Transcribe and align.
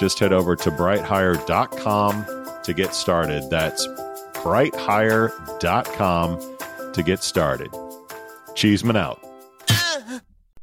just 0.00 0.18
head 0.18 0.32
over 0.32 0.56
to 0.56 0.70
brighthire.com 0.70 2.24
to 2.64 2.72
get 2.72 2.94
started. 2.94 3.50
That's 3.50 3.86
brighthire.com 4.34 6.92
to 6.94 7.02
get 7.02 7.22
started. 7.22 7.68
Cheeseman 8.54 8.96
out. 8.96 9.20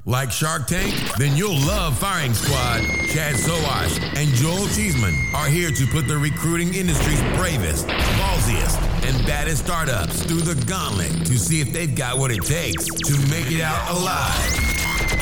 Like 0.05 0.31
Shark 0.31 0.65
Tank? 0.67 0.93
Then 1.17 1.35
you'll 1.35 1.59
love 1.67 1.99
Firing 1.99 2.33
Squad. 2.33 2.79
Chad 3.09 3.35
Sowash 3.35 3.99
and 4.15 4.29
Joel 4.35 4.65
Cheeseman 4.69 5.13
are 5.35 5.47
here 5.47 5.69
to 5.69 5.85
put 5.87 6.07
the 6.07 6.17
recruiting 6.17 6.73
industry's 6.73 7.21
bravest, 7.37 7.87
ballsiest, 7.87 8.81
and 9.05 9.27
baddest 9.27 9.65
startups 9.65 10.23
through 10.23 10.39
the 10.41 10.55
gauntlet 10.65 11.11
to 11.27 11.37
see 11.37 11.59
if 11.59 11.73
they've 11.73 11.93
got 11.93 12.17
what 12.17 12.31
it 12.31 12.41
takes 12.43 12.85
to 12.85 13.17
make 13.29 13.51
it 13.51 13.59
out 13.61 13.91
alive. 13.91 14.66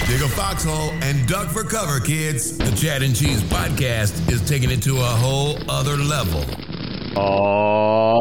Dig 0.07 0.21
a 0.21 0.27
foxhole 0.29 0.91
and 1.01 1.27
duck 1.27 1.47
for 1.49 1.63
cover, 1.63 1.99
kids. 1.99 2.57
The 2.59 2.69
Chad 2.75 3.01
and 3.01 3.15
Cheese 3.15 3.41
podcast 3.43 4.29
is 4.31 4.39
taking 4.47 4.69
it 4.69 4.83
to 4.83 4.97
a 4.97 4.99
whole 5.03 5.57
other 5.69 5.95
level. 5.97 6.45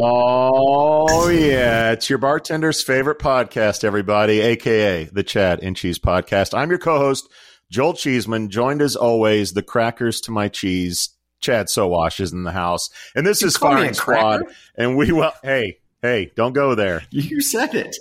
Oh, 0.07 1.29
yeah. 1.29 1.91
It's 1.91 2.09
your 2.09 2.17
bartender's 2.17 2.81
favorite 2.81 3.19
podcast, 3.19 3.83
everybody, 3.83 4.39
aka 4.41 5.03
the 5.13 5.21
Chad 5.23 5.59
and 5.61 5.75
Cheese 5.77 5.99
podcast. 5.99 6.57
I'm 6.57 6.69
your 6.71 6.79
co 6.79 6.97
host, 6.97 7.29
Joel 7.69 7.93
Cheeseman, 7.93 8.49
joined 8.49 8.81
as 8.81 8.95
always, 8.95 9.53
the 9.53 9.61
crackers 9.61 10.21
to 10.21 10.31
my 10.31 10.47
cheese. 10.49 11.09
Chad 11.39 11.67
Sowash 11.67 12.19
is 12.19 12.33
in 12.33 12.43
the 12.43 12.51
house. 12.51 12.89
And 13.15 13.27
this 13.27 13.41
You 13.41 13.47
is 13.49 13.57
call 13.57 13.73
Firing 13.73 13.93
Squad. 13.93 14.37
cracker? 14.39 14.55
And 14.75 14.97
we, 14.97 15.11
will, 15.11 15.33
hey, 15.43 15.77
hey, 16.01 16.31
don't 16.35 16.53
go 16.53 16.73
there. 16.73 17.03
You 17.11 17.41
said 17.41 17.75
it. 17.75 17.95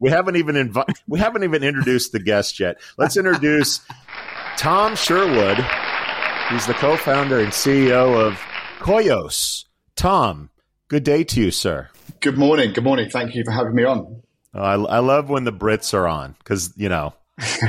We 0.00 0.10
haven't 0.10 0.36
even 0.36 0.54
invi- 0.56 0.92
we 1.06 1.18
haven't 1.18 1.44
even 1.44 1.62
introduced 1.62 2.12
the 2.12 2.18
guest 2.18 2.58
yet. 2.58 2.80
Let's 2.96 3.16
introduce 3.16 3.80
Tom 4.56 4.96
Sherwood. 4.96 5.58
He's 6.50 6.66
the 6.66 6.74
co-founder 6.74 7.38
and 7.38 7.52
CEO 7.52 8.26
of 8.26 8.34
Koios. 8.80 9.66
Tom, 9.94 10.50
good 10.88 11.04
day 11.04 11.22
to 11.24 11.40
you, 11.40 11.50
sir. 11.50 11.90
Good 12.20 12.38
morning. 12.38 12.72
Good 12.72 12.82
morning. 12.82 13.10
Thank 13.10 13.34
you 13.34 13.44
for 13.44 13.52
having 13.52 13.74
me 13.74 13.84
on. 13.84 14.22
Uh, 14.54 14.58
I, 14.58 14.72
I 14.72 14.98
love 14.98 15.28
when 15.28 15.44
the 15.44 15.52
Brits 15.52 15.94
are 15.94 16.08
on 16.08 16.34
because 16.38 16.72
you 16.76 16.88
know 16.88 17.14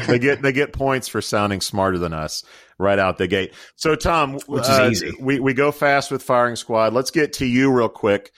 they 0.07 0.17
get 0.17 0.41
they 0.41 0.53
get 0.53 0.73
points 0.73 1.07
for 1.07 1.21
sounding 1.21 1.61
smarter 1.61 1.97
than 1.97 2.13
us 2.13 2.43
right 2.77 2.97
out 2.97 3.17
the 3.17 3.27
gate. 3.27 3.53
So, 3.75 3.95
Tom, 3.95 4.39
Which 4.47 4.63
is 4.63 4.69
uh, 4.69 4.89
easy. 4.89 5.11
We 5.19 5.39
we 5.39 5.53
go 5.53 5.71
fast 5.71 6.11
with 6.11 6.23
firing 6.23 6.55
squad. 6.55 6.93
Let's 6.93 7.11
get 7.11 7.33
to 7.33 7.45
you 7.45 7.71
real 7.71 7.89
quick. 7.89 8.31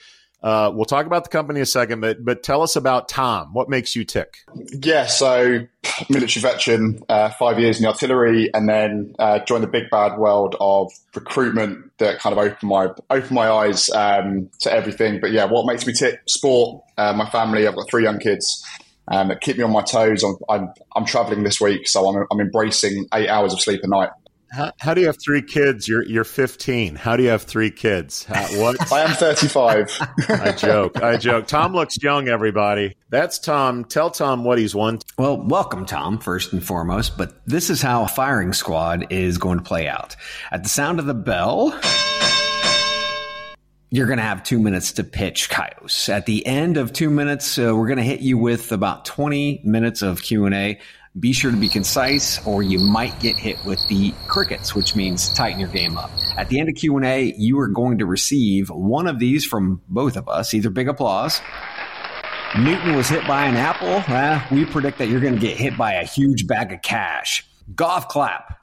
Uh, 0.44 0.70
we'll 0.74 0.84
talk 0.84 1.06
about 1.06 1.24
the 1.24 1.30
company 1.30 1.58
in 1.60 1.62
a 1.62 1.66
second, 1.66 2.00
but 2.00 2.22
but 2.22 2.42
tell 2.42 2.60
us 2.60 2.76
about 2.76 3.08
Tom. 3.08 3.54
What 3.54 3.70
makes 3.70 3.96
you 3.96 4.04
tick? 4.04 4.40
Yeah, 4.54 5.06
so 5.06 5.66
military 6.10 6.42
veteran, 6.42 7.00
uh, 7.08 7.30
five 7.30 7.58
years 7.58 7.78
in 7.78 7.84
the 7.84 7.88
artillery, 7.88 8.50
and 8.52 8.68
then 8.68 9.14
uh, 9.18 9.38
joined 9.38 9.62
the 9.62 9.68
big 9.68 9.88
bad 9.88 10.18
world 10.18 10.54
of 10.60 10.92
recruitment 11.14 11.96
that 11.96 12.18
kind 12.18 12.34
of 12.34 12.38
opened 12.38 12.68
my 12.68 12.88
opened 13.08 13.30
my 13.30 13.48
eyes 13.48 13.88
um, 13.88 14.50
to 14.60 14.70
everything. 14.70 15.18
But 15.18 15.32
yeah, 15.32 15.46
what 15.46 15.64
makes 15.64 15.86
me 15.86 15.94
tick? 15.94 16.20
Sport, 16.28 16.84
uh, 16.98 17.14
my 17.14 17.28
family. 17.30 17.66
I've 17.66 17.74
got 17.74 17.88
three 17.88 18.02
young 18.02 18.18
kids. 18.18 18.62
Um, 19.08 19.28
that 19.28 19.40
keep 19.40 19.56
me 19.56 19.62
on 19.62 19.72
my 19.72 19.82
toes. 19.82 20.22
I'm 20.22 20.36
I'm, 20.50 20.74
I'm 20.94 21.06
traveling 21.06 21.42
this 21.42 21.58
week, 21.58 21.88
so 21.88 22.06
I'm 22.06 22.26
I'm 22.30 22.40
embracing 22.40 23.06
eight 23.14 23.30
hours 23.30 23.54
of 23.54 23.62
sleep 23.62 23.80
a 23.82 23.88
night. 23.88 24.10
How, 24.54 24.72
how 24.78 24.94
do 24.94 25.00
you 25.00 25.08
have 25.08 25.20
three 25.20 25.42
kids? 25.42 25.88
You're 25.88 26.04
you're 26.04 26.22
15. 26.22 26.94
How 26.94 27.16
do 27.16 27.24
you 27.24 27.30
have 27.30 27.42
three 27.42 27.72
kids? 27.72 28.22
How, 28.22 28.44
what? 28.60 28.92
I 28.92 29.00
am 29.00 29.10
35. 29.10 29.90
I 30.28 30.52
joke. 30.52 31.02
I 31.02 31.16
joke. 31.16 31.48
Tom 31.48 31.72
looks 31.72 32.00
young. 32.00 32.28
Everybody. 32.28 32.96
That's 33.08 33.40
Tom. 33.40 33.84
Tell 33.84 34.10
Tom 34.10 34.44
what 34.44 34.58
he's 34.58 34.72
won. 34.72 35.00
Well, 35.18 35.38
welcome, 35.38 35.86
Tom, 35.86 36.18
first 36.18 36.52
and 36.52 36.64
foremost. 36.64 37.18
But 37.18 37.44
this 37.46 37.68
is 37.68 37.82
how 37.82 38.04
a 38.04 38.08
firing 38.08 38.52
squad 38.52 39.08
is 39.10 39.38
going 39.38 39.58
to 39.58 39.64
play 39.64 39.88
out. 39.88 40.14
At 40.52 40.62
the 40.62 40.68
sound 40.68 41.00
of 41.00 41.06
the 41.06 41.14
bell, 41.14 41.76
you're 43.90 44.06
going 44.06 44.18
to 44.18 44.24
have 44.24 44.44
two 44.44 44.60
minutes 44.60 44.92
to 44.92 45.02
pitch 45.02 45.50
Kaios. 45.50 46.08
At 46.08 46.26
the 46.26 46.46
end 46.46 46.76
of 46.76 46.92
two 46.92 47.10
minutes, 47.10 47.58
uh, 47.58 47.74
we're 47.74 47.88
going 47.88 47.96
to 47.96 48.04
hit 48.04 48.20
you 48.20 48.38
with 48.38 48.70
about 48.70 49.04
20 49.04 49.62
minutes 49.64 50.02
of 50.02 50.22
Q&A. 50.22 50.78
Be 51.18 51.32
sure 51.32 51.50
to 51.50 51.56
be 51.56 51.68
concise 51.68 52.44
or 52.46 52.62
you 52.62 52.80
might 52.80 53.18
get 53.20 53.36
hit 53.36 53.64
with 53.64 53.86
the 53.88 54.12
crickets, 54.26 54.74
which 54.74 54.96
means 54.96 55.32
tighten 55.32 55.60
your 55.60 55.68
game 55.68 55.96
up. 55.96 56.10
At 56.36 56.48
the 56.48 56.58
end 56.58 56.68
of 56.68 56.74
Q&A, 56.74 57.34
you 57.36 57.58
are 57.60 57.68
going 57.68 57.98
to 57.98 58.06
receive 58.06 58.68
one 58.68 59.06
of 59.06 59.18
these 59.18 59.44
from 59.44 59.80
both 59.88 60.16
of 60.16 60.28
us, 60.28 60.54
either 60.54 60.70
big 60.70 60.88
applause 60.88 61.40
Newton 62.56 62.94
was 62.94 63.08
hit 63.08 63.26
by 63.26 63.46
an 63.46 63.56
apple. 63.56 63.96
Eh, 64.14 64.40
we 64.52 64.64
predict 64.64 64.98
that 64.98 65.08
you're 65.08 65.20
going 65.20 65.34
to 65.34 65.40
get 65.40 65.56
hit 65.56 65.76
by 65.76 65.94
a 65.94 66.04
huge 66.04 66.46
bag 66.46 66.72
of 66.72 66.82
cash. 66.82 67.44
Golf 67.74 68.06
clap. 68.06 68.60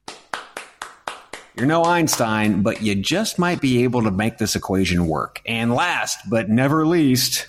You're 1.58 1.66
no 1.66 1.84
Einstein, 1.84 2.62
but 2.62 2.82
you 2.82 2.96
just 2.96 3.38
might 3.38 3.60
be 3.60 3.84
able 3.84 4.04
to 4.04 4.12
make 4.12 4.38
this 4.38 4.56
equation 4.56 5.08
work. 5.08 5.42
And 5.46 5.74
last 5.74 6.20
but 6.30 6.48
never 6.48 6.88
least, 6.88 7.44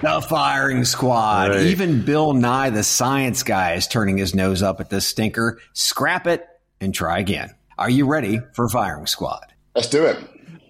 the 0.00 0.20
firing 0.28 0.84
squad. 0.84 1.50
Right. 1.50 1.66
Even 1.66 2.04
Bill 2.04 2.32
Nye, 2.32 2.70
the 2.70 2.82
science 2.82 3.42
guy, 3.42 3.74
is 3.74 3.86
turning 3.86 4.18
his 4.18 4.34
nose 4.34 4.62
up 4.62 4.80
at 4.80 4.90
this 4.90 5.06
stinker. 5.06 5.58
Scrap 5.72 6.26
it 6.26 6.46
and 6.80 6.94
try 6.94 7.18
again. 7.18 7.54
Are 7.78 7.90
you 7.90 8.06
ready 8.06 8.40
for 8.54 8.68
firing 8.68 9.06
squad? 9.06 9.52
Let's 9.74 9.88
do 9.88 10.04
it. 10.04 10.18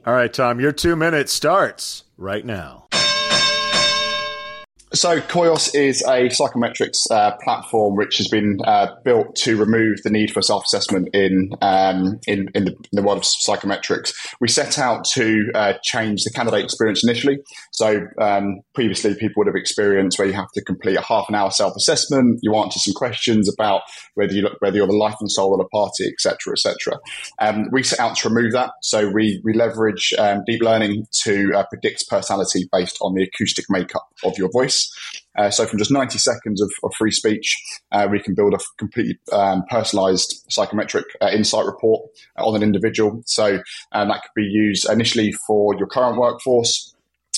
All 0.07 0.15
right, 0.15 0.33
Tom. 0.33 0.61
Your 0.61 0.73
two 0.73 0.97
minutes 0.97 1.33
starts 1.33 2.05
right 2.17 2.45
now. 2.45 2.89
So 4.97 5.21
Koios 5.21 5.75
is 5.75 6.03
a 6.05 6.31
psychometrics 6.31 7.11
uh, 7.11 7.37
platform 7.45 7.97
which 7.97 8.17
has 8.17 8.29
been 8.29 8.61
uh, 8.65 8.95
built 9.05 9.37
to 9.37 9.59
remove 9.59 10.03
the 10.03 10.09
need 10.09 10.31
for 10.31 10.41
self-assessment 10.41 11.11
in 11.13 11.51
um, 11.61 12.19
in, 12.27 12.49
in, 12.55 12.65
the, 12.65 12.71
in 12.71 12.93
the 12.93 13.03
world 13.03 13.19
of 13.19 13.25
psychometrics. 13.25 14.15
We 14.41 14.49
set 14.49 14.79
out 14.79 15.05
to 15.13 15.51
uh, 15.55 15.75
change 15.83 16.25
the 16.25 16.31
candidate 16.31 16.65
experience 16.65 17.05
initially. 17.05 17.41
So 17.73 18.07
um, 18.19 18.61
previously, 18.75 19.15
people 19.15 19.35
would 19.41 19.49
have 19.49 19.55
experienced 19.55 20.19
where 20.19 20.29
you 20.29 20.33
have 20.33 20.51
to 20.55 20.65
complete 20.65 20.97
a 20.97 21.03
half 21.03 21.29
an 21.29 21.35
hour 21.35 21.51
self-assessment. 21.51 22.39
You 22.41 22.55
answer 22.57 22.79
some 22.79 22.95
questions 22.95 23.53
about 23.53 23.83
whether 24.15 24.33
you 24.33 24.41
look, 24.41 24.57
whether 24.61 24.79
you're 24.79 24.87
the 24.87 24.95
life 24.95 25.17
and 25.21 25.31
soul 25.31 25.53
of 25.53 25.59
the 25.59 25.69
party, 25.69 26.07
etc., 26.07 26.53
etc. 26.53 26.99
Um, 27.39 27.69
we 27.71 27.83
set 27.83 28.01
out 28.01 28.17
to 28.17 28.31
remove 28.31 28.53
that. 28.53 28.71
So 28.81 29.11
we 29.11 29.43
we 29.45 29.53
leverage 29.53 30.15
um, 30.19 30.43
deep 30.47 30.63
learning 30.63 31.07
to 31.25 31.53
uh, 31.55 31.65
predict 31.67 32.09
personality 32.09 32.67
based 32.73 32.97
on 33.03 33.13
the 33.13 33.25
acoustic 33.25 33.67
makeup 33.69 34.09
of 34.25 34.39
your 34.39 34.51
voice. 34.51 34.86
Uh, 35.37 35.51
so 35.51 35.67
from 35.67 35.79
just 35.79 35.91
90 35.91 36.19
seconds 36.19 36.63
of, 36.63 36.71
of 36.83 36.93
free 36.95 37.11
speech, 37.11 37.57
uh, 37.93 38.09
we 38.11 38.21
can 38.21 38.35
build 38.35 38.55
a 38.55 38.59
completely 38.79 39.19
um, 39.33 39.65
personalized 39.69 40.45
psychometric 40.49 41.05
uh, 41.21 41.29
insight 41.33 41.67
report 41.67 42.09
on 42.39 42.57
an 42.57 42.63
individual. 42.63 43.23
So 43.27 43.63
um, 43.93 44.09
that 44.09 44.23
could 44.23 44.35
be 44.35 44.45
used 44.45 44.89
initially 44.89 45.33
for 45.47 45.75
your 45.77 45.87
current 45.87 46.19
workforce. 46.19 46.95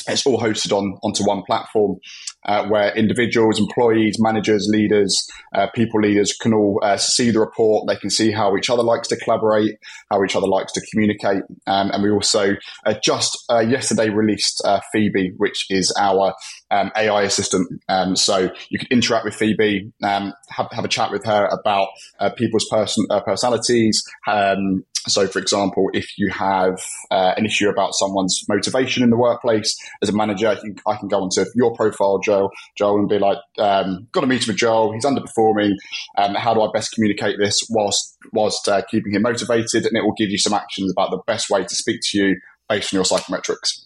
It's 0.09 0.27
all 0.27 0.41
hosted 0.41 0.73
on 0.73 0.99
onto 1.03 1.25
one 1.25 1.43
platform 1.43 1.99
uh, 2.47 2.67
where 2.67 2.97
individuals, 2.97 3.59
employees, 3.59 4.17
managers, 4.19 4.67
leaders, 4.71 5.29
uh, 5.55 5.67
people 5.75 6.01
leaders 6.01 6.33
can 6.33 6.55
all 6.55 6.81
uh, 6.83 6.97
see 6.97 7.31
the 7.31 7.41
report. 7.41 7.87
They 7.87 7.97
can 7.97 8.11
see 8.11 8.31
how 8.31 8.57
each 8.57 8.71
other 8.71 8.83
likes 8.83 9.09
to 9.09 9.17
collaborate, 9.17 9.79
how 10.11 10.25
each 10.25 10.35
other 10.35 10.47
likes 10.47 10.73
to 10.73 10.81
communicate. 10.91 11.43
Um, 11.67 11.91
and 11.91 12.03
we 12.03 12.11
also 12.11 12.57
uh, 12.87 12.95
just 13.03 13.37
uh, 13.51 13.61
yesterday 13.61 14.09
released 14.09 14.63
uh, 14.65 14.81
Phoebe, 14.93 15.33
which 15.37 15.67
is 15.71 15.93
our 15.99 16.35
um, 16.71 16.91
AI 16.97 17.23
assistant. 17.23 17.69
Um, 17.89 18.17
so 18.17 18.51
you 18.71 18.79
can 18.79 18.89
interact 18.91 19.25
with 19.25 19.35
Phoebe, 19.35 19.93
um, 20.03 20.33
have, 20.51 20.69
have 20.73 20.85
a 20.85 20.89
chat 20.89 21.11
with 21.11 21.25
her 21.25 21.47
about 21.47 21.89
people's 22.37 22.67
person, 22.69 23.07
personalities, 23.25 24.03
um, 24.27 24.85
so, 25.07 25.27
for 25.27 25.39
example, 25.39 25.89
if 25.93 26.19
you 26.19 26.31
have 26.31 26.81
uh, 27.11 27.35
an 27.37 27.47
issue 27.47 27.69
about 27.69 27.95
someone's 27.95 28.45
motivation 28.49 29.03
in 29.03 29.11
the 29.11 29.17
workplace, 29.17 29.77
as 30.03 30.09
a 30.09 30.13
manager, 30.13 30.49
I 30.49 30.57
can, 30.57 30.77
I 30.87 30.97
can 30.97 31.09
go 31.09 31.23
onto 31.23 31.45
your 31.55 31.75
profile, 31.75 32.19
Joel, 32.19 32.51
Joel, 32.77 32.99
and 32.99 33.09
be 33.09 33.19
like, 33.19 33.39
um, 33.59 34.09
"Got 34.13 34.25
a 34.25 34.27
meeting 34.27 34.49
with 34.49 34.57
Joel. 34.57 34.93
He's 34.93 35.05
underperforming. 35.05 35.73
Um, 36.17 36.35
how 36.35 36.55
do 36.55 36.63
I 36.63 36.69
best 36.73 36.93
communicate 36.93 37.39
this 37.39 37.61
whilst 37.71 38.17
whilst 38.33 38.69
uh, 38.69 38.83
keeping 38.91 39.13
him 39.13 39.23
motivated?" 39.23 39.87
And 39.87 39.97
it 39.97 40.03
will 40.03 40.15
give 40.17 40.31
you 40.31 40.39
some 40.39 40.53
actions 40.53 40.91
about 40.91 41.11
the 41.11 41.21
best 41.27 41.51
way 41.51 41.63
to 41.63 41.75
speak 41.75 42.01
to 42.05 42.19
you 42.19 42.37
based 42.69 42.93
on 42.93 42.99
your 42.99 43.05
psychometrics. 43.05 43.85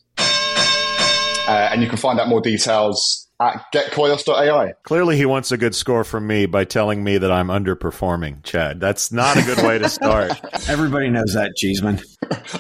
Uh, 1.48 1.68
and 1.72 1.82
you 1.82 1.88
can 1.88 1.98
find 1.98 2.20
out 2.20 2.28
more 2.28 2.40
details 2.40 3.28
at 3.42 3.64
getkoios.ai. 3.72 4.74
Clearly, 4.84 5.16
he 5.16 5.26
wants 5.26 5.52
a 5.52 5.56
good 5.56 5.74
score 5.74 6.04
from 6.04 6.26
me 6.26 6.46
by 6.46 6.64
telling 6.64 7.02
me 7.02 7.18
that 7.18 7.32
I'm 7.32 7.48
underperforming, 7.48 8.42
Chad. 8.42 8.80
That's 8.80 9.12
not 9.12 9.36
a 9.36 9.42
good 9.42 9.64
way 9.66 9.78
to 9.78 9.88
start. 9.88 10.32
Everybody 10.68 11.10
knows 11.10 11.34
that, 11.34 11.56
Cheeseman. 11.56 12.00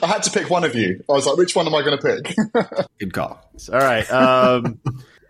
I 0.02 0.06
had 0.06 0.22
to 0.24 0.30
pick 0.30 0.50
one 0.50 0.64
of 0.64 0.74
you. 0.74 1.02
I 1.08 1.12
was 1.12 1.26
like, 1.26 1.36
which 1.36 1.54
one 1.54 1.66
am 1.66 1.74
I 1.74 1.82
going 1.82 1.98
to 1.98 2.22
pick? 2.22 2.86
good 2.98 3.12
call. 3.12 3.40
All 3.72 3.78
right. 3.78 4.10
Um, 4.10 4.80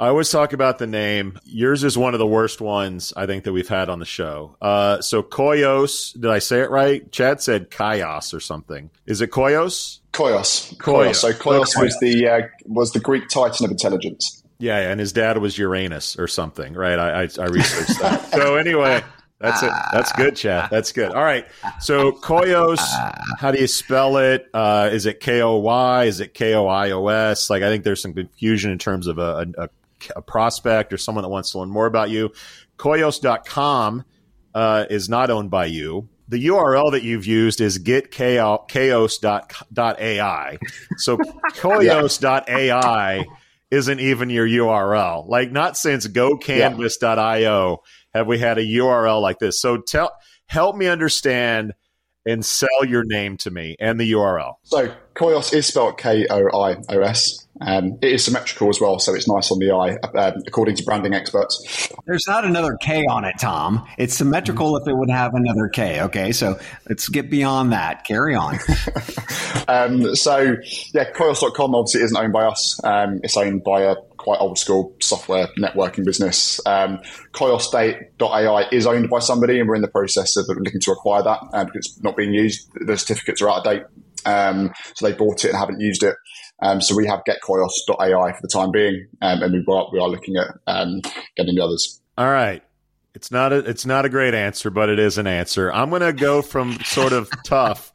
I 0.00 0.08
always 0.08 0.30
talk 0.30 0.52
about 0.52 0.78
the 0.78 0.86
name. 0.88 1.38
Yours 1.44 1.84
is 1.84 1.96
one 1.96 2.12
of 2.12 2.18
the 2.18 2.26
worst 2.26 2.60
ones 2.60 3.12
I 3.16 3.26
think 3.26 3.44
that 3.44 3.52
we've 3.52 3.68
had 3.68 3.88
on 3.88 4.00
the 4.00 4.04
show. 4.04 4.56
Uh, 4.60 5.00
so 5.00 5.22
Koios, 5.22 6.12
did 6.14 6.30
I 6.30 6.40
say 6.40 6.60
it 6.60 6.70
right? 6.70 7.10
Chad 7.12 7.40
said 7.40 7.70
Kaios 7.70 8.34
or 8.34 8.40
something. 8.40 8.90
Is 9.06 9.20
it 9.20 9.30
Koios? 9.30 10.00
Koios. 10.12 10.76
Koios. 10.78 11.16
So 11.16 11.32
Koios 11.32 11.80
was 11.80 11.96
the 12.00 12.26
uh, 12.26 12.40
was 12.66 12.90
the 12.90 12.98
Greek 12.98 13.28
titan 13.28 13.64
of 13.64 13.70
intelligence. 13.70 14.41
Yeah, 14.62 14.78
and 14.78 15.00
his 15.00 15.12
dad 15.12 15.38
was 15.38 15.58
Uranus 15.58 16.16
or 16.16 16.28
something, 16.28 16.74
right? 16.74 16.96
I, 16.96 17.22
I, 17.22 17.28
I 17.40 17.46
researched 17.46 18.00
that. 18.00 18.30
so 18.32 18.54
anyway, 18.54 19.02
that's 19.40 19.60
it. 19.64 19.72
That's 19.92 20.12
good, 20.12 20.36
Chad. 20.36 20.70
That's 20.70 20.92
good. 20.92 21.10
All 21.10 21.24
right. 21.24 21.48
So 21.80 22.12
Koios, 22.12 22.78
how 23.40 23.50
do 23.50 23.58
you 23.60 23.66
spell 23.66 24.18
it? 24.18 24.48
Uh, 24.54 24.88
is 24.92 25.04
it 25.04 25.18
K 25.18 25.42
O 25.42 25.56
Y? 25.56 26.04
Is 26.04 26.20
it 26.20 26.32
K 26.32 26.54
O 26.54 26.68
I 26.68 26.92
O 26.92 27.08
S? 27.08 27.50
Like 27.50 27.64
I 27.64 27.70
think 27.70 27.82
there's 27.82 28.00
some 28.00 28.14
confusion 28.14 28.70
in 28.70 28.78
terms 28.78 29.08
of 29.08 29.18
a, 29.18 29.52
a, 29.58 29.68
a 30.14 30.22
prospect 30.22 30.92
or 30.92 30.96
someone 30.96 31.22
that 31.22 31.28
wants 31.28 31.50
to 31.50 31.58
learn 31.58 31.68
more 31.68 31.86
about 31.86 32.10
you. 32.10 32.30
Koios.com 32.78 34.04
uh, 34.54 34.84
is 34.88 35.08
not 35.08 35.30
owned 35.30 35.50
by 35.50 35.66
you 35.66 36.08
the 36.28 36.46
URL 36.46 36.92
that 36.92 37.02
you've 37.02 37.26
used 37.26 37.60
is 37.60 37.78
getkoios.ai. 37.78 38.38
So 40.96 41.16
koios.ai 41.56 43.24
isn't 43.72 44.00
even 44.00 44.28
your 44.28 44.46
URL. 44.46 45.26
Like 45.26 45.50
not 45.50 45.78
since 45.78 46.06
gocanvas.io 46.06 47.78
have 48.12 48.26
we 48.26 48.38
had 48.38 48.58
a 48.58 48.64
URL 48.64 49.22
like 49.22 49.38
this. 49.38 49.60
So 49.60 49.78
tell 49.78 50.12
help 50.46 50.76
me 50.76 50.86
understand 50.86 51.72
and 52.26 52.44
sell 52.44 52.84
your 52.86 53.04
name 53.04 53.36
to 53.38 53.50
me 53.50 53.76
and 53.80 54.00
the 54.00 54.12
URL. 54.12 54.54
So 54.64 54.94
Koios 55.14 55.52
is 55.52 55.66
spelled 55.66 55.98
K 55.98 56.26
O 56.28 56.62
I 56.62 56.76
O 56.88 57.00
S. 57.00 57.46
Um, 57.60 57.98
it 58.02 58.12
is 58.12 58.24
symmetrical 58.24 58.70
as 58.70 58.80
well, 58.80 58.98
so 58.98 59.14
it's 59.14 59.28
nice 59.28 59.52
on 59.52 59.58
the 59.58 59.70
eye, 59.70 59.96
um, 60.18 60.42
according 60.46 60.74
to 60.76 60.84
branding 60.84 61.14
experts. 61.14 61.88
There's 62.06 62.26
not 62.26 62.44
another 62.44 62.76
K 62.80 63.04
on 63.06 63.24
it, 63.24 63.34
Tom. 63.38 63.86
It's 63.98 64.14
symmetrical 64.14 64.76
if 64.76 64.88
it 64.88 64.96
would 64.96 65.10
have 65.10 65.34
another 65.34 65.68
K. 65.68 66.00
Okay, 66.02 66.32
so 66.32 66.58
let's 66.88 67.08
get 67.08 67.30
beyond 67.30 67.72
that. 67.72 68.04
Carry 68.04 68.34
on. 68.34 68.58
um, 69.68 70.16
so, 70.16 70.56
yeah, 70.92 71.10
Koios.com 71.12 71.74
obviously 71.74 72.02
isn't 72.02 72.16
owned 72.16 72.32
by 72.32 72.44
us. 72.46 72.82
Um, 72.82 73.20
it's 73.22 73.36
owned 73.36 73.62
by 73.62 73.82
a 73.82 73.96
quite 74.22 74.38
old 74.40 74.58
school 74.58 74.94
software 75.00 75.48
networking 75.58 76.04
business. 76.04 76.60
Um, 76.66 77.00
Koiosdate.ai 77.32 78.68
is 78.70 78.86
owned 78.86 79.10
by 79.10 79.18
somebody, 79.18 79.58
and 79.58 79.68
we're 79.68 79.74
in 79.74 79.82
the 79.82 79.88
process 79.88 80.36
of 80.36 80.46
looking 80.48 80.80
to 80.80 80.92
acquire 80.92 81.22
that 81.22 81.40
uh, 81.52 81.64
because 81.64 81.86
it's 81.86 82.02
not 82.02 82.16
being 82.16 82.32
used. 82.32 82.68
The 82.74 82.96
certificates 82.96 83.42
are 83.42 83.50
out 83.50 83.58
of 83.58 83.64
date. 83.64 83.82
Um, 84.24 84.72
so 84.94 85.08
they 85.08 85.14
bought 85.14 85.44
it 85.44 85.48
and 85.48 85.58
haven't 85.58 85.80
used 85.80 86.02
it. 86.02 86.14
Um, 86.62 86.80
so 86.80 86.94
we 86.94 87.06
have 87.08 87.22
getkoios.ai 87.28 88.32
for 88.32 88.38
the 88.40 88.48
time 88.52 88.70
being, 88.70 89.08
um, 89.20 89.42
and 89.42 89.52
we 89.52 89.64
are, 89.72 89.88
we 89.92 89.98
are 89.98 90.08
looking 90.08 90.36
at 90.36 90.46
um, 90.68 91.00
getting 91.36 91.56
the 91.56 91.62
others. 91.62 92.00
All 92.16 92.30
right. 92.30 92.62
It's 93.14 93.30
not 93.30 93.52
a 93.52 93.58
it's 93.58 93.84
not 93.84 94.06
a 94.06 94.08
great 94.08 94.32
answer, 94.32 94.70
but 94.70 94.88
it 94.88 94.98
is 94.98 95.18
an 95.18 95.26
answer. 95.26 95.70
I'm 95.70 95.90
going 95.90 96.00
to 96.00 96.14
go 96.14 96.40
from 96.40 96.78
sort 96.80 97.12
of 97.12 97.30
tough 97.44 97.92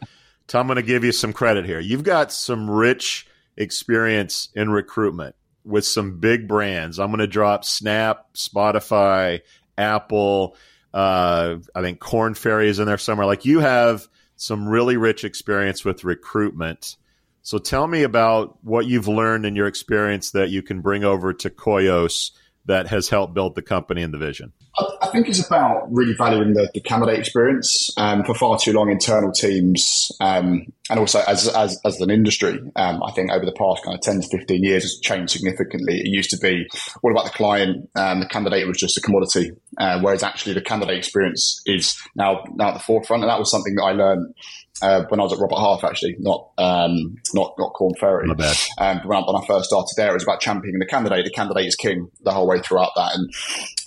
to 0.47 0.59
I'm 0.59 0.67
going 0.67 0.75
to 0.75 0.83
give 0.83 1.03
you 1.03 1.11
some 1.11 1.33
credit 1.33 1.65
here. 1.65 1.79
You've 1.79 2.03
got 2.03 2.31
some 2.31 2.69
rich 2.69 3.27
experience 3.55 4.49
in 4.53 4.69
recruitment 4.69 5.35
with 5.67 5.85
some 5.85 6.19
big 6.19 6.47
brands. 6.47 6.99
I'm 6.99 7.09
going 7.09 7.19
to 7.19 7.27
drop 7.27 7.65
Snap, 7.65 8.33
Spotify, 8.33 9.41
Apple. 9.77 10.55
Uh, 10.93 11.57
I 11.75 11.81
think 11.81 11.99
Korn 11.99 12.33
Ferry 12.33 12.69
is 12.69 12.79
in 12.79 12.87
there 12.87 12.97
somewhere. 12.97 13.27
Like 13.27 13.45
you 13.45 13.59
have 13.59 14.07
some 14.37 14.67
really 14.67 14.97
rich 14.97 15.23
experience 15.23 15.83
with 15.83 16.03
recruitment. 16.03 16.95
So 17.41 17.57
tell 17.57 17.87
me 17.87 18.03
about 18.03 18.57
what 18.63 18.85
you've 18.85 19.07
learned 19.07 19.45
in 19.45 19.55
your 19.55 19.67
experience 19.67 20.31
that 20.31 20.49
you 20.49 20.61
can 20.61 20.81
bring 20.81 21.03
over 21.03 21.33
to 21.33 21.49
Koios 21.49 22.31
that 22.65 22.87
has 22.87 23.09
helped 23.09 23.33
build 23.33 23.55
the 23.55 23.61
company 23.61 24.03
and 24.03 24.13
the 24.13 24.17
vision. 24.17 24.53
I 25.01 25.07
think 25.07 25.27
it's 25.27 25.45
about 25.45 25.87
really 25.91 26.13
valuing 26.13 26.53
the, 26.53 26.69
the 26.73 26.81
candidate 26.81 27.19
experience. 27.19 27.89
Um, 27.97 28.23
for 28.23 28.35
far 28.35 28.59
too 28.59 28.73
long, 28.73 28.91
internal 28.91 29.31
teams, 29.31 30.11
um, 30.19 30.67
and 30.89 30.99
also 30.99 31.21
as, 31.27 31.47
as, 31.47 31.79
as 31.83 31.99
an 31.99 32.11
industry, 32.11 32.59
um, 32.75 33.01
I 33.03 33.11
think 33.11 33.31
over 33.31 33.45
the 33.45 33.53
past 33.53 33.83
kind 33.83 33.95
of 33.95 34.01
10 34.01 34.21
to 34.21 34.37
15 34.37 34.63
years 34.63 34.83
has 34.83 34.99
changed 34.99 35.31
significantly. 35.31 35.99
It 35.99 36.07
used 36.07 36.29
to 36.29 36.37
be 36.37 36.67
all 37.01 37.11
about 37.11 37.25
the 37.25 37.31
client, 37.31 37.89
the 37.95 38.27
candidate 38.29 38.67
was 38.67 38.77
just 38.77 38.97
a 38.97 39.01
commodity, 39.01 39.51
uh, 39.77 39.99
whereas 40.01 40.21
actually 40.21 40.53
the 40.53 40.61
candidate 40.61 40.97
experience 40.97 41.61
is 41.65 41.97
now, 42.15 42.43
now 42.53 42.69
at 42.69 42.73
the 42.75 42.79
forefront. 42.79 43.23
And 43.23 43.29
that 43.29 43.39
was 43.39 43.49
something 43.49 43.75
that 43.75 43.83
I 43.83 43.91
learned 43.93 44.33
uh, 44.81 45.03
when 45.09 45.19
I 45.19 45.23
was 45.23 45.33
at 45.33 45.39
Robert 45.39 45.59
Half, 45.59 45.83
actually, 45.83 46.15
not 46.19 46.49
um, 46.57 47.15
not 47.33 47.53
not 47.57 47.73
Korn 47.73 47.93
Ferry. 47.99 48.27
Not 48.27 48.37
bad. 48.37 48.57
Um, 48.77 49.07
when, 49.07 49.17
I, 49.17 49.21
when 49.21 49.41
I 49.41 49.45
first 49.45 49.65
started 49.65 49.93
there, 49.97 50.11
it 50.11 50.13
was 50.13 50.23
about 50.23 50.39
championing 50.39 50.79
the 50.79 50.85
candidate. 50.85 51.25
The 51.25 51.31
candidate 51.31 51.65
is 51.65 51.75
king 51.75 52.09
the 52.21 52.31
whole 52.31 52.47
way 52.47 52.59
throughout 52.59 52.91
that, 52.95 53.15
and 53.15 53.33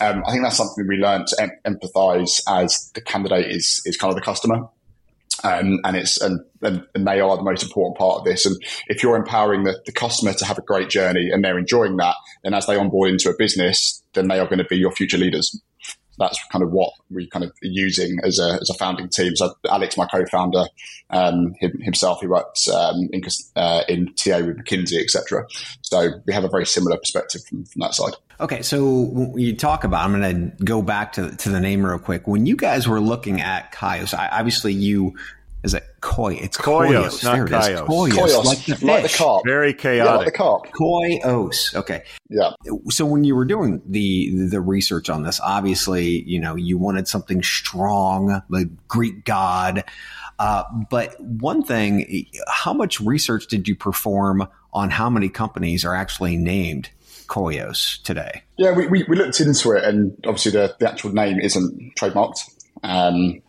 um, 0.00 0.22
I 0.26 0.32
think 0.32 0.42
that's 0.42 0.56
something 0.56 0.87
we 0.88 0.96
learned 0.96 1.26
to 1.28 1.42
em- 1.42 1.75
empathise 1.75 2.40
as 2.48 2.90
the 2.94 3.00
candidate 3.00 3.50
is 3.50 3.82
is 3.84 3.96
kind 3.96 4.10
of 4.10 4.16
the 4.16 4.25
customer. 4.25 4.69
Um, 5.42 5.78
and 5.84 5.96
it's 5.96 6.20
and, 6.20 6.40
and, 6.60 6.84
and, 6.94 7.06
they 7.06 7.20
are 7.20 7.34
the 7.34 7.42
most 7.42 7.62
important 7.62 7.96
part 7.96 8.19
of 8.19 8.25
this. 8.26 8.44
And 8.44 8.56
if 8.88 9.02
you're 9.02 9.16
empowering 9.16 9.62
the, 9.62 9.81
the 9.87 9.92
customer 9.92 10.34
to 10.34 10.44
have 10.44 10.58
a 10.58 10.62
great 10.62 10.90
journey 10.90 11.31
and 11.31 11.42
they're 11.42 11.58
enjoying 11.58 11.96
that, 11.96 12.16
then 12.42 12.52
as 12.52 12.66
they 12.66 12.76
onboard 12.76 13.08
into 13.08 13.31
a 13.31 13.34
business, 13.38 14.02
then 14.12 14.28
they 14.28 14.38
are 14.38 14.44
going 14.44 14.58
to 14.58 14.66
be 14.66 14.76
your 14.76 14.92
future 14.92 15.16
leaders 15.16 15.58
that's 16.20 16.38
kind 16.52 16.62
of 16.62 16.70
what 16.70 16.93
we 17.11 17.26
kind 17.26 17.44
of 17.44 17.52
using 17.62 18.19
as 18.22 18.38
a, 18.38 18.58
as 18.61 18.70
a 18.70 18.75
founding 18.75 19.08
team. 19.08 19.34
So 19.34 19.55
Alex, 19.69 19.96
my 19.96 20.06
co-founder, 20.06 20.67
um, 21.11 21.55
himself, 21.81 22.20
he 22.20 22.28
works 22.28 22.69
um, 22.69 23.08
in, 23.12 23.22
uh, 23.56 23.82
in 23.88 24.14
TA 24.14 24.38
with 24.38 24.58
McKinsey, 24.58 25.00
etc. 25.00 25.46
So 25.82 26.11
we 26.26 26.32
have 26.32 26.44
a 26.44 26.49
very 26.49 26.67
similar 26.67 26.96
perspective 26.99 27.42
from, 27.49 27.64
from 27.64 27.80
that 27.80 27.95
side. 27.95 28.12
Okay, 28.38 28.62
so 28.62 29.35
you 29.37 29.56
talk 29.56 29.85
about, 29.85 30.04
I'm 30.04 30.18
going 30.18 30.52
to 30.56 30.64
go 30.64 30.80
back 30.80 31.12
to 31.14 31.35
to 31.37 31.49
the 31.49 31.61
name 31.61 31.85
real 31.85 31.99
quick. 31.99 32.26
When 32.26 32.47
you 32.47 32.56
guys 32.56 32.87
were 32.87 33.00
looking 33.00 33.40
at 33.40 33.73
Kaios, 33.73 34.14
obviously 34.16 34.73
you 34.73 35.14
is 35.62 35.75
it 35.75 35.85
koi? 36.00 36.35
It's 36.35 36.57
koios, 36.57 37.23
koios. 37.23 37.25
not 37.25 37.49
kaios. 37.49 37.87
Koios, 37.87 38.11
koios, 38.11 38.45
like 38.45 38.64
the 38.64 38.76
fish. 38.76 38.83
Like 38.83 39.02
the 39.02 39.17
carp. 39.17 39.43
Very 39.45 39.75
chaotic. 39.75 40.07
Yeah, 40.07 40.14
like 40.17 40.26
the 40.26 40.33
carp. 40.33 40.67
Koios. 40.73 41.75
Okay. 41.75 42.02
Yeah. 42.29 42.52
So 42.88 43.05
when 43.05 43.25
you 43.25 43.35
were 43.37 43.45
doing 43.45 43.83
the 43.87 44.49
the 44.49 44.61
research 44.61 45.11
on 45.11 45.23
this, 45.23 45.40
obviously, 45.40 46.23
you 46.23 46.40
know, 46.40 46.57
you 46.57 46.79
wanted 46.79 47.09
something 47.09 47.43
strong, 47.43 48.43
like 48.49 48.69
Greek 48.88 49.25
god. 49.25 49.85
Uh, 50.38 50.64
but 50.88 51.21
one 51.21 51.62
thing, 51.62 52.26
how 52.49 52.73
much 52.73 52.99
research 52.99 53.47
did 53.47 53.69
you 53.69 53.76
perform 53.76 54.49
on 54.73 54.88
how 54.88 55.11
many 55.11 55.29
companies 55.29 55.85
are 55.85 55.95
actually 55.95 56.37
named 56.38 56.88
Koios 57.26 58.02
today? 58.05 58.43
Yeah, 58.57 58.73
we, 58.73 58.87
we, 58.87 59.05
we 59.07 59.17
looked 59.17 59.38
into 59.40 59.73
it, 59.73 59.85
and 59.85 60.17
obviously 60.25 60.52
the, 60.52 60.75
the 60.81 60.88
actual 60.88 61.12
name 61.12 61.38
isn't 61.40 61.95
trademarked. 61.95 62.38
Um, 62.83 63.43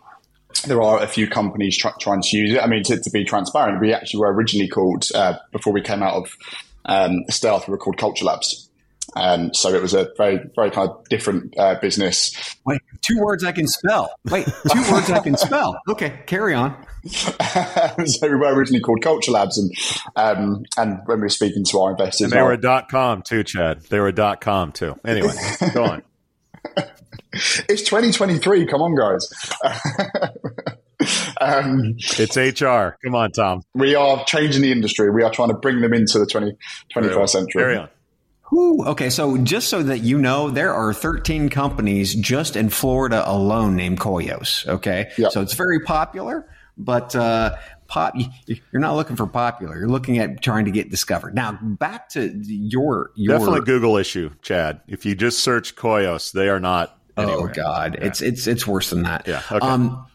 there 0.65 0.81
are 0.81 1.01
a 1.01 1.07
few 1.07 1.27
companies 1.27 1.77
try, 1.77 1.91
trying 1.99 2.21
to 2.21 2.37
use 2.37 2.53
it. 2.53 2.61
I 2.61 2.67
mean, 2.67 2.83
to, 2.83 2.99
to, 2.99 3.09
be 3.09 3.23
transparent, 3.23 3.81
we 3.81 3.93
actually 3.93 4.21
were 4.21 4.33
originally 4.33 4.67
called, 4.67 5.07
uh, 5.13 5.37
before 5.51 5.73
we 5.73 5.81
came 5.81 6.03
out 6.03 6.15
of 6.15 6.37
um, 6.85 7.23
Stealth, 7.29 7.67
we 7.67 7.71
were 7.71 7.77
called 7.77 7.97
Culture 7.97 8.25
Labs. 8.25 8.69
Um, 9.15 9.53
so 9.53 9.73
it 9.73 9.81
was 9.81 9.93
a 9.93 10.09
very, 10.15 10.39
very 10.55 10.71
kind 10.71 10.89
of 10.89 11.07
different 11.09 11.57
uh, 11.57 11.75
business. 11.81 12.55
Wait, 12.65 12.79
two 13.01 13.19
words 13.19 13.43
I 13.43 13.51
can 13.51 13.67
spell. 13.67 14.13
Wait, 14.29 14.45
two 14.45 14.91
words 14.91 15.09
I 15.09 15.19
can 15.19 15.35
spell. 15.35 15.77
Okay, 15.89 16.21
carry 16.25 16.53
on. 16.53 16.85
so 17.05 18.27
we 18.27 18.35
were 18.35 18.53
originally 18.53 18.79
called 18.79 19.01
Culture 19.01 19.31
Labs, 19.31 19.57
and 19.57 19.71
um, 20.15 20.63
and 20.77 20.99
when 21.05 21.17
we 21.17 21.23
were 21.23 21.29
speaking 21.29 21.65
to 21.65 21.79
our 21.79 21.91
investors, 21.91 22.25
and 22.25 22.31
they 22.31 22.41
were 22.41 22.53
a 22.53 22.61
dot 22.61 22.87
com 22.89 23.23
too, 23.23 23.43
Chad. 23.43 23.81
They 23.89 23.99
were 23.99 24.07
a 24.07 24.13
dot 24.13 24.39
com 24.39 24.71
too. 24.71 24.95
Anyway, 25.03 25.33
go 25.73 25.83
on. 25.83 26.03
it's 27.69 27.81
2023. 27.83 28.65
Come 28.65 28.81
on, 28.81 28.95
guys. 28.95 29.29
um, 31.41 31.95
it's 31.97 32.37
HR. 32.37 32.97
Come 33.03 33.15
on, 33.15 33.31
Tom. 33.31 33.63
We 33.73 33.95
are 33.95 34.23
changing 34.25 34.61
the 34.61 34.71
industry. 34.71 35.09
We 35.09 35.23
are 35.23 35.31
trying 35.31 35.49
to 35.49 35.55
bring 35.55 35.81
them 35.81 35.93
into 35.93 36.19
the 36.19 36.25
20, 36.25 36.55
21st 36.93 37.29
century. 37.29 37.61
Carry 37.61 37.77
on. 37.77 37.89
Ooh, 38.53 38.83
okay, 38.83 39.09
so 39.09 39.37
just 39.37 39.69
so 39.69 39.81
that 39.81 39.99
you 39.99 40.17
know, 40.17 40.49
there 40.49 40.73
are 40.73 40.93
13 40.93 41.47
companies 41.47 42.13
just 42.13 42.57
in 42.57 42.69
Florida 42.69 43.23
alone 43.25 43.77
named 43.77 43.99
Koios. 43.99 44.67
Okay, 44.67 45.09
yep. 45.17 45.31
so 45.31 45.41
it's 45.41 45.53
very 45.53 45.79
popular, 45.79 46.49
but 46.77 47.15
uh, 47.15 47.55
pop. 47.87 48.13
You're 48.47 48.81
not 48.81 48.95
looking 48.95 49.15
for 49.15 49.27
popular. 49.27 49.77
You're 49.77 49.89
looking 49.89 50.17
at 50.17 50.41
trying 50.41 50.65
to 50.65 50.71
get 50.71 50.89
discovered. 50.89 51.33
Now, 51.33 51.59
back 51.61 52.09
to 52.09 52.29
your 52.43 53.11
your 53.15 53.37
definitely 53.37 53.61
Google 53.61 53.97
issue, 53.97 54.31
Chad. 54.41 54.81
If 54.87 55.05
you 55.05 55.15
just 55.15 55.39
search 55.39 55.75
Koios, 55.75 56.31
they 56.31 56.49
are 56.49 56.59
not. 56.59 56.97
Oh, 57.17 57.23
anywhere. 57.23 57.49
Oh 57.49 57.53
God, 57.53 57.97
yeah. 57.99 58.07
it's 58.07 58.21
it's 58.21 58.47
it's 58.47 58.65
worse 58.65 58.89
than 58.89 59.03
that. 59.03 59.27
Yeah. 59.27 59.41
Okay. 59.51 59.65
Um, 59.65 60.05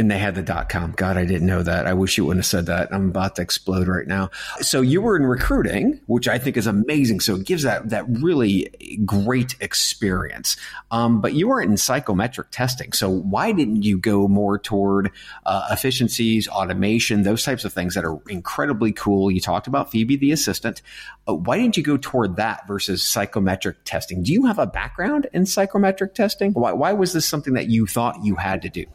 and 0.00 0.10
they 0.10 0.18
had 0.18 0.34
the 0.34 0.42
dot 0.42 0.70
com. 0.70 0.92
God, 0.92 1.16
I 1.18 1.26
didn't 1.26 1.46
know 1.46 1.62
that. 1.62 1.86
I 1.86 1.92
wish 1.92 2.16
you 2.16 2.24
wouldn't 2.24 2.40
have 2.44 2.46
said 2.46 2.66
that. 2.66 2.92
I'm 2.92 3.10
about 3.10 3.36
to 3.36 3.42
explode 3.42 3.86
right 3.86 4.06
now. 4.06 4.30
So 4.60 4.80
you 4.80 5.02
were 5.02 5.14
in 5.14 5.24
recruiting, 5.24 6.00
which 6.06 6.26
I 6.26 6.38
think 6.38 6.56
is 6.56 6.66
amazing. 6.66 7.20
So 7.20 7.36
it 7.36 7.46
gives 7.46 7.64
that 7.64 7.90
that 7.90 8.06
really 8.08 8.70
great 9.04 9.56
experience. 9.60 10.56
Um, 10.90 11.20
but 11.20 11.34
you 11.34 11.48
weren't 11.48 11.70
in 11.70 11.76
psychometric 11.76 12.50
testing. 12.50 12.92
So 12.94 13.10
why 13.10 13.52
didn't 13.52 13.82
you 13.82 13.98
go 13.98 14.26
more 14.26 14.58
toward 14.58 15.10
uh, 15.44 15.68
efficiencies, 15.70 16.48
automation, 16.48 17.22
those 17.22 17.44
types 17.44 17.66
of 17.66 17.72
things 17.72 17.94
that 17.94 18.04
are 18.04 18.18
incredibly 18.28 18.92
cool? 18.92 19.30
You 19.30 19.40
talked 19.40 19.66
about 19.66 19.90
Phoebe 19.90 20.16
the 20.16 20.32
assistant. 20.32 20.80
Uh, 21.28 21.34
why 21.34 21.58
didn't 21.58 21.76
you 21.76 21.82
go 21.82 21.98
toward 21.98 22.36
that 22.36 22.66
versus 22.66 23.04
psychometric 23.04 23.84
testing? 23.84 24.22
Do 24.22 24.32
you 24.32 24.46
have 24.46 24.58
a 24.58 24.66
background 24.66 25.26
in 25.34 25.44
psychometric 25.44 26.14
testing? 26.14 26.52
Why, 26.54 26.72
why 26.72 26.94
was 26.94 27.12
this 27.12 27.26
something 27.26 27.52
that 27.52 27.68
you 27.68 27.86
thought 27.86 28.24
you 28.24 28.36
had 28.36 28.62
to 28.62 28.70
do? 28.70 28.86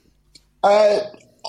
Uh, 0.66 1.00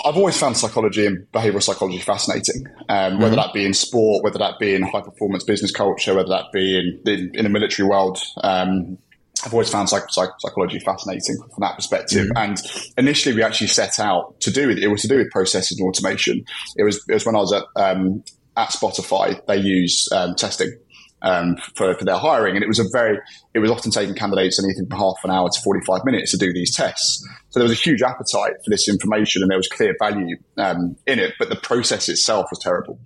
I've 0.04 0.16
always 0.16 0.38
found 0.38 0.58
psychology 0.58 1.06
and 1.06 1.26
behavioral 1.32 1.62
psychology 1.62 1.98
fascinating, 2.00 2.66
um, 2.90 3.18
whether 3.18 3.34
mm-hmm. 3.34 3.36
that 3.36 3.54
be 3.54 3.64
in 3.64 3.72
sport, 3.72 4.22
whether 4.22 4.38
that 4.38 4.58
be 4.58 4.74
in 4.74 4.82
high 4.82 5.00
performance 5.00 5.42
business 5.42 5.72
culture, 5.72 6.14
whether 6.14 6.28
that 6.28 6.52
be 6.52 6.78
in, 6.78 7.00
in, 7.10 7.30
in 7.34 7.44
the 7.44 7.48
military 7.48 7.88
world. 7.88 8.18
Um, 8.44 8.98
I've 9.44 9.54
always 9.54 9.70
found 9.70 9.88
psych- 9.88 10.10
psych- 10.10 10.38
psychology 10.38 10.80
fascinating 10.80 11.36
from 11.38 11.60
that 11.60 11.76
perspective. 11.76 12.26
Mm-hmm. 12.26 12.36
And 12.36 12.60
initially, 12.98 13.34
we 13.34 13.42
actually 13.42 13.68
set 13.68 13.98
out 13.98 14.38
to 14.40 14.50
do 14.50 14.68
it. 14.68 14.78
It 14.78 14.88
was 14.88 15.00
to 15.02 15.08
do 15.08 15.16
with 15.16 15.30
processes 15.30 15.78
and 15.78 15.88
automation. 15.88 16.44
It 16.76 16.84
was 16.84 17.02
it 17.08 17.14
was 17.14 17.24
when 17.24 17.36
I 17.36 17.38
was 17.38 17.52
at 17.54 17.64
um, 17.76 18.22
at 18.56 18.70
Spotify. 18.70 19.44
They 19.46 19.56
use 19.56 20.08
um, 20.12 20.34
testing 20.34 20.76
um, 21.22 21.56
for, 21.74 21.94
for 21.94 22.04
their 22.04 22.16
hiring. 22.16 22.54
And 22.54 22.62
it 22.62 22.68
was 22.68 22.78
a 22.78 22.84
very, 22.92 23.18
it 23.54 23.58
was 23.58 23.70
often 23.70 23.90
taking 23.90 24.14
candidates 24.14 24.62
anything 24.62 24.86
from 24.88 24.98
half 24.98 25.16
an 25.24 25.30
hour 25.30 25.48
to 25.48 25.60
45 25.62 26.04
minutes 26.04 26.30
to 26.32 26.36
do 26.36 26.52
these 26.52 26.74
tests. 26.74 27.26
So 27.50 27.60
there 27.60 27.68
was 27.68 27.78
a 27.78 27.82
huge 27.82 28.02
appetite 28.02 28.52
for 28.64 28.70
this 28.70 28.88
information 28.88 29.42
and 29.42 29.50
there 29.50 29.58
was 29.58 29.68
clear 29.68 29.94
value 29.98 30.36
um, 30.58 30.96
in 31.06 31.18
it, 31.18 31.34
but 31.38 31.48
the 31.48 31.56
process 31.56 32.08
itself 32.08 32.46
was 32.50 32.58
terrible, 32.60 32.98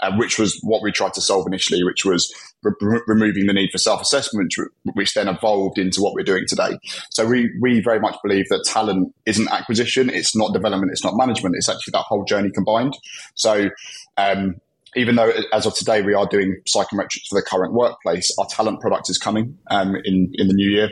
uh, 0.00 0.12
which 0.16 0.38
was 0.38 0.58
what 0.62 0.82
we 0.82 0.90
tried 0.90 1.12
to 1.14 1.20
solve 1.20 1.46
initially, 1.46 1.84
which 1.84 2.04
was 2.04 2.32
re- 2.62 3.00
removing 3.06 3.46
the 3.46 3.52
need 3.52 3.70
for 3.70 3.78
self-assessment, 3.78 4.54
which 4.94 5.14
then 5.14 5.28
evolved 5.28 5.78
into 5.78 6.00
what 6.00 6.14
we're 6.14 6.24
doing 6.24 6.44
today. 6.48 6.78
So 7.10 7.26
we, 7.26 7.50
we 7.60 7.80
very 7.80 8.00
much 8.00 8.16
believe 8.22 8.48
that 8.48 8.64
talent 8.66 9.14
isn't 9.26 9.50
acquisition, 9.52 10.08
it's 10.08 10.34
not 10.34 10.54
development, 10.54 10.92
it's 10.92 11.04
not 11.04 11.14
management, 11.16 11.54
it's 11.56 11.68
actually 11.68 11.92
that 11.92 12.04
whole 12.08 12.24
journey 12.24 12.50
combined. 12.50 12.96
So 13.34 13.68
um, 14.16 14.56
even 14.96 15.16
though 15.16 15.32
as 15.52 15.66
of 15.66 15.74
today 15.74 16.02
we 16.02 16.14
are 16.14 16.26
doing 16.26 16.56
psychometrics 16.66 17.28
for 17.28 17.38
the 17.38 17.42
current 17.42 17.72
workplace, 17.72 18.34
our 18.38 18.46
talent 18.46 18.80
product 18.80 19.10
is 19.10 19.18
coming 19.18 19.58
um, 19.70 19.96
in 20.04 20.32
in 20.34 20.48
the 20.48 20.54
new 20.54 20.68
year, 20.68 20.90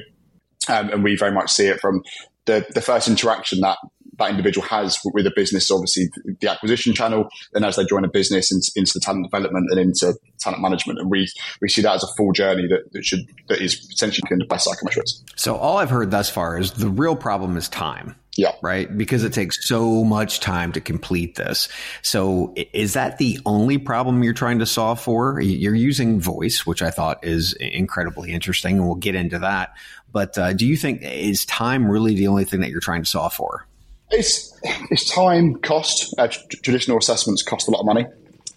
um, 0.68 0.90
and 0.90 1.04
we 1.04 1.16
very 1.16 1.32
much 1.32 1.50
see 1.50 1.66
it 1.66 1.80
from 1.80 2.02
the 2.46 2.66
the 2.74 2.80
first 2.80 3.08
interaction 3.08 3.60
that 3.60 3.78
that 4.18 4.30
individual 4.30 4.66
has 4.66 4.98
with 5.04 5.26
a 5.26 5.32
business, 5.34 5.70
obviously 5.70 6.08
the 6.40 6.50
acquisition 6.50 6.94
channel, 6.94 7.28
then 7.52 7.64
as 7.64 7.76
they 7.76 7.84
join 7.84 8.04
a 8.04 8.08
business 8.08 8.50
into, 8.50 8.70
into, 8.76 8.92
the 8.94 9.00
talent 9.00 9.24
development 9.30 9.66
and 9.70 9.80
into 9.80 10.14
talent 10.40 10.62
management. 10.62 10.98
And 10.98 11.10
we, 11.10 11.28
we 11.60 11.68
see 11.68 11.82
that 11.82 11.96
as 11.96 12.02
a 12.02 12.06
full 12.16 12.32
journey 12.32 12.66
that, 12.68 12.92
that 12.92 13.04
should, 13.04 13.20
that 13.48 13.60
is 13.60 13.76
potentially 13.76 14.26
conducted 14.26 14.48
by 14.48 14.56
psychometrics. 14.56 15.22
So 15.36 15.56
all 15.56 15.76
I've 15.76 15.90
heard 15.90 16.10
thus 16.10 16.30
far 16.30 16.58
is 16.58 16.72
the 16.72 16.88
real 16.88 17.16
problem 17.16 17.56
is 17.56 17.68
time. 17.68 18.16
Yeah. 18.36 18.52
Right. 18.62 18.96
Because 18.96 19.24
it 19.24 19.32
takes 19.32 19.66
so 19.66 20.04
much 20.04 20.40
time 20.40 20.72
to 20.72 20.80
complete 20.80 21.36
this. 21.36 21.68
So 22.02 22.54
is 22.72 22.92
that 22.92 23.18
the 23.18 23.40
only 23.46 23.78
problem 23.78 24.22
you're 24.22 24.34
trying 24.34 24.58
to 24.58 24.66
solve 24.66 25.00
for? 25.00 25.40
You're 25.40 25.74
using 25.74 26.20
voice, 26.20 26.66
which 26.66 26.82
I 26.82 26.90
thought 26.90 27.24
is 27.24 27.54
incredibly 27.54 28.32
interesting. 28.32 28.76
And 28.76 28.86
we'll 28.86 28.96
get 28.96 29.14
into 29.14 29.38
that. 29.38 29.74
But 30.12 30.36
uh, 30.38 30.52
do 30.52 30.66
you 30.66 30.76
think 30.76 31.02
is 31.02 31.44
time 31.46 31.90
really 31.90 32.14
the 32.14 32.28
only 32.28 32.44
thing 32.44 32.60
that 32.60 32.70
you're 32.70 32.80
trying 32.80 33.02
to 33.02 33.08
solve 33.08 33.32
for? 33.32 33.66
It's 34.10 34.58
it's 34.90 35.10
time 35.10 35.56
cost. 35.56 36.14
Uh, 36.16 36.28
traditional 36.62 36.98
assessments 36.98 37.42
cost 37.42 37.68
a 37.68 37.70
lot 37.70 37.80
of 37.80 37.86
money. 37.86 38.06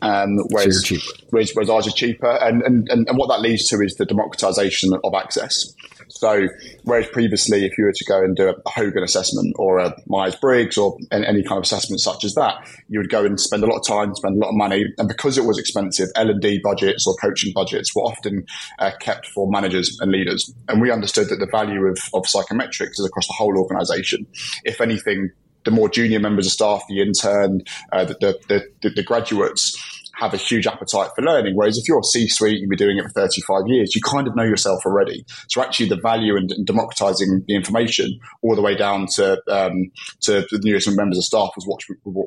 Um, 0.01 0.37
whereas, 0.49 0.87
so 0.87 0.95
whereas, 1.29 1.51
whereas 1.53 1.69
ours 1.69 1.87
is 1.87 1.93
cheaper, 1.93 2.29
and, 2.29 2.61
and, 2.63 2.89
and 2.89 3.17
what 3.17 3.27
that 3.27 3.41
leads 3.41 3.67
to 3.67 3.81
is 3.81 3.95
the 3.95 4.05
democratization 4.05 4.93
of 5.03 5.13
access. 5.13 5.73
So, 6.09 6.47
whereas 6.83 7.07
previously, 7.07 7.65
if 7.65 7.77
you 7.77 7.85
were 7.85 7.93
to 7.93 8.05
go 8.05 8.19
and 8.19 8.35
do 8.35 8.49
a 8.49 8.69
Hogan 8.69 9.03
assessment 9.03 9.55
or 9.59 9.77
a 9.77 9.95
Myers 10.07 10.35
Briggs 10.35 10.77
or 10.77 10.97
any 11.11 11.43
kind 11.43 11.57
of 11.57 11.63
assessment 11.63 12.01
such 12.01 12.23
as 12.23 12.33
that, 12.33 12.55
you 12.87 12.99
would 12.99 13.09
go 13.09 13.25
and 13.25 13.39
spend 13.39 13.63
a 13.63 13.67
lot 13.67 13.77
of 13.77 13.87
time, 13.87 14.15
spend 14.15 14.37
a 14.37 14.39
lot 14.39 14.49
of 14.49 14.55
money, 14.55 14.85
and 14.97 15.07
because 15.07 15.37
it 15.37 15.45
was 15.45 15.59
expensive, 15.59 16.09
L 16.15 16.29
and 16.29 16.41
D 16.41 16.59
budgets 16.63 17.05
or 17.05 17.15
coaching 17.21 17.53
budgets 17.53 17.95
were 17.95 18.01
often 18.01 18.45
uh, 18.79 18.91
kept 18.99 19.27
for 19.27 19.49
managers 19.51 19.97
and 20.01 20.11
leaders. 20.11 20.51
And 20.67 20.81
we 20.81 20.91
understood 20.91 21.29
that 21.29 21.39
the 21.39 21.47
value 21.51 21.85
of, 21.85 21.99
of 22.13 22.23
psychometrics 22.23 22.99
is 22.99 23.05
across 23.05 23.27
the 23.27 23.33
whole 23.33 23.57
organisation. 23.57 24.25
If 24.63 24.81
anything, 24.81 25.29
the 25.65 25.71
more 25.71 25.89
junior 25.89 26.19
members 26.19 26.45
of 26.45 26.51
staff, 26.53 26.83
the 26.89 27.01
intern, 27.01 27.61
uh, 27.91 28.05
the, 28.05 28.15
the, 28.47 28.63
the, 28.81 28.89
the 28.89 29.03
graduates 29.03 29.98
have 30.19 30.33
a 30.33 30.37
huge 30.37 30.67
appetite 30.67 31.09
for 31.15 31.21
learning. 31.21 31.55
Whereas 31.55 31.77
if 31.77 31.87
you're 31.87 31.99
a 31.99 32.03
C-suite, 32.03 32.59
you've 32.59 32.69
been 32.69 32.77
doing 32.77 32.97
it 32.97 33.03
for 33.03 33.09
35 33.09 33.63
years, 33.67 33.95
you 33.95 34.01
kind 34.01 34.27
of 34.27 34.35
know 34.35 34.43
yourself 34.43 34.85
already. 34.85 35.25
So 35.49 35.61
actually 35.61 35.89
the 35.89 35.99
value 36.01 36.35
in, 36.35 36.49
in 36.51 36.65
democratizing 36.65 37.43
the 37.47 37.55
information 37.55 38.19
all 38.41 38.55
the 38.55 38.61
way 38.61 38.75
down 38.75 39.07
to, 39.15 39.41
um, 39.49 39.91
to 40.21 40.45
the 40.51 40.59
newest 40.63 40.89
members 40.89 41.17
of 41.17 41.23
staff 41.23 41.51
was 41.55 41.65
what, 41.65 41.81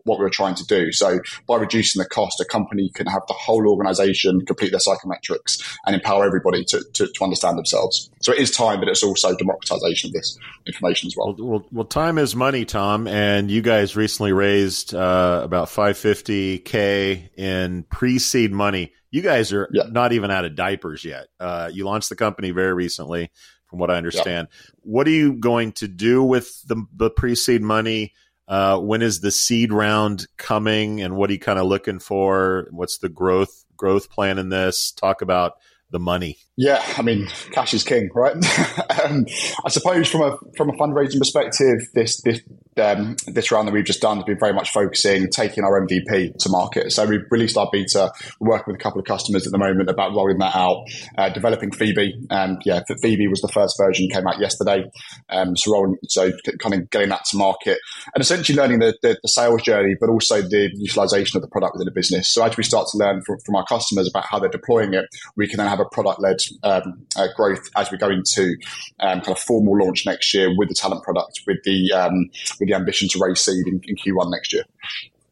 what 0.05 0.19
we 0.19 0.25
were 0.25 0.31
trying 0.31 0.55
to 0.55 0.65
do. 0.65 0.93
So 0.93 1.21
by 1.47 1.57
reducing 1.57 2.01
the 2.01 2.09
cost, 2.09 2.41
a 2.41 2.45
company 2.45 2.91
can 2.95 3.07
have 3.07 3.23
the 3.29 3.35
whole 3.35 3.69
organization 3.69 4.45
complete 4.47 4.71
their 4.71 4.81
psychometrics 4.81 5.63
and 5.87 5.95
empower 5.95 6.25
everybody 6.25 6.65
to, 6.65 6.83
to, 6.95 7.07
to 7.07 7.25
understand 7.25 7.59
themselves. 7.59 8.11
So 8.21 8.33
it 8.33 8.39
is 8.39 8.51
time, 8.51 8.81
but 8.81 8.89
it's 8.89 9.03
also 9.03 9.37
democratization 9.37 10.09
of 10.09 10.15
this 10.15 10.39
information 10.67 11.09
as 11.09 11.17
well. 11.17 11.35
Well, 11.35 11.49
well, 11.49 11.67
well 11.73 11.85
time 11.85 12.19
is 12.19 12.35
money, 12.35 12.65
Tom. 12.65 13.07
And 13.07 13.51
you 13.51 13.63
guys 13.63 13.97
recently 13.97 14.33
raised 14.33 14.95
uh, 14.95 15.41
about 15.45 15.69
550K 15.69 17.31
in 17.37 17.82
pre-seed 17.83 18.53
money. 18.53 18.93
You 19.11 19.23
guys 19.23 19.53
are 19.53 19.69
yeah. 19.73 19.85
not 19.91 20.13
even 20.13 20.31
out 20.31 20.45
of 20.45 20.55
diapers 20.55 21.05
yet. 21.05 21.29
Uh, 21.39 21.71
you 21.73 21.85
launched 21.85 22.09
the 22.09 22.17
company 22.17 22.51
very 22.51 22.73
recently, 22.73 23.31
from 23.67 23.79
what 23.79 23.91
I 23.91 23.97
understand. 23.97 24.49
Yeah. 24.51 24.71
What 24.83 25.07
are 25.07 25.11
you 25.11 25.35
going 25.35 25.73
to 25.73 25.89
do 25.89 26.23
with 26.23 26.63
the, 26.67 26.85
the 26.95 27.11
pre-seed 27.11 27.63
money? 27.63 28.13
Uh, 28.49 28.79
when 28.79 29.03
is 29.03 29.21
the 29.21 29.31
seed 29.31 29.73
round 29.73 30.27
coming, 30.37 31.01
and 31.01 31.17
what 31.17 31.31
are 31.31 31.33
you 31.33 31.39
kind 31.39 31.59
of 31.59 31.67
looking 31.67 31.99
for? 31.99 32.69
What's 32.71 32.99
the 32.99 33.09
growth 33.09 33.65
growth 33.77 34.11
plan 34.11 34.39
in 34.39 34.49
this? 34.49 34.93
Talk 34.93 35.23
about 35.23 35.55
the 35.93 36.01
money. 36.01 36.39
Yeah, 36.57 36.83
I 36.97 37.03
mean, 37.03 37.29
cash 37.53 37.73
is 37.73 37.85
king, 37.85 38.11
right? 38.15 38.35
um, 39.05 39.27
I 39.65 39.69
suppose 39.69 40.09
from 40.09 40.23
a 40.23 40.37
from 40.57 40.71
a 40.71 40.73
fundraising 40.73 41.19
perspective, 41.19 41.89
this 41.95 42.21
this 42.23 42.41
um, 42.79 43.17
this 43.27 43.51
round 43.51 43.69
that 43.69 43.73
we've 43.73 43.85
just 43.85 44.01
done 44.01 44.17
has 44.17 44.25
been 44.25 44.39
very 44.39 44.53
much 44.53 44.71
focusing 44.71 45.29
taking 45.29 45.65
our 45.65 45.81
MVP 45.81 46.37
to 46.39 46.49
market. 46.49 46.93
So 46.93 47.05
we've 47.05 47.25
released 47.31 47.57
our 47.57 47.69
beta. 47.71 48.13
We're 48.41 48.51
working 48.51 48.73
with 48.73 48.81
a 48.81 48.83
couple 48.83 49.01
of 49.01 49.07
customers 49.07 49.47
at 49.47 49.53
the 49.53 49.59
moment 49.59 49.91
about 49.91 50.15
rolling 50.15 50.39
that 50.39 50.55
out, 50.55 50.85
uh, 51.19 51.29
developing 51.31 51.73
Phoebe. 51.73 52.15
And 52.31 52.61
yeah, 52.65 52.83
Phoebe 53.01 53.29
was 53.29 53.41
the 53.41 53.49
first 53.49 53.77
version, 53.79 54.09
came 54.09 54.27
out 54.27 54.41
yesterday. 54.41 54.85
Um, 55.29 55.57
so 55.57 55.73
rolling, 55.73 55.97
so 56.09 56.33
kind 56.59 56.75
of 56.75 56.91
getting 56.91 57.11
that 57.11 57.25
to 57.27 57.37
market 57.37 57.79
and 58.15 58.23
essentially 58.23 58.57
learning 58.57 58.81
the, 58.81 58.97
the, 59.03 59.19
the, 59.23 59.29
sales 59.29 59.63
journey, 59.63 59.97
but 59.99 60.11
also 60.11 60.43
the 60.43 60.71
utilization 60.75 61.37
of 61.37 61.43
the 61.43 61.49
product 61.49 61.75
within 61.75 61.87
the 61.87 61.93
business. 61.93 62.29
So 62.29 62.45
as 62.45 62.57
we 62.57 62.63
start 62.63 62.89
to 62.93 62.99
learn 62.99 63.23
from, 63.23 63.39
from 63.45 63.57
our 63.57 63.65
customers 63.65 64.09
about 64.09 64.25
how 64.27 64.39
they're 64.39 64.51
deploying 64.51 64.95
it, 64.95 65.07
we 65.37 65.47
can 65.49 65.59
then 65.59 65.69
have 65.69 65.81
a 65.81 65.85
product 65.87 66.21
led 66.21 66.37
um, 66.63 67.07
uh, 67.17 67.29
growth 67.35 67.69
as 67.77 67.91
we 67.91 67.99
go 67.99 68.11
into 68.11 68.57
um, 69.01 69.21
kind 69.21 69.37
of 69.37 69.39
formal 69.39 69.79
launch 69.79 70.05
next 70.07 70.33
year 70.35 70.55
with 70.57 70.69
the 70.69 70.75
talent 70.75 71.03
product, 71.03 71.41
with 71.47 71.59
the 71.65 71.93
um, 71.93 72.31
with 72.63 72.69
the 72.69 72.75
ambition 72.75 73.09
to 73.09 73.19
raise 73.19 73.41
seed 73.41 73.67
in, 73.67 73.81
in 73.85 73.97
Q1 73.97 74.31
next 74.31 74.53
year. 74.53 74.65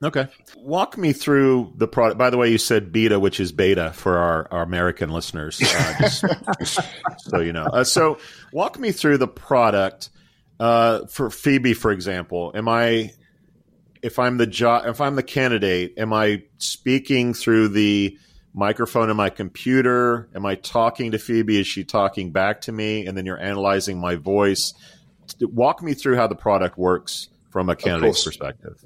Okay. 0.03 0.29
Walk 0.57 0.97
me 0.97 1.13
through 1.13 1.75
the 1.77 1.87
product. 1.87 2.19
By 2.19 2.31
the 2.31 2.39
way, 2.39 2.51
you 2.51 2.59
said 2.59 2.91
beta, 2.91 3.21
which 3.21 3.39
is 3.39 3.53
beta 3.53 3.93
for 3.93 4.17
our, 4.17 4.49
our 4.51 4.63
American 4.63 5.11
listeners, 5.11 5.61
uh, 5.63 5.95
just, 6.59 6.81
so 7.19 7.41
you 7.41 7.53
know. 7.53 7.67
Uh, 7.67 7.85
so, 7.85 8.19
walk 8.53 8.79
me 8.79 8.93
through 8.93 9.19
the 9.19 9.29
product 9.29 10.09
uh, 10.59 11.07
for 11.07 11.29
Phoebe, 11.29 11.75
for 11.75 11.91
example. 11.91 12.51
Am 12.55 12.67
I, 12.67 13.13
if 14.01 14.19
I'm 14.19 14.39
the 14.39 14.47
jo- 14.47 14.83
if 14.87 15.03
I'm 15.03 15.17
the 15.17 15.23
candidate, 15.23 15.95
am 15.99 16.15
I 16.15 16.45
speaking 16.57 17.35
through 17.35 17.69
the 17.69 18.17
microphone 18.55 19.11
in 19.11 19.17
my 19.19 19.29
computer? 19.29 20.31
Am 20.35 20.47
I 20.47 20.55
talking 20.55 21.11
to 21.11 21.19
Phoebe? 21.19 21.61
Is 21.61 21.67
she 21.67 21.85
talking 21.85 22.33
back 22.33 22.63
to 22.63 22.73
me? 22.73 23.07
And 23.07 23.19
then 23.19 23.27
you're 23.27 23.39
analyzing 23.39 24.01
my 24.01 24.17
voice. 24.17 24.73
Walk 25.41 25.83
me 25.83 25.95
through 25.95 26.17
how 26.17 26.27
the 26.27 26.35
product 26.35 26.79
works 26.79 27.29
from 27.51 27.69
a 27.69 27.77
candidate's 27.77 28.25
perspective. 28.25 28.85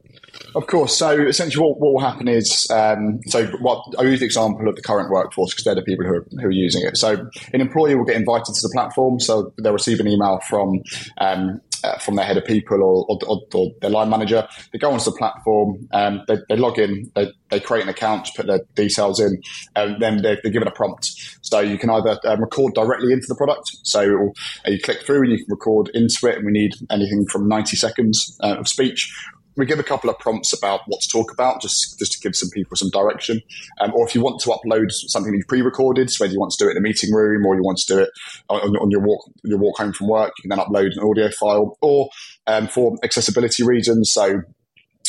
Of 0.55 0.67
course. 0.67 0.97
So 0.97 1.11
essentially, 1.11 1.63
what, 1.63 1.79
what 1.79 1.93
will 1.93 2.01
happen 2.01 2.29
is, 2.29 2.67
um, 2.71 3.21
so 3.27 3.47
what 3.61 3.85
I 3.99 4.03
use 4.03 4.21
the 4.21 4.27
example 4.27 4.69
of 4.69 4.77
the 4.77 4.83
current 4.83 5.11
workforce 5.11 5.53
because 5.53 5.65
they're 5.65 5.75
the 5.75 5.83
people 5.83 6.07
who 6.07 6.15
are, 6.15 6.27
who 6.41 6.47
are 6.49 6.51
using 6.51 6.83
it. 6.83 6.97
So 6.97 7.29
an 7.53 7.61
employee 7.61 7.95
will 7.95 8.05
get 8.05 8.17
invited 8.17 8.47
to 8.47 8.61
the 8.63 8.71
platform, 8.73 9.21
so 9.21 9.53
they'll 9.63 9.73
receive 9.73 10.01
an 10.01 10.09
email 10.09 10.41
from 10.49 10.81
um, 11.19 11.61
uh, 11.85 11.99
from 11.99 12.17
their 12.17 12.25
head 12.25 12.37
of 12.37 12.45
people 12.45 12.83
or, 12.83 13.07
or, 13.09 13.41
or, 13.55 13.71
their 13.81 13.91
line 13.91 14.09
manager. 14.09 14.47
They 14.73 14.79
go 14.79 14.91
onto 14.91 15.05
the 15.05 15.17
platform, 15.17 15.87
um, 15.93 16.23
they, 16.27 16.39
they, 16.49 16.57
log 16.57 16.79
in, 16.79 17.11
they, 17.15 17.31
they, 17.51 17.61
create 17.61 17.83
an 17.83 17.89
account, 17.89 18.29
put 18.35 18.47
their 18.47 18.61
details 18.75 19.21
in, 19.21 19.41
and 19.77 20.01
then 20.01 20.23
they're, 20.23 20.39
they're 20.43 20.53
given 20.53 20.69
a 20.69 20.73
prompt. 20.73 21.13
So 21.43 21.61
you 21.61 21.79
can 21.79 21.91
either 21.91 22.19
um, 22.25 22.41
record 22.41 22.75
directly 22.75 23.13
into 23.13 23.27
the 23.29 23.35
product. 23.35 23.71
So 23.83 24.33
you 24.67 24.81
click 24.81 25.03
through 25.03 25.23
and 25.23 25.33
you 25.33 25.39
can 25.39 25.47
record 25.49 25.91
into 25.95 26.27
it, 26.27 26.37
and 26.37 26.47
we 26.47 26.53
need 26.53 26.73
anything 26.91 27.27
from 27.27 27.49
90 27.49 27.77
seconds 27.77 28.39
uh, 28.43 28.57
of 28.59 28.69
speech, 28.69 29.13
we 29.57 29.67
give 29.67 29.79
a 29.79 29.85
couple 29.85 30.11
of 30.11 30.19
prompts 30.19 30.53
about 30.53 30.81
what 30.87 31.01
to 31.01 31.09
talk 31.09 31.33
about, 31.33 31.61
just 31.61 31.99
just 31.99 32.13
to 32.13 32.21
give 32.21 32.35
some 32.35 32.51
people 32.51 32.77
some 32.77 32.91
direction. 32.91 33.41
Um, 33.81 33.93
or 33.95 34.07
if 34.07 34.15
you 34.15 34.21
want 34.21 34.41
to 34.43 34.51
upload 34.51 34.91
something 34.91 35.33
you've 35.33 35.49
pre-recorded, 35.49 36.11
so 36.11 36.25
whether 36.25 36.33
you 36.33 36.41
want 36.41 36.53
to 36.53 36.65
do 36.65 36.69
it 36.69 36.73
in 36.73 36.79
a 36.79 36.81
meeting 36.81 37.13
room 37.13 37.45
or 37.47 37.55
you 37.55 37.63
want 37.63 37.79
to 37.79 37.95
do 37.95 38.01
it 38.01 38.11
on, 38.49 38.77
on 38.77 38.91
your 38.91 39.01
walk 39.01 39.31
your 39.45 39.59
walk 39.59 39.79
home 39.79 39.93
from 39.93 40.09
work, 40.09 40.33
you 40.39 40.49
can 40.49 40.57
then 40.57 40.67
upload 40.67 40.91
an 40.97 41.09
audio 41.09 41.31
file. 41.31 41.77
Or 41.81 42.09
um, 42.47 42.67
for 42.67 42.97
accessibility 43.03 43.65
reasons, 43.65 44.13
so 44.13 44.43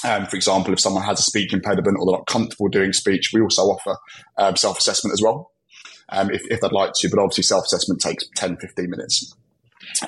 um, 0.03 0.25
for 0.25 0.35
example, 0.35 0.73
if 0.73 0.79
someone 0.79 1.03
has 1.03 1.19
a 1.19 1.23
speech 1.23 1.53
impediment 1.53 1.97
or 1.99 2.05
they're 2.05 2.19
not 2.19 2.27
comfortable 2.27 2.67
doing 2.67 2.93
speech, 2.93 3.31
we 3.33 3.41
also 3.41 3.63
offer 3.63 3.97
um, 4.37 4.55
self-assessment 4.55 5.13
as 5.13 5.21
well, 5.21 5.51
um, 6.09 6.29
if, 6.31 6.43
if, 6.51 6.61
they'd 6.61 6.71
like 6.71 6.91
to. 6.95 7.09
But 7.09 7.19
obviously, 7.19 7.43
self-assessment 7.43 8.01
takes 8.01 8.25
10, 8.35 8.57
15 8.57 8.89
minutes. 8.89 9.35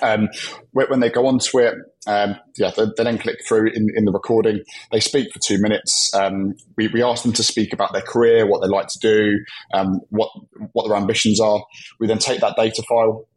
Um, 0.02 0.30
when 0.72 1.00
they 1.00 1.10
go 1.10 1.28
onto 1.28 1.60
it, 1.60 1.76
um, 2.08 2.36
yeah, 2.58 2.72
they, 2.76 2.86
they, 2.98 3.04
then 3.04 3.18
click 3.18 3.38
through 3.48 3.68
in, 3.74 3.88
in, 3.96 4.06
the 4.06 4.12
recording. 4.12 4.62
They 4.92 5.00
speak 5.00 5.32
for 5.34 5.40
two 5.40 5.60
minutes. 5.60 6.12
Um, 6.14 6.54
we, 6.78 6.88
we 6.88 7.04
ask 7.04 7.24
them 7.24 7.34
to 7.34 7.44
speak 7.44 7.74
about 7.74 7.94
their 7.94 8.02
career, 8.02 8.48
what 8.48 8.62
they 8.62 8.70
like 8.70 8.88
to 8.88 9.00
do, 9.00 9.40
um, 9.74 10.00
what 10.10 10.30
what 10.72 10.88
their 10.88 10.98
ambitions 10.98 11.40
are. 11.40 11.64
We 12.00 12.08
then 12.08 12.20
take 12.20 12.40
that 12.42 12.56
data 12.56 12.82
file. 12.88 13.28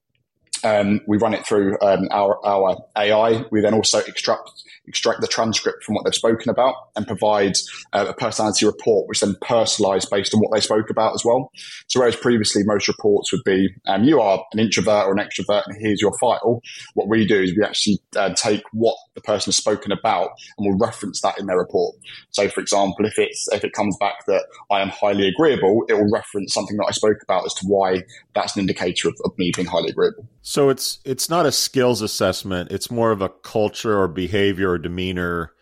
Um, 0.64 1.00
we 1.06 1.18
run 1.18 1.34
it 1.34 1.46
through 1.46 1.78
um, 1.80 2.08
our, 2.10 2.44
our 2.44 2.76
AI. 2.96 3.44
We 3.50 3.60
then 3.60 3.74
also 3.74 3.98
extract 3.98 4.50
extract 4.90 5.20
the 5.20 5.28
transcript 5.28 5.84
from 5.84 5.94
what 5.94 6.04
they've 6.04 6.14
spoken 6.14 6.50
about 6.50 6.74
and 6.96 7.06
provide 7.06 7.52
uh, 7.92 8.06
a 8.08 8.14
personality 8.14 8.66
report, 8.66 9.08
which 9.08 9.20
then 9.20 9.36
personalized 9.40 10.10
based 10.10 10.34
on 10.34 10.40
what 10.40 10.52
they 10.52 10.60
spoke 10.60 10.90
about 10.90 11.14
as 11.14 11.24
well. 11.24 11.50
So 11.86 12.00
whereas 12.00 12.16
previously 12.16 12.62
most 12.64 12.88
reports 12.88 13.32
would 13.32 13.44
be, 13.44 13.68
um, 13.86 14.02
you 14.04 14.20
are 14.20 14.44
an 14.52 14.58
introvert 14.58 15.06
or 15.06 15.12
an 15.12 15.18
extrovert 15.18 15.62
and 15.66 15.76
here's 15.80 16.00
your 16.00 16.12
file. 16.18 16.60
What 16.94 17.08
we 17.08 17.24
do 17.26 17.40
is 17.40 17.56
we 17.56 17.62
actually 17.62 18.00
uh, 18.16 18.34
take 18.34 18.62
what 18.72 18.96
the 19.14 19.20
person 19.20 19.50
has 19.50 19.56
spoken 19.56 19.92
about 19.92 20.30
and 20.58 20.66
we'll 20.66 20.78
reference 20.78 21.20
that 21.20 21.38
in 21.38 21.46
their 21.46 21.58
report. 21.58 21.94
So 22.30 22.48
for 22.48 22.60
example, 22.60 23.06
if 23.06 23.16
it's, 23.16 23.48
if 23.52 23.64
it 23.64 23.72
comes 23.72 23.96
back 23.98 24.26
that 24.26 24.46
I 24.70 24.80
am 24.80 24.88
highly 24.88 25.28
agreeable, 25.28 25.84
it 25.88 25.94
will 25.94 26.10
reference 26.10 26.52
something 26.52 26.76
that 26.78 26.86
I 26.88 26.92
spoke 26.92 27.18
about 27.22 27.46
as 27.46 27.54
to 27.54 27.66
why 27.66 28.02
that's 28.34 28.56
an 28.56 28.60
indicator 28.60 29.08
of, 29.08 29.14
of 29.24 29.32
me 29.38 29.52
being 29.54 29.68
highly 29.68 29.90
agreeable. 29.90 30.26
So 30.50 30.68
it's, 30.68 30.98
it's 31.04 31.30
not 31.30 31.46
a 31.46 31.52
skills 31.52 32.02
assessment. 32.02 32.72
It's 32.72 32.90
more 32.90 33.12
of 33.12 33.22
a 33.22 33.28
culture 33.28 33.96
or 33.96 34.08
behavior 34.08 34.70
or 34.70 34.78
demeanor 34.78 35.52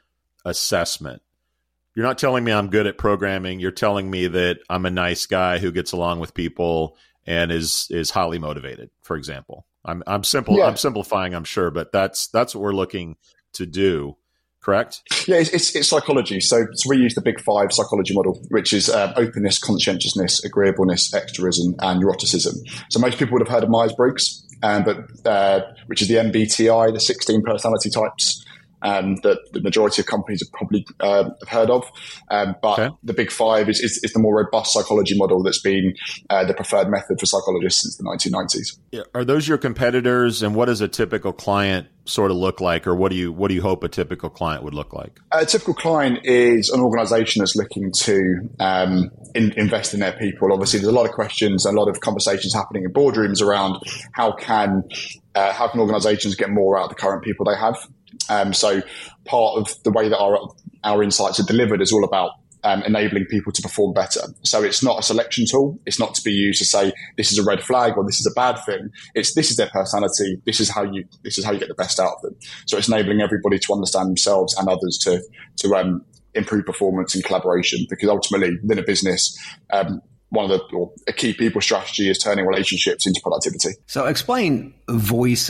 assessment. 0.47 1.21
You're 1.95 2.07
not 2.07 2.17
telling 2.17 2.43
me 2.43 2.53
I'm 2.53 2.71
good 2.71 2.87
at 2.87 2.97
programming. 2.97 3.61
You're 3.61 3.71
telling 3.71 4.11
me 4.11 4.29
that 4.29 4.61
I'm 4.71 4.87
a 4.87 4.91
nice 4.91 5.27
guy 5.27 5.59
who 5.59 5.73
gets 5.73 5.93
along 5.93 6.21
with 6.21 6.33
people 6.33 6.97
and 7.27 7.53
is 7.53 7.87
is 7.91 8.09
highly 8.09 8.39
motivated. 8.39 8.89
For 9.03 9.15
example, 9.17 9.67
I'm 9.85 10.03
I'm 10.07 10.25
simple. 10.25 10.57
Yeah. 10.57 10.65
I'm 10.65 10.79
simplifying. 10.79 11.35
I'm 11.35 11.45
sure, 11.45 11.71
but 11.71 11.93
that's 11.93 12.29
that's 12.29 12.55
what 12.55 12.63
we're 12.63 12.73
looking 12.73 13.17
to 13.53 13.67
do. 13.67 14.17
Correct? 14.69 15.01
Yeah, 15.27 15.37
it's, 15.37 15.49
it's, 15.49 15.75
it's 15.75 15.89
psychology. 15.89 16.41
So, 16.41 16.67
so, 16.75 16.91
we 16.91 16.99
use 16.99 17.15
the 17.15 17.23
Big 17.23 17.41
Five 17.41 17.73
psychology 17.73 18.13
model, 18.13 18.39
which 18.49 18.75
is 18.75 18.91
um, 18.91 19.15
openness, 19.17 19.59
conscientiousness, 19.59 20.45
agreeableness, 20.45 21.11
extroism, 21.13 21.75
and 21.79 22.03
neuroticism. 22.03 22.55
So 22.91 23.01
most 23.01 23.19
people 23.19 23.33
would 23.33 23.41
have 23.41 23.49
heard 23.49 23.65
of 23.65 23.71
Myers 23.71 23.95
Briggs, 23.95 24.47
um, 24.63 24.85
but 24.85 25.27
uh, 25.27 25.63
which 25.87 26.03
is 26.03 26.09
the 26.09 26.17
MBTI, 26.17 26.93
the 26.93 27.01
16 27.01 27.41
personality 27.45 27.89
types 27.89 28.45
um, 28.83 29.17
that 29.23 29.39
the 29.53 29.61
majority 29.61 30.03
of 30.03 30.07
companies 30.07 30.43
have 30.43 30.53
probably 30.53 30.87
uh, 31.01 31.31
have 31.41 31.49
heard 31.49 31.71
of. 31.71 31.85
Um, 32.31 32.57
but 32.63 32.79
okay. 32.79 32.95
the 33.03 33.13
Big 33.13 33.31
Five 33.31 33.69
is, 33.69 33.81
is, 33.81 34.01
is, 34.03 34.13
the 34.13 34.19
more 34.19 34.37
robust 34.37 34.73
psychology 34.73 35.17
model 35.17 35.43
that's 35.43 35.61
been 35.61 35.95
uh, 36.31 36.45
the 36.45 36.55
preferred 36.55 36.89
method 36.89 37.19
for 37.21 37.27
psychologists 37.27 37.83
since 37.83 37.97
the 37.97 38.05
1990s. 38.05 38.79
Yeah. 38.91 39.03
Are 39.15 39.25
those 39.25 39.49
your 39.49 39.59
competitors, 39.59 40.43
and 40.43 40.55
what 40.55 40.67
does 40.67 40.81
a 40.81 40.89
typical 40.89 41.33
client 41.33 41.89
sort 42.09 42.31
of 42.31 42.37
look 42.37 42.61
like, 42.61 42.87
or 42.87 42.95
what 42.95 43.11
do 43.11 43.17
you 43.17 43.33
what 43.33 43.49
do 43.49 43.55
you 43.55 43.63
hope 43.63 43.85
a 43.85 43.89
typical 43.89 44.31
client 44.31 44.65
would 44.65 44.75
look 44.75 44.93
like? 44.93 45.21
A 45.33 45.45
typical 45.45 45.75
client 45.75 46.21
is 46.25 46.71
an 46.71 46.81
organisation 46.81 47.41
that's 47.41 47.55
looking 47.55 47.93
to 47.93 48.49
um, 48.61 49.11
in, 49.35 49.53
invest 49.53 49.95
in 49.95 50.01
their 50.01 50.13
people. 50.13 50.53
Obviously, 50.53 50.81
there's 50.81 50.93
a 50.93 50.97
lot 50.97 51.07
of 51.07 51.13
questions, 51.13 51.65
a 51.65 51.73
lot 51.73 51.89
of 51.89 52.01
conversations 52.01 52.55
happening 52.55 52.85
in 52.85 52.93
boardrooms 52.93 53.43
around 53.43 53.77
how 54.13 54.33
can 54.33 54.85
uh, 55.35 55.53
how 55.53 55.69
can 55.69 55.81
organisations 55.81 56.35
get 56.35 56.51
more 56.51 56.79
out 56.79 56.85
of 56.85 56.89
the 56.91 56.97
current 56.97 57.23
people 57.23 57.45
they 57.45 57.57
have. 57.57 57.77
Um, 58.29 58.53
so 58.53 58.83
part 59.25 59.59
of 59.59 59.83
the 59.85 59.91
way 59.91 60.09
that 60.09 60.19
our 60.19 60.39
our 60.85 61.03
insights 61.03 61.41
are 61.41 61.45
delivered 61.45 61.81
is 61.83 61.93
all 61.93 62.05
about 62.05 62.33
um, 62.65 62.83
enabling 62.83 63.27
people 63.27 63.53
to 63.53 63.63
perform 63.63 63.93
better. 63.95 64.21
So 64.43 64.63
it's 64.63 64.83
not 64.83 64.99
a 64.99 65.03
selection 65.03 65.45
tool. 65.49 65.79
It's 65.87 65.99
not 65.99 66.15
to 66.15 66.23
be 66.23 66.33
used 66.33 66.59
to 66.59 66.65
say 66.65 66.93
this 67.17 67.33
is 67.33 67.39
a 67.39 67.45
red 67.45 67.63
flag 67.63 67.97
or 67.97 68.05
this 68.05 68.21
is 68.21 68.27
a 68.27 68.35
bad 68.35 68.59
thing. 68.65 68.91
It's 69.15 69.35
this 69.35 69.51
is 69.51 69.57
their 69.57 69.71
personality. 69.71 70.41
This 70.45 70.61
is 70.61 70.69
how 70.69 70.83
you 70.83 71.05
this 71.23 71.39
is 71.39 71.45
how 71.45 71.53
you 71.53 71.59
get 71.59 71.69
the 71.69 71.75
best 71.75 72.01
out 72.01 72.15
of 72.17 72.23
them. 72.23 72.37
So 72.67 72.77
it's 72.77 72.89
enabling 72.89 73.21
everybody 73.21 73.59
to 73.59 73.73
understand 73.73 74.09
themselves 74.09 74.57
and 74.57 74.69
others 74.69 74.99
to 75.03 75.23
to 75.59 75.77
um, 75.77 76.05
improve 76.35 76.67
performance 76.67 77.15
and 77.15 77.25
collaboration. 77.25 77.87
Because 77.89 78.09
ultimately, 78.09 78.57
within 78.63 78.79
a 78.79 78.87
business. 78.87 79.37
Um, 79.71 80.03
one 80.31 80.51
of 80.51 80.51
the 80.51 80.87
a 81.07 81.13
key 81.15 81.33
people 81.33 81.63
strategy 81.63 82.11
is 82.11 82.19
turning 82.19 82.45
relationships 82.45 83.07
into 83.07 83.19
productivity. 83.23 83.71
So 83.87 84.05
explain 84.05 84.75
voice 84.87 85.49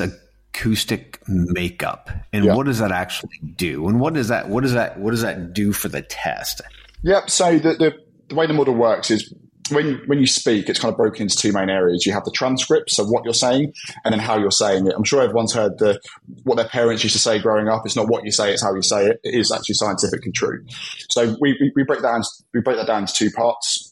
acoustic 0.54 1.20
makeup 1.28 2.10
and 2.32 2.44
yeah. 2.44 2.54
what 2.54 2.66
does 2.66 2.78
that 2.78 2.90
actually 2.90 3.38
do 3.56 3.86
and 3.86 4.00
what 4.00 4.14
does 4.14 4.28
that 4.28 4.48
what 4.48 4.62
does 4.62 4.72
that 4.72 4.98
what 4.98 5.10
does 5.10 5.22
that 5.22 5.52
do 5.52 5.72
for 5.72 5.88
the 5.88 6.02
test 6.02 6.60
yep 7.02 7.30
so 7.30 7.58
the, 7.58 7.74
the, 7.74 7.94
the 8.28 8.34
way 8.34 8.46
the 8.46 8.52
model 8.52 8.74
works 8.74 9.10
is 9.10 9.32
when 9.70 10.00
when 10.06 10.18
you 10.18 10.26
speak, 10.26 10.68
it's 10.68 10.78
kind 10.78 10.92
of 10.92 10.96
broken 10.96 11.22
into 11.22 11.36
two 11.36 11.52
main 11.52 11.68
areas. 11.68 12.06
You 12.06 12.12
have 12.12 12.24
the 12.24 12.30
transcript, 12.30 12.98
of 12.98 13.08
what 13.08 13.24
you're 13.24 13.34
saying, 13.34 13.72
and 14.04 14.12
then 14.12 14.18
how 14.18 14.38
you're 14.38 14.50
saying 14.50 14.86
it. 14.86 14.94
I'm 14.96 15.04
sure 15.04 15.22
everyone's 15.22 15.52
heard 15.52 15.78
the 15.78 16.00
what 16.44 16.56
their 16.56 16.68
parents 16.68 17.02
used 17.04 17.14
to 17.16 17.20
say 17.20 17.38
growing 17.38 17.68
up. 17.68 17.82
It's 17.84 17.96
not 17.96 18.08
what 18.08 18.24
you 18.24 18.32
say; 18.32 18.52
it's 18.52 18.62
how 18.62 18.74
you 18.74 18.82
say 18.82 19.06
it. 19.06 19.20
It 19.24 19.34
is 19.34 19.52
actually 19.52 19.74
scientifically 19.74 20.32
true. 20.32 20.64
So 21.10 21.36
we, 21.40 21.56
we, 21.60 21.72
we 21.76 21.82
break 21.84 22.00
that. 22.00 22.26
We 22.54 22.60
break 22.60 22.76
that 22.76 22.86
down 22.86 23.02
into 23.02 23.12
two 23.12 23.30
parts 23.30 23.87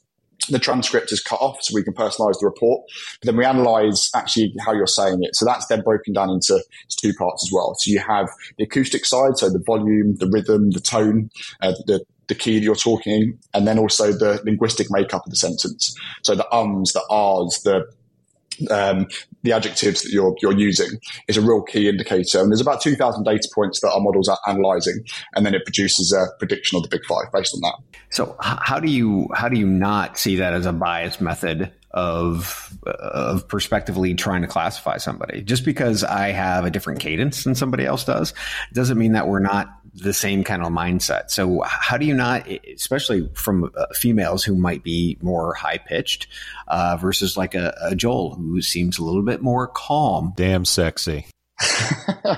the 0.49 0.59
transcript 0.59 1.13
is 1.13 1.21
cut 1.21 1.41
off 1.41 1.59
so 1.63 1.75
we 1.75 1.83
can 1.83 1.95
personalize 1.95 2.39
the 2.41 2.47
report. 2.47 2.83
But 3.21 3.27
then 3.27 3.37
we 3.37 3.45
analyze 3.45 4.11
actually 4.15 4.55
how 4.65 4.73
you're 4.73 4.87
saying 4.87 5.19
it. 5.23 5.35
So 5.35 5.45
that's 5.45 5.67
then 5.67 5.83
broken 5.83 6.13
down 6.13 6.31
into 6.31 6.63
two 6.89 7.13
parts 7.15 7.47
as 7.47 7.53
well. 7.53 7.75
So 7.79 7.91
you 7.91 7.99
have 8.01 8.29
the 8.59 8.65
acoustic 8.65 9.05
side, 9.05 9.37
so 9.37 9.51
the 9.51 9.63
volume, 9.65 10.17
the 10.17 10.29
rhythm, 10.29 10.71
the 10.71 10.81
tone, 10.81 11.31
uh, 11.61 11.73
the, 11.87 12.05
the 12.29 12.35
key 12.35 12.59
that 12.59 12.65
you're 12.65 12.75
talking, 12.75 13.39
and 13.55 13.67
then 13.67 13.79
also 13.79 14.13
the 14.13 14.41
linguistic 14.45 14.89
makeup 14.91 15.23
of 15.25 15.31
the 15.31 15.37
sentence. 15.37 15.95
So 16.23 16.35
the 16.35 16.53
ums, 16.55 16.93
the 16.93 17.05
ahs, 17.11 17.63
the 17.63 17.87
um, 18.71 19.07
the 19.47 19.53
adjectives 19.53 20.03
that 20.03 20.11
you're 20.11 20.35
you're 20.43 20.57
using 20.57 20.99
is 21.29 21.37
a 21.37 21.41
real 21.41 21.63
key 21.63 21.89
indicator. 21.89 22.41
And 22.41 22.51
there's 22.51 22.61
about 22.61 22.83
2,000 22.83 23.25
data 23.25 23.49
points 23.55 23.81
that 23.81 23.93
our 23.93 24.01
models 24.01 24.29
are 24.29 24.39
analyzing, 24.47 25.05
and 25.35 25.47
then 25.47 25.55
it 25.55 25.65
produces 25.65 26.13
a 26.13 26.27
prediction 26.39 26.77
of 26.77 26.83
the 26.83 26.89
big 26.89 27.05
five 27.07 27.27
based 27.33 27.55
on 27.55 27.61
that. 27.61 27.77
So 28.11 28.37
how 28.41 28.81
do 28.81 28.91
you 28.91 29.29
how 29.35 29.49
do 29.49 29.59
you 29.59 29.67
not 29.67 30.19
see 30.19 30.37
that 30.37 30.53
as 30.53 30.67
a 30.67 30.73
biased 30.73 31.21
method 31.21 31.73
of 31.93 32.77
of 32.87 33.49
prospectively 33.49 34.15
trying 34.15 34.43
to 34.43 34.49
classify 34.49 34.97
somebody? 34.97 35.43
Just 35.43 35.65
because 35.65 36.03
I 36.03 36.31
have 36.33 36.65
a 36.65 36.71
different 36.71 37.01
cadence 37.01 37.45
than 37.45 37.55
somebody 37.55 37.87
else 37.87 38.05
does 38.05 38.35
doesn't 38.73 38.99
mean 38.99 39.13
that 39.13 39.29
we're 39.29 39.39
not 39.39 39.76
the 39.97 40.13
same 40.13 40.45
kind 40.45 40.63
of 40.63 40.69
mindset. 40.73 41.31
So 41.31 41.63
how 41.63 41.97
do 41.97 42.07
you 42.07 42.15
not, 42.15 42.47
especially 42.49 43.29
from 43.35 43.71
uh, 43.77 43.87
females 43.95 44.45
who 44.45 44.55
might 44.55 44.83
be 44.83 45.17
more 45.23 45.55
high 45.55 45.79
pitched 45.79 46.27
uh, 46.69 46.97
versus 47.01 47.37
like 47.37 47.55
a, 47.55 47.77
a 47.83 47.95
Joel 47.95 48.35
who 48.35 48.61
seems 48.63 48.99
a 48.99 49.05
little 49.05 49.23
bit 49.23 49.43
more 49.43 49.67
calm? 49.67 50.35
Damn 50.37 50.65
sexy. 50.65 51.27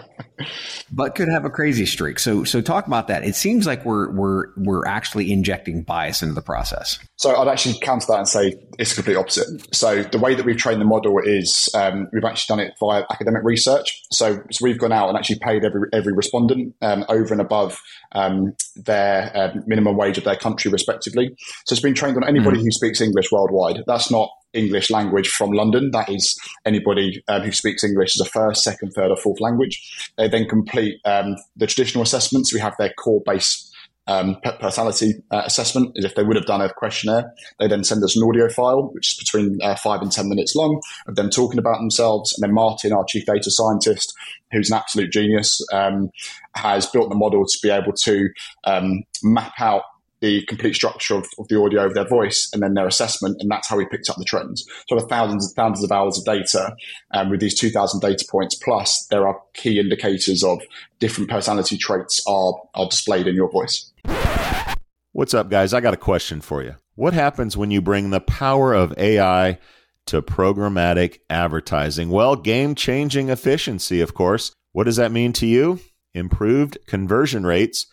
but 0.92 1.14
could 1.14 1.28
have 1.28 1.44
a 1.44 1.50
crazy 1.50 1.86
streak. 1.86 2.18
So 2.18 2.44
so 2.44 2.60
talk 2.60 2.86
about 2.86 3.08
that. 3.08 3.24
It 3.24 3.34
seems 3.34 3.66
like 3.66 3.84
we're 3.84 4.10
we're 4.12 4.46
we're 4.56 4.86
actually 4.86 5.32
injecting 5.32 5.82
bias 5.82 6.22
into 6.22 6.34
the 6.34 6.42
process. 6.42 6.98
So 7.16 7.34
I'd 7.36 7.48
actually 7.48 7.78
counter 7.80 8.06
that 8.08 8.18
and 8.18 8.28
say 8.28 8.54
it's 8.78 8.90
the 8.90 9.02
complete 9.02 9.16
opposite. 9.16 9.74
So 9.74 10.02
the 10.04 10.18
way 10.18 10.34
that 10.34 10.44
we've 10.44 10.56
trained 10.56 10.80
the 10.80 10.84
model 10.84 11.18
is 11.18 11.68
um, 11.74 12.08
we've 12.12 12.24
actually 12.24 12.56
done 12.56 12.66
it 12.66 12.74
via 12.78 13.04
academic 13.10 13.42
research. 13.42 14.00
So, 14.12 14.42
so 14.50 14.62
we've 14.62 14.78
gone 14.78 14.92
out 14.92 15.08
and 15.08 15.18
actually 15.18 15.40
paid 15.40 15.64
every 15.64 15.88
every 15.92 16.12
respondent 16.12 16.74
um, 16.80 17.04
over 17.08 17.34
and 17.34 17.40
above 17.40 17.80
um, 18.12 18.54
their 18.76 19.36
uh, 19.36 19.60
minimum 19.66 19.96
wage 19.96 20.18
of 20.18 20.24
their 20.24 20.36
country, 20.36 20.70
respectively. 20.70 21.34
So 21.66 21.72
it's 21.72 21.82
been 21.82 21.94
trained 21.94 22.16
on 22.16 22.26
anybody 22.26 22.58
mm. 22.58 22.62
who 22.62 22.70
speaks 22.70 23.00
English 23.00 23.32
worldwide. 23.32 23.82
That's 23.86 24.10
not 24.10 24.30
English 24.52 24.90
language 24.90 25.28
from 25.28 25.52
London. 25.52 25.90
That 25.90 26.08
is 26.08 26.38
anybody 26.64 27.22
um, 27.28 27.42
who 27.42 27.52
speaks 27.52 27.84
English 27.84 28.18
as 28.18 28.26
a 28.26 28.30
first, 28.30 28.62
second, 28.62 28.92
third, 28.92 29.10
or 29.10 29.16
fourth 29.16 29.40
language. 29.40 30.10
They 30.16 30.28
then 30.28 30.46
complete 30.46 31.00
um, 31.04 31.36
the 31.56 31.66
traditional 31.66 32.02
assessments. 32.02 32.52
We 32.52 32.60
have 32.60 32.74
their 32.78 32.92
core 32.98 33.22
base 33.24 33.68
um, 34.08 34.40
personality 34.58 35.22
uh, 35.30 35.42
assessment 35.44 35.92
is 35.94 36.04
if 36.04 36.14
they 36.14 36.24
would 36.24 36.36
have 36.36 36.46
done 36.46 36.62
a 36.62 36.72
questionnaire, 36.72 37.30
they 37.58 37.68
then 37.68 37.84
send 37.84 38.02
us 38.02 38.16
an 38.16 38.26
audio 38.26 38.48
file, 38.48 38.90
which 38.94 39.12
is 39.12 39.18
between 39.18 39.58
uh, 39.62 39.76
five 39.76 40.00
and 40.00 40.10
10 40.10 40.28
minutes 40.28 40.56
long, 40.56 40.80
of 41.06 41.14
them 41.14 41.28
talking 41.28 41.58
about 41.58 41.78
themselves. 41.78 42.32
And 42.32 42.42
then 42.42 42.54
Martin, 42.54 42.92
our 42.92 43.04
chief 43.04 43.26
data 43.26 43.50
scientist, 43.50 44.14
who's 44.50 44.70
an 44.70 44.78
absolute 44.78 45.12
genius, 45.12 45.60
um, 45.74 46.10
has 46.56 46.86
built 46.86 47.10
the 47.10 47.16
model 47.16 47.44
to 47.44 47.58
be 47.62 47.68
able 47.68 47.92
to 48.04 48.30
um, 48.64 49.02
map 49.22 49.52
out 49.60 49.82
the 50.20 50.44
complete 50.46 50.74
structure 50.74 51.14
of, 51.14 51.26
of, 51.38 51.48
the 51.48 51.60
audio 51.60 51.86
of 51.86 51.94
their 51.94 52.06
voice 52.06 52.48
and 52.52 52.62
then 52.62 52.74
their 52.74 52.86
assessment, 52.86 53.36
and 53.40 53.50
that's 53.50 53.68
how 53.68 53.76
we 53.76 53.86
picked 53.86 54.10
up 54.10 54.16
the 54.16 54.24
trends. 54.24 54.66
So, 54.88 54.96
the 54.96 55.06
thousands 55.06 55.46
and 55.46 55.54
thousands 55.54 55.84
of 55.84 55.92
hours 55.92 56.18
of 56.18 56.24
data, 56.24 56.74
um, 57.12 57.30
with 57.30 57.40
these 57.40 57.58
2,000 57.58 58.00
data 58.00 58.24
points, 58.30 58.54
plus 58.54 59.06
there 59.10 59.26
are 59.26 59.40
key 59.54 59.78
indicators 59.78 60.42
of 60.42 60.62
different 60.98 61.30
personality 61.30 61.76
traits 61.76 62.22
are, 62.26 62.54
are 62.74 62.88
displayed 62.88 63.26
in 63.26 63.34
your 63.34 63.50
voice. 63.50 63.92
What's 65.12 65.34
up, 65.34 65.50
guys? 65.50 65.74
I 65.74 65.80
got 65.80 65.94
a 65.94 65.98
question 65.98 66.40
for 66.40 66.62
you. 66.62 66.76
What 66.94 67.14
happens 67.14 67.56
when 67.56 67.70
you 67.70 67.80
bring 67.80 68.10
the 68.10 68.20
power 68.20 68.74
of 68.74 68.96
AI 68.98 69.58
to 70.06 70.22
programmatic 70.22 71.18
advertising? 71.30 72.10
Well, 72.10 72.36
game 72.36 72.74
changing 72.74 73.28
efficiency, 73.28 74.00
of 74.00 74.14
course. 74.14 74.52
What 74.72 74.84
does 74.84 74.96
that 74.96 75.12
mean 75.12 75.32
to 75.34 75.46
you? 75.46 75.80
Improved 76.14 76.78
conversion 76.86 77.44
rates, 77.44 77.86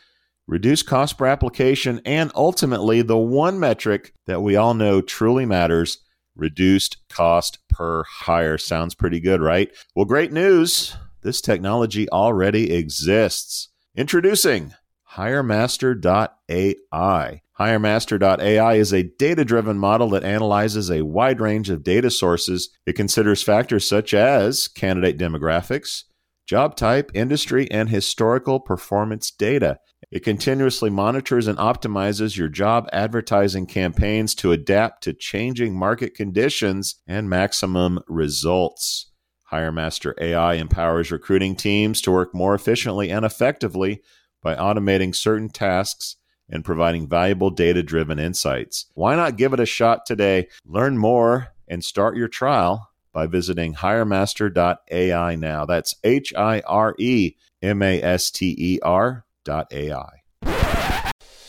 reduced 0.48 0.86
cost 0.86 1.18
per 1.18 1.26
application, 1.26 2.02
and 2.06 2.32
ultimately 2.36 3.02
the 3.02 3.18
one 3.18 3.60
metric 3.60 4.14
that 4.26 4.42
we 4.42 4.56
all 4.56 4.74
know 4.74 5.02
truly 5.02 5.46
matters 5.46 6.00
reduced 6.36 6.98
cost 7.10 7.60
per 7.70 8.04
hire. 8.04 8.58
Sounds 8.58 8.96
pretty 8.96 9.20
good, 9.20 9.42
right? 9.42 9.70
Well, 9.96 10.06
great 10.06 10.32
news. 10.32 10.96
This 11.22 11.42
technology 11.42 12.10
already 12.10 12.74
exists. 12.74 13.70
Introducing 13.96 14.74
HireMaster.ai. 15.14 17.42
HireMaster.ai 17.60 18.74
is 18.74 18.94
a 18.94 19.04
data 19.04 19.46
driven 19.46 19.78
model 19.78 20.10
that 20.10 20.26
analyzes 20.26 20.92
a 20.92 21.04
wide 21.04 21.40
range 21.40 21.70
of 21.70 21.84
data 21.84 22.12
sources. 22.12 22.70
It 22.86 22.98
considers 22.98 23.42
factors 23.42 23.88
such 23.88 24.14
as 24.14 24.68
candidate 24.68 25.18
demographics, 25.18 26.04
job 26.46 26.76
type, 26.76 27.12
industry, 27.14 27.72
and 27.72 27.90
historical 27.90 28.60
performance 28.60 29.32
data. 29.32 29.80
It 30.16 30.24
continuously 30.24 30.90
monitors 30.90 31.46
and 31.46 31.58
optimizes 31.58 32.38
your 32.38 32.48
job 32.48 32.88
advertising 32.94 33.66
campaigns 33.66 34.34
to 34.36 34.54
adapt 34.54 35.04
to 35.04 35.14
changing 35.14 35.78
market 35.78 36.14
conditions 36.14 36.96
and 37.06 37.30
maximum 37.30 38.00
results. 38.08 39.12
HireMaster 39.52 40.14
AI 40.22 40.54
empowers 40.54 41.12
recruiting 41.12 41.58
teams 41.58 42.00
to 42.00 42.14
work 42.14 42.34
more 42.34 42.56
efficiently 42.56 43.12
and 43.12 43.26
effectively 43.26 44.02
by 44.42 44.56
automating 44.56 45.14
certain 45.14 45.50
tasks 45.50 46.16
and 46.48 46.64
providing 46.64 47.10
valuable 47.10 47.50
data 47.50 47.84
driven 47.84 48.18
insights. 48.18 48.86
Why 48.94 49.18
not 49.18 49.36
give 49.36 49.52
it 49.52 49.60
a 49.60 49.66
shot 49.66 50.06
today? 50.06 50.48
Learn 50.64 50.98
more 50.98 51.50
and 51.68 51.84
start 51.84 52.16
your 52.16 52.30
trial 52.30 52.90
by 53.12 53.28
visiting 53.28 53.74
hiremaster.ai 53.74 55.36
now. 55.36 55.66
That's 55.66 55.96
H 56.06 56.34
I 56.34 56.62
R 56.62 56.96
E 56.98 57.34
M 57.62 57.82
A 57.82 58.02
S 58.02 58.32
T 58.32 58.56
E 58.58 58.80
R 58.82 59.25
AI. 59.50 60.22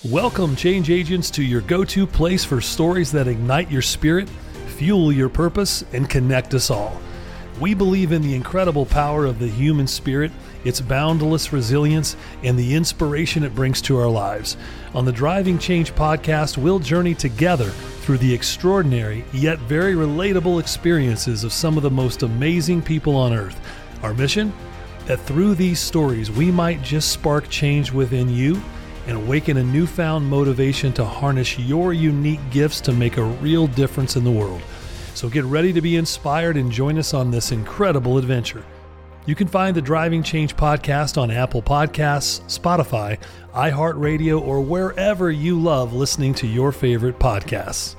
Welcome, 0.05 0.55
change 0.55 0.91
agents, 0.91 1.31
to 1.33 1.43
your 1.43 1.63
go 1.63 1.85
to 1.85 2.07
place 2.07 2.45
for 2.45 2.61
stories 2.61 3.11
that 3.13 3.27
ignite 3.27 3.71
your 3.71 3.83
spirit, 3.83 4.29
fuel 4.67 5.11
your 5.11 5.29
purpose, 5.29 5.85
and 5.93 6.09
connect 6.09 6.55
us 6.55 6.71
all. 6.71 7.01
We 7.59 7.73
believe 7.73 8.13
in 8.13 8.21
the 8.21 8.35
incredible 8.35 8.85
power 8.85 9.25
of 9.25 9.39
the 9.39 9.49
human 9.49 9.87
spirit, 9.87 10.31
its 10.65 10.81
boundless 10.81 11.53
resilience, 11.53 12.15
and 12.43 12.59
the 12.59 12.75
inspiration 12.75 13.43
it 13.43 13.55
brings 13.55 13.81
to 13.83 13.97
our 13.97 14.09
lives. 14.09 14.59
On 14.95 15.07
the 15.07 15.13
Driving 15.13 15.59
Change 15.59 15.95
podcast, 15.95 16.59
we'll 16.59 16.79
journey 16.79 17.15
together 17.15 17.71
through 17.71 18.19
the 18.19 18.33
extraordinary 18.33 19.25
yet 19.33 19.59
very 19.61 19.95
relatable 19.95 20.61
experiences 20.61 21.45
of 21.45 21.53
some 21.53 21.77
of 21.79 21.83
the 21.83 21.91
most 21.91 22.23
amazing 22.23 22.83
people 22.83 23.17
on 23.17 23.33
earth. 23.33 23.59
Our 24.03 24.13
mission? 24.13 24.53
That 25.07 25.21
through 25.21 25.55
these 25.55 25.81
stories, 25.81 26.31
we 26.31 26.51
might 26.51 26.83
just 26.83 27.12
spark 27.12 27.49
change 27.49 27.92
within 27.92 28.29
you 28.29 28.61
and 29.07 29.16
awaken 29.16 29.57
a 29.57 29.62
newfound 29.62 30.29
motivation 30.29 30.92
to 30.95 31.05
harness 31.05 31.59
your 31.59 31.92
unique 31.92 32.40
gifts 32.51 32.81
to 32.83 32.92
make 32.92 33.16
a 33.16 33.25
real 33.25 33.69
difference 33.69 34.16
in 34.16 34.25
the 34.25 34.31
world. 34.31 34.61
So 35.14 35.29
get 35.29 35.45
ready 35.45 35.73
to 35.73 35.81
be 35.81 35.97
inspired 35.97 36.57
and 36.57 36.71
join 36.71 36.99
us 36.99 37.14
on 37.14 37.31
this 37.31 37.53
incredible 37.53 38.19
adventure. 38.19 38.64
You 39.27 39.35
can 39.35 39.49
find 39.49 39.77
the 39.77 39.83
Driving 39.83 40.23
Change 40.23 40.57
podcast 40.57 41.21
on 41.21 41.31
Apple 41.31 41.62
Podcasts, 41.62 42.42
Spotify, 42.47 43.19
iHeartRadio, 43.55 44.40
or 44.40 44.61
wherever 44.61 45.31
you 45.31 45.59
love 45.59 45.92
listening 45.92 46.35
to 46.35 46.47
your 46.47 46.71
favorite 46.71 47.19
podcasts. 47.19 47.97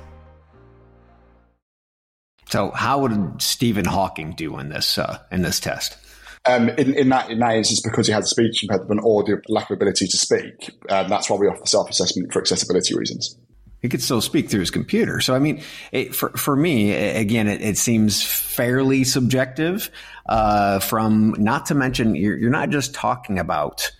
So, 2.48 2.70
how 2.70 3.00
would 3.00 3.42
Stephen 3.42 3.84
Hawking 3.84 4.32
do 4.32 4.58
in 4.58 4.70
this 4.70 4.96
uh, 4.96 5.18
in 5.30 5.42
this 5.42 5.60
test? 5.60 5.98
Um, 6.46 6.68
in, 6.70 6.94
in, 6.94 7.08
that 7.10 7.30
in 7.30 7.38
that 7.40 7.56
instance, 7.56 7.80
because 7.82 8.06
he 8.06 8.12
had 8.12 8.22
a 8.22 8.26
speech 8.26 8.62
impediment 8.62 9.00
or 9.04 9.22
the 9.24 9.42
lack 9.48 9.70
of 9.70 9.76
ability 9.76 10.06
to 10.06 10.16
speak, 10.16 10.70
um, 10.88 11.08
that's 11.08 11.28
why 11.28 11.36
we 11.36 11.46
offer 11.46 11.66
self 11.66 11.90
assessment 11.90 12.32
for 12.32 12.40
accessibility 12.40 12.94
reasons 12.94 13.36
he 13.80 13.88
could 13.88 14.02
still 14.02 14.20
speak 14.20 14.48
through 14.48 14.60
his 14.60 14.70
computer. 14.70 15.20
So, 15.20 15.34
I 15.34 15.38
mean, 15.38 15.62
it, 15.92 16.14
for, 16.14 16.30
for 16.30 16.56
me, 16.56 16.92
again, 16.92 17.46
it, 17.46 17.62
it 17.62 17.78
seems 17.78 18.24
fairly 18.24 19.04
subjective. 19.04 19.90
Uh, 20.28 20.78
from 20.80 21.34
not 21.38 21.66
to 21.66 21.74
mention, 21.74 22.14
you're, 22.14 22.36
you're 22.36 22.50
not 22.50 22.70
just 22.70 22.92
talking 22.92 23.38
about 23.38 23.90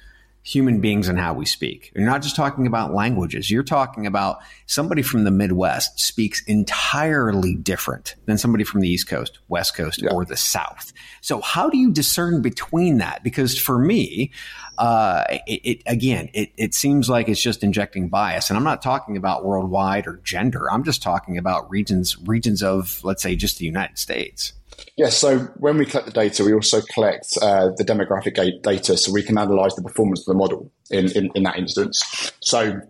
human 0.49 0.81
beings 0.81 1.09
and 1.09 1.19
how 1.19 1.35
we 1.35 1.45
speak. 1.45 1.93
You're 1.95 2.07
not 2.07 2.23
just 2.23 2.35
talking 2.35 2.67
about 2.67 2.95
languages. 2.95 3.51
You're 3.51 3.63
talking 3.63 4.07
about 4.07 4.39
somebody 4.65 5.03
from 5.03 5.25
the 5.25 5.31
Midwest 5.31 6.01
speaks 6.01 6.43
entirely 6.47 7.55
different 7.55 8.15
than 8.25 8.39
somebody 8.39 8.65
from 8.65 8.81
the 8.81 8.89
East 8.89 9.09
Coast, 9.09 9.41
West 9.49 9.77
Coast, 9.77 10.01
yeah. 10.01 10.11
or 10.11 10.25
the 10.25 10.39
South. 10.39 10.95
So 11.21 11.43
how 11.43 11.69
do 11.69 11.77
you 11.77 11.91
discern 11.91 12.41
between 12.41 12.97
that? 12.97 13.23
Because 13.23 13.59
for 13.59 13.79
me, 13.79 14.33
uh, 14.79 15.25
it, 15.47 15.61
it, 15.65 15.83
again, 15.85 16.31
it, 16.33 16.51
it 16.57 16.75
seems 16.75 17.11
like 17.11 17.29
it's 17.29 17.43
just 17.43 17.63
injecting 17.63 18.09
bias. 18.09 18.49
And 18.49 18.57
I'm 18.57 18.65
not 18.65 18.81
talking 18.81 19.19
about 19.19 19.45
worldwide 19.45 20.07
or 20.07 20.17
gender. 20.25 20.73
I'm 20.73 20.83
just 20.83 21.03
talking 21.03 21.37
about 21.37 21.69
regions, 21.69 22.17
regions 22.25 22.63
of, 22.63 23.05
let's 23.05 23.23
say, 23.23 23.37
just 23.37 23.59
the 23.59 23.67
United 23.67 23.99
States. 23.99 24.55
Yes, 24.97 25.17
so 25.17 25.39
when 25.59 25.79
we 25.79 25.87
collect 25.87 26.07
the 26.07 26.13
data, 26.13 26.45
we 26.45 26.53
also 26.53 26.81
collect 26.93 27.37
uh, 27.41 27.71
the 27.77 27.85
demographic 27.85 28.35
data 28.63 28.97
so 28.97 29.13
we 29.13 29.23
can 29.23 29.39
analyze 29.39 29.75
the 29.75 29.83
performance 29.83 30.21
of 30.21 30.27
the 30.27 30.35
model 30.35 30.73
in, 30.91 31.11
in, 31.13 31.31
in 31.35 31.43
that 31.45 31.57
instance. 31.57 32.33
So 32.41 32.81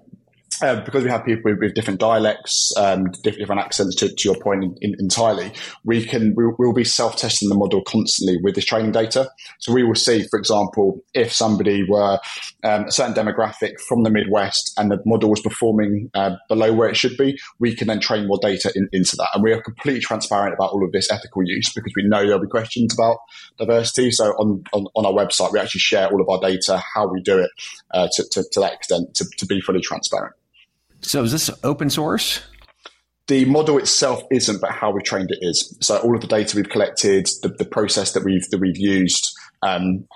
uh, 0.62 0.80
because 0.84 1.04
we 1.04 1.10
have 1.10 1.24
people 1.24 1.50
with, 1.50 1.60
with 1.60 1.74
different 1.74 2.00
dialects, 2.00 2.72
um, 2.76 3.04
different, 3.22 3.38
different, 3.38 3.60
accents 3.60 3.94
to, 3.96 4.08
to 4.08 4.28
your 4.28 4.38
point 4.40 4.64
in, 4.64 4.74
in, 4.80 4.94
entirely, 4.98 5.52
we 5.84 6.04
can 6.04 6.34
we, 6.36 6.44
will 6.58 6.72
be 6.72 6.84
self-testing 6.84 7.48
the 7.48 7.54
model 7.54 7.82
constantly 7.82 8.38
with 8.42 8.54
this 8.54 8.64
training 8.64 8.92
data. 8.92 9.28
So 9.58 9.72
we 9.72 9.84
will 9.84 9.94
see, 9.94 10.26
for 10.28 10.38
example, 10.38 11.00
if 11.14 11.32
somebody 11.32 11.84
were 11.88 12.18
um, 12.64 12.84
a 12.84 12.92
certain 12.92 13.14
demographic 13.14 13.80
from 13.80 14.02
the 14.02 14.10
Midwest 14.10 14.72
and 14.76 14.90
the 14.90 14.98
model 15.04 15.30
was 15.30 15.40
performing 15.40 16.10
uh, 16.14 16.36
below 16.48 16.72
where 16.72 16.88
it 16.88 16.96
should 16.96 17.16
be, 17.16 17.38
we 17.58 17.74
can 17.74 17.88
then 17.88 18.00
train 18.00 18.26
more 18.26 18.38
data 18.40 18.72
in, 18.74 18.88
into 18.92 19.16
that. 19.16 19.28
And 19.34 19.42
we 19.42 19.52
are 19.52 19.62
completely 19.62 20.00
transparent 20.00 20.54
about 20.54 20.72
all 20.72 20.84
of 20.84 20.92
this 20.92 21.10
ethical 21.10 21.42
use 21.44 21.72
because 21.72 21.92
we 21.96 22.04
know 22.04 22.22
there'll 22.22 22.40
be 22.40 22.48
questions 22.48 22.94
about 22.94 23.18
diversity. 23.58 24.10
So 24.10 24.26
on, 24.32 24.64
on, 24.72 24.86
on 24.94 25.06
our 25.06 25.12
website, 25.12 25.52
we 25.52 25.60
actually 25.60 25.80
share 25.80 26.08
all 26.08 26.20
of 26.20 26.28
our 26.28 26.40
data, 26.40 26.82
how 26.94 27.06
we 27.06 27.20
do 27.22 27.38
it 27.38 27.50
uh, 27.92 28.08
to, 28.12 28.24
to, 28.32 28.44
to 28.52 28.60
that 28.60 28.74
extent, 28.74 29.14
to, 29.14 29.24
to 29.38 29.46
be 29.46 29.60
fully 29.60 29.80
transparent. 29.80 30.34
So 31.00 31.22
is 31.22 31.32
this 31.32 31.50
open 31.64 31.90
source? 31.90 32.40
The 33.28 33.44
model 33.44 33.78
itself 33.78 34.22
isn't, 34.30 34.60
but 34.60 34.70
how 34.70 34.90
we 34.90 35.02
trained 35.02 35.30
it 35.30 35.38
is. 35.42 35.76
So 35.80 35.98
all 35.98 36.14
of 36.14 36.22
the 36.22 36.26
data 36.26 36.56
we've 36.56 36.68
collected, 36.68 37.28
the, 37.42 37.48
the 37.50 37.64
process 37.64 38.12
that 38.12 38.24
we've 38.24 38.48
that 38.50 38.58
we've 38.58 38.78
used, 38.78 39.28
um, 39.62 40.06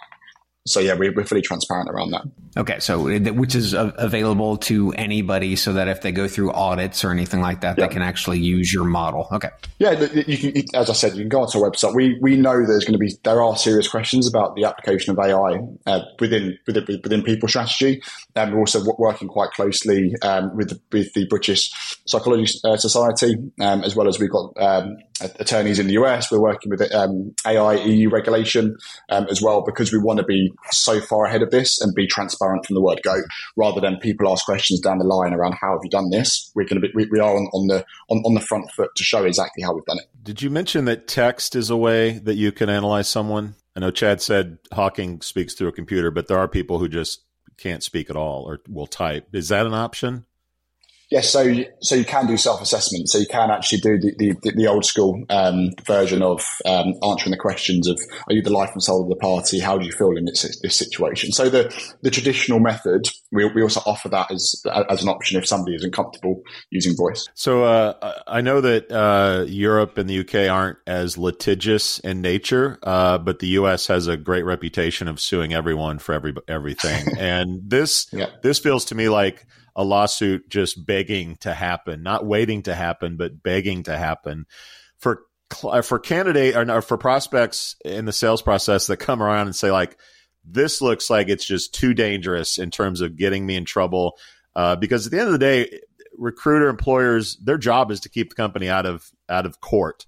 so 0.65 0.79
yeah, 0.79 0.95
we're, 0.95 1.13
we're 1.13 1.25
fully 1.25 1.43
transparent 1.43 1.91
around 1.91 2.11
that. 2.11 2.23
Okay, 2.57 2.79
so 2.79 3.05
which 3.33 3.55
is 3.55 3.75
available 3.75 4.57
to 4.59 4.93
anybody, 4.93 5.57
so 5.57 5.73
that 5.73 5.89
if 5.89 6.03
they 6.03 6.13
go 6.13 6.29
through 6.29 6.53
audits 6.53 7.05
or 7.05 7.11
anything 7.11 7.41
like 7.41 7.63
that, 7.63 7.79
yeah. 7.79 7.87
they 7.87 7.93
can 7.93 8.03
actually 8.03 8.39
use 8.39 8.73
your 8.73 8.85
model. 8.85 9.27
Okay. 9.33 9.49
Yeah, 9.79 10.01
you 10.15 10.39
can, 10.39 10.63
as 10.75 10.89
I 10.89 10.93
said, 10.93 11.15
you 11.15 11.23
can 11.23 11.29
go 11.29 11.43
onto 11.43 11.59
our 11.59 11.71
website. 11.71 11.95
We 11.95 12.19
we 12.21 12.37
know 12.37 12.65
there's 12.65 12.85
going 12.85 12.93
to 12.93 12.99
be 12.99 13.13
there 13.25 13.43
are 13.43 13.57
serious 13.57 13.89
questions 13.89 14.29
about 14.29 14.55
the 14.55 14.65
application 14.65 15.13
of 15.13 15.19
AI 15.19 15.59
uh, 15.87 16.01
within, 16.21 16.57
within 16.67 17.01
within 17.03 17.23
people 17.23 17.49
strategy, 17.49 18.03
and 18.37 18.53
we're 18.53 18.61
also 18.61 18.85
working 18.99 19.29
quite 19.29 19.51
closely 19.51 20.15
um, 20.23 20.57
with 20.57 20.69
the, 20.69 20.81
with 20.93 21.13
the 21.15 21.27
British 21.27 21.71
Psychology 22.07 22.53
uh, 22.65 22.77
Society, 22.77 23.35
um, 23.61 23.83
as 23.83 23.97
well 23.97 24.07
as 24.07 24.21
we've 24.21 24.31
got 24.31 24.53
um, 24.59 24.97
attorneys 25.39 25.79
in 25.79 25.87
the 25.87 25.95
US. 25.95 26.31
We're 26.31 26.41
working 26.41 26.71
with 26.71 26.83
um, 26.95 27.35
AI 27.47 27.75
EU 27.75 28.11
regulation 28.11 28.77
um, 29.11 29.27
as 29.31 29.41
well 29.43 29.63
because 29.63 29.93
we 29.93 29.99
want 29.99 30.19
to 30.19 30.25
be 30.25 30.53
so 30.71 31.01
far 31.01 31.25
ahead 31.25 31.43
of 31.43 31.51
this 31.51 31.81
and 31.81 31.95
be 31.95 32.07
transparent 32.07 32.67
from 32.67 32.75
the 32.75 32.83
word 32.83 33.01
go, 33.03 33.21
rather 33.57 33.81
than 33.81 33.97
people 33.99 34.31
ask 34.31 34.45
questions 34.45 34.81
down 34.81 34.99
the 34.99 35.05
line 35.05 35.33
around 35.33 35.55
how 35.61 35.73
have 35.73 35.81
you 35.83 35.91
done 35.91 36.11
this. 36.11 36.51
We're 36.55 36.67
going 36.67 36.81
to 36.81 36.89
be 36.89 36.93
we, 36.95 37.07
we 37.11 37.21
are 37.21 37.35
on, 37.35 37.47
on 37.53 37.67
the 37.69 37.85
on, 38.09 38.19
on 38.25 38.35
the 38.35 38.41
front 38.41 38.71
foot 38.73 38.91
to 38.97 39.05
show 39.05 39.25
exactly 39.25 39.63
how 39.63 39.75
we've 39.75 39.85
done 39.85 39.99
it. 39.99 40.07
Did 40.23 40.43
you 40.43 40.51
mention 40.51 40.85
that 40.87 41.09
text 41.09 41.57
is 41.57 41.71
a 41.71 41.77
way 41.77 42.19
that 42.19 42.35
you 42.35 42.53
can 42.53 42.69
analyze 42.69 43.09
someone? 43.09 43.55
I 43.75 43.81
know 43.81 43.91
Chad 43.91 44.21
said 44.21 44.59
Hawking 44.73 45.23
speaks 45.23 45.55
through 45.55 45.69
a 45.69 45.73
computer, 45.73 46.11
but 46.11 46.29
there 46.29 46.39
are 46.39 46.49
people 46.49 46.79
who 46.79 46.89
just 46.89 47.25
can't 47.57 47.83
speak 47.83 48.11
at 48.11 48.17
all 48.17 48.45
or 48.45 48.61
will 48.69 48.87
type. 48.87 49.29
Is 49.33 49.49
that 49.49 49.67
an 49.67 49.75
option? 49.75 50.27
Yes, 51.13 51.29
so 51.29 51.45
so 51.83 51.95
you 51.95 52.07
can 52.07 52.27
do 52.27 52.39
self 52.39 52.63
assessment. 52.63 53.11
So 53.11 53.19
you 53.19 53.27
can 53.27 53.51
actually 53.51 53.81
do 53.81 53.99
the 53.99 54.35
the, 54.43 54.53
the 54.57 54.67
old 54.67 54.87
school 54.87 55.23
um, 55.29 55.73
version 55.85 56.23
of 56.23 56.43
um, 56.65 56.95
answering 57.05 57.33
the 57.33 57.37
questions 57.37 57.87
of 57.87 58.01
Are 58.29 58.33
you 58.33 58.41
the 58.41 58.49
life 58.49 58.71
and 58.73 58.83
soul 58.83 59.03
of 59.03 59.11
the 59.11 59.17
party? 59.17 59.61
How 59.61 59.77
do 59.77 59.85
you 59.85 59.93
feel 59.93 60.17
in 60.17 60.25
this, 60.25 60.59
this 60.63 60.75
situation? 60.75 61.31
So 61.31 61.51
the 61.51 61.71
the 62.01 62.11
traditional 62.11 62.61
method, 62.61 63.11
we, 63.31 63.45
we 63.45 63.61
also 63.61 63.83
offer 63.85 64.09
that 64.09 64.31
as 64.31 64.65
as 64.89 65.03
an 65.03 65.11
option 65.11 65.39
if 65.39 65.47
somebody 65.47 65.77
isn't 65.77 65.93
comfortable 65.93 66.41
using 66.71 66.97
voice. 66.97 67.29
So 67.35 67.65
uh, 67.65 68.23
I 68.27 68.41
know 68.41 68.63
that 68.63 68.91
uh, 68.91 69.45
Europe 69.47 69.99
and 69.99 70.09
the 70.09 70.21
UK 70.21 70.51
aren't 70.51 70.79
as 70.87 71.19
litigious 71.19 71.99
in 71.99 72.23
nature, 72.23 72.79
uh, 72.85 73.19
but 73.19 73.41
the 73.41 73.49
US 73.49 73.87
has 73.89 74.07
a 74.07 74.17
great 74.17 74.47
reputation 74.47 75.09
of 75.09 75.21
suing 75.21 75.53
everyone 75.53 75.99
for 75.99 76.15
every 76.15 76.33
everything, 76.49 77.05
and 77.19 77.69
this 77.69 78.07
yeah. 78.15 78.31
this 78.43 78.59
feels 78.59 78.87
to 78.87 78.95
me 78.95 79.11
like 79.11 79.47
a 79.75 79.85
lawsuit 79.85 80.49
just 80.49 80.85
begging 80.85 81.37
to 81.37 81.55
happen, 81.55 82.03
not 82.03 82.27
waiting 82.27 82.63
to 82.63 82.75
happen, 82.75 83.17
but 83.17 83.43
begging 83.43 83.85
to 83.85 83.97
happen 83.97 84.47
for 84.99 85.25
for 85.83 85.99
candidate 85.99 86.57
or 86.57 86.81
for 86.81 86.97
prospects 86.97 87.77
in 87.85 88.07
the 88.07 88.13
sales 88.13 88.41
process 88.41 88.87
that 88.87 88.97
come 88.97 89.23
around 89.23 89.47
and 89.47 89.57
say 89.57 89.71
like 89.71 89.99
this 90.45 90.81
looks 90.81 91.11
like 91.11 91.29
it's 91.29 91.45
just 91.45 91.75
too 91.75 91.95
dangerous 91.95 92.59
in 92.59 92.71
terms 92.71 93.01
of 93.01 93.17
getting 93.17 93.45
me 93.45 93.57
in 93.57 93.65
trouble. 93.65 94.19
Uh, 94.57 94.77
because 94.77 95.07
at 95.07 95.13
the 95.13 95.19
end 95.19 95.29
of 95.29 95.33
the 95.33 95.39
day 95.39 95.81
recruiter 96.19 96.69
employers 96.69 97.37
their 97.37 97.59
job 97.59 97.91
is 97.91 98.01
to 98.01 98.09
keep 98.09 98.29
the 98.29 98.35
company 98.35 98.69
out 98.69 98.87
of 98.87 99.11
out 99.29 99.47
of 99.47 99.61
court. 99.61 100.07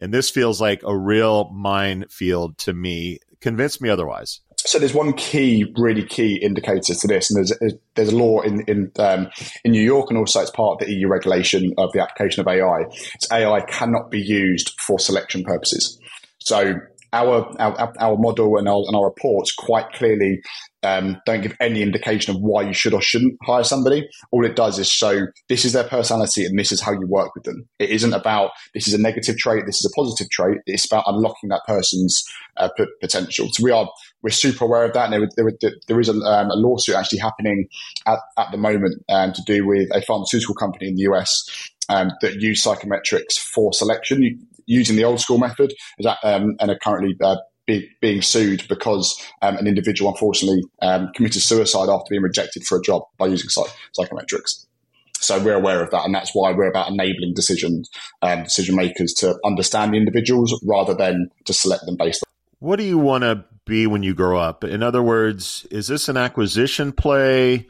And 0.00 0.12
this 0.12 0.30
feels 0.30 0.60
like 0.60 0.82
a 0.82 0.96
real 0.96 1.50
minefield 1.50 2.58
to 2.58 2.72
me. 2.72 3.20
Convince 3.40 3.80
me 3.80 3.88
otherwise 3.88 4.40
so 4.64 4.78
there's 4.78 4.94
one 4.94 5.12
key, 5.12 5.72
really 5.76 6.04
key 6.04 6.36
indicator 6.36 6.94
to 6.94 7.06
this, 7.06 7.30
and 7.30 7.36
there's 7.36 7.74
there's 7.94 8.12
a 8.12 8.16
law 8.16 8.40
in 8.40 8.62
in 8.62 8.92
um, 8.98 9.28
in 9.64 9.72
New 9.72 9.82
York, 9.82 10.10
and 10.10 10.18
also 10.18 10.40
it's 10.40 10.50
part 10.50 10.80
of 10.80 10.86
the 10.86 10.92
EU 10.92 11.08
regulation 11.08 11.72
of 11.78 11.90
the 11.92 12.00
application 12.00 12.40
of 12.40 12.48
AI. 12.48 12.84
It's 13.14 13.30
AI 13.30 13.60
cannot 13.62 14.10
be 14.10 14.20
used 14.20 14.72
for 14.80 14.98
selection 14.98 15.42
purposes. 15.42 15.98
So 16.38 16.74
our 17.12 17.52
our, 17.60 17.92
our 17.98 18.16
model 18.16 18.56
and 18.56 18.68
our, 18.68 18.84
and 18.86 18.96
our 18.96 19.06
reports 19.06 19.52
quite 19.52 19.92
clearly 19.92 20.40
um, 20.82 21.20
don't 21.26 21.42
give 21.42 21.56
any 21.60 21.82
indication 21.82 22.34
of 22.34 22.40
why 22.40 22.62
you 22.62 22.72
should 22.72 22.94
or 22.94 23.00
shouldn't 23.00 23.36
hire 23.42 23.64
somebody. 23.64 24.08
All 24.30 24.44
it 24.44 24.56
does 24.56 24.78
is 24.78 24.88
show 24.88 25.26
this 25.48 25.64
is 25.64 25.72
their 25.72 25.84
personality 25.84 26.44
and 26.44 26.58
this 26.58 26.72
is 26.72 26.80
how 26.80 26.92
you 26.92 27.06
work 27.06 27.34
with 27.34 27.44
them. 27.44 27.68
It 27.78 27.90
isn't 27.90 28.12
about 28.12 28.50
this 28.74 28.88
is 28.88 28.94
a 28.94 29.00
negative 29.00 29.36
trait, 29.36 29.64
this 29.66 29.84
is 29.84 29.90
a 29.92 29.94
positive 29.94 30.30
trait. 30.30 30.58
It's 30.66 30.86
about 30.86 31.04
unlocking 31.06 31.50
that 31.50 31.62
person's 31.66 32.24
uh, 32.56 32.68
p- 32.76 32.86
potential. 33.00 33.48
So 33.52 33.62
we 33.62 33.70
are 33.70 33.88
we're 34.22 34.30
super 34.30 34.64
aware 34.64 34.84
of 34.84 34.92
that. 34.94 35.12
And 35.12 35.30
there, 35.36 35.52
there, 35.60 35.72
there 35.88 36.00
is 36.00 36.08
a, 36.08 36.12
um, 36.12 36.50
a, 36.50 36.54
lawsuit 36.54 36.94
actually 36.94 37.18
happening 37.18 37.68
at, 38.06 38.18
at 38.38 38.50
the 38.50 38.58
moment 38.58 39.02
um, 39.08 39.32
to 39.32 39.42
do 39.46 39.66
with 39.66 39.88
a 39.94 40.02
pharmaceutical 40.02 40.54
company 40.54 40.88
in 40.88 40.94
the 40.94 41.02
US 41.02 41.44
um, 41.88 42.10
that 42.20 42.40
use 42.40 42.64
psychometrics 42.64 43.38
for 43.38 43.72
selection 43.72 44.46
using 44.66 44.96
the 44.96 45.04
old 45.04 45.20
school 45.20 45.38
method 45.38 45.74
that, 45.98 46.18
um, 46.22 46.56
and 46.60 46.70
are 46.70 46.78
currently 46.78 47.16
uh, 47.20 47.36
be, 47.66 47.88
being 48.00 48.22
sued 48.22 48.66
because 48.68 49.20
um, 49.42 49.56
an 49.56 49.66
individual 49.66 50.10
unfortunately 50.10 50.62
um, 50.82 51.10
committed 51.14 51.42
suicide 51.42 51.88
after 51.88 52.06
being 52.10 52.22
rejected 52.22 52.64
for 52.64 52.78
a 52.78 52.82
job 52.82 53.02
by 53.18 53.26
using 53.26 53.48
psych- 53.48 53.74
psychometrics. 53.98 54.66
So 55.14 55.40
we're 55.40 55.54
aware 55.54 55.80
of 55.82 55.90
that, 55.92 56.04
and 56.04 56.12
that's 56.12 56.34
why 56.34 56.50
we're 56.50 56.68
about 56.68 56.88
enabling 56.88 57.34
decision 57.34 57.84
um, 58.22 58.42
decision 58.42 58.74
makers 58.74 59.12
to 59.18 59.38
understand 59.44 59.94
the 59.94 59.96
individuals 59.96 60.52
rather 60.66 60.94
than 60.94 61.28
to 61.44 61.52
select 61.52 61.86
them 61.86 61.96
based. 61.96 62.24
on 62.24 62.32
What 62.58 62.76
do 62.76 62.84
you 62.84 62.98
want 62.98 63.22
to 63.22 63.44
be 63.64 63.86
when 63.86 64.02
you 64.02 64.14
grow 64.14 64.38
up? 64.38 64.64
In 64.64 64.82
other 64.82 65.02
words, 65.02 65.66
is 65.70 65.86
this 65.86 66.08
an 66.08 66.16
acquisition 66.16 66.92
play? 66.92 67.68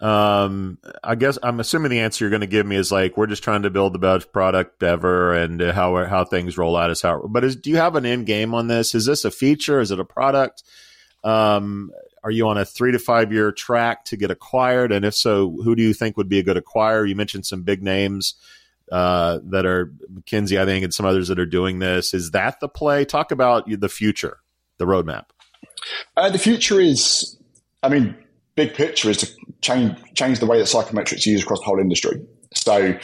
Um, 0.00 0.78
I 1.04 1.14
guess 1.14 1.38
I'm 1.42 1.60
assuming 1.60 1.90
the 1.90 2.00
answer 2.00 2.24
you're 2.24 2.30
going 2.30 2.40
to 2.40 2.48
give 2.48 2.66
me 2.66 2.74
is 2.74 2.90
like 2.90 3.16
we're 3.16 3.28
just 3.28 3.44
trying 3.44 3.62
to 3.62 3.70
build 3.70 3.92
the 3.92 4.00
best 4.00 4.32
product 4.32 4.82
ever, 4.82 5.32
and 5.32 5.60
how 5.60 6.04
how 6.06 6.24
things 6.24 6.58
roll 6.58 6.76
out 6.76 6.90
is 6.90 7.00
how. 7.02 7.22
But 7.28 7.44
is, 7.44 7.56
do 7.56 7.70
you 7.70 7.76
have 7.76 7.94
an 7.94 8.04
end 8.04 8.26
game 8.26 8.52
on 8.52 8.66
this? 8.66 8.94
Is 8.94 9.06
this 9.06 9.24
a 9.24 9.30
feature? 9.30 9.80
Is 9.80 9.92
it 9.92 10.00
a 10.00 10.04
product? 10.04 10.64
Um, 11.22 11.92
are 12.24 12.30
you 12.30 12.48
on 12.48 12.58
a 12.58 12.64
three 12.64 12.92
to 12.92 12.98
five 12.98 13.32
year 13.32 13.52
track 13.52 14.04
to 14.06 14.16
get 14.16 14.30
acquired? 14.30 14.92
And 14.92 15.04
if 15.04 15.14
so, 15.14 15.50
who 15.62 15.74
do 15.74 15.82
you 15.82 15.94
think 15.94 16.16
would 16.16 16.28
be 16.28 16.38
a 16.38 16.42
good 16.42 16.56
acquirer? 16.56 17.08
You 17.08 17.16
mentioned 17.16 17.46
some 17.46 17.62
big 17.62 17.82
names 17.82 18.34
uh, 18.90 19.38
that 19.44 19.66
are 19.66 19.92
McKinsey, 20.12 20.60
I 20.60 20.64
think, 20.64 20.84
and 20.84 20.92
some 20.94 21.06
others 21.06 21.28
that 21.28 21.38
are 21.38 21.46
doing 21.46 21.78
this. 21.78 22.12
Is 22.14 22.32
that 22.32 22.60
the 22.60 22.68
play? 22.68 23.04
Talk 23.04 23.32
about 23.32 23.68
the 23.68 23.88
future, 23.88 24.38
the 24.78 24.84
roadmap. 24.84 25.26
Uh, 26.16 26.30
the 26.30 26.38
future 26.38 26.80
is, 26.80 27.38
I 27.82 27.88
mean, 27.88 28.16
big 28.54 28.74
picture 28.74 29.10
is 29.10 29.18
to 29.18 29.28
change 29.60 29.98
change 30.14 30.40
the 30.40 30.46
way 30.46 30.58
that 30.58 30.66
psychometrics 30.66 31.18
is 31.18 31.26
used 31.26 31.44
across 31.44 31.60
the 31.60 31.64
whole 31.64 31.80
industry. 31.80 32.20
So 32.54 32.98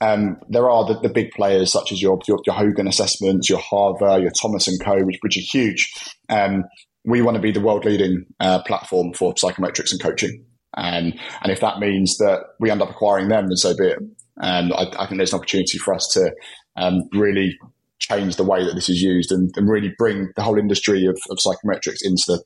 um, 0.00 0.38
there 0.48 0.68
are 0.70 0.86
the, 0.86 1.00
the, 1.00 1.08
big 1.08 1.32
players 1.32 1.72
such 1.72 1.92
as 1.92 2.00
your, 2.00 2.18
your, 2.28 2.38
your 2.46 2.54
Hogan 2.54 2.86
assessments, 2.86 3.50
your 3.50 3.58
Harvard, 3.58 4.22
your 4.22 4.30
Thomas 4.30 4.68
and 4.68 4.82
Co, 4.82 5.04
which, 5.04 5.18
which 5.22 5.36
are 5.36 5.58
huge. 5.58 5.92
Um, 6.28 6.64
we 7.04 7.22
want 7.22 7.36
to 7.36 7.40
be 7.40 7.50
the 7.50 7.60
world 7.60 7.84
leading 7.84 8.24
uh, 8.38 8.62
platform 8.62 9.12
for 9.12 9.34
psychometrics 9.34 9.90
and 9.90 10.00
coaching. 10.00 10.44
Um, 10.76 11.14
and 11.42 11.50
if 11.50 11.60
that 11.60 11.80
means 11.80 12.18
that 12.18 12.40
we 12.60 12.70
end 12.70 12.82
up 12.82 12.90
acquiring 12.90 13.28
them, 13.28 13.48
then 13.48 13.56
so 13.56 13.76
be 13.76 13.86
it. 13.86 13.98
Um, 14.40 14.72
I, 14.72 14.86
I, 14.98 15.06
think 15.06 15.16
there's 15.16 15.32
an 15.32 15.38
opportunity 15.38 15.78
for 15.78 15.94
us 15.94 16.06
to 16.12 16.32
um, 16.76 17.02
really 17.12 17.58
change 17.98 18.36
the 18.36 18.44
way 18.44 18.64
that 18.64 18.74
this 18.74 18.88
is 18.88 19.02
used 19.02 19.32
and, 19.32 19.52
and 19.56 19.68
really 19.68 19.92
bring 19.98 20.30
the 20.36 20.42
whole 20.42 20.58
industry 20.58 21.06
of, 21.06 21.18
of 21.30 21.38
psychometrics 21.38 21.98
into 22.02 22.24
the 22.26 22.42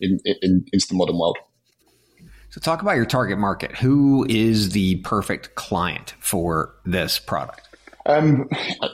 in, 0.00 0.18
in, 0.42 0.64
into 0.72 0.86
the 0.88 0.94
modern 0.94 1.18
world. 1.18 1.38
So, 2.50 2.60
talk 2.60 2.82
about 2.82 2.96
your 2.96 3.06
target 3.06 3.38
market. 3.38 3.76
Who 3.76 4.26
is 4.28 4.70
the 4.70 4.96
perfect 4.96 5.54
client 5.54 6.14
for 6.20 6.74
this 6.84 7.18
product? 7.18 7.75
Um, 8.06 8.48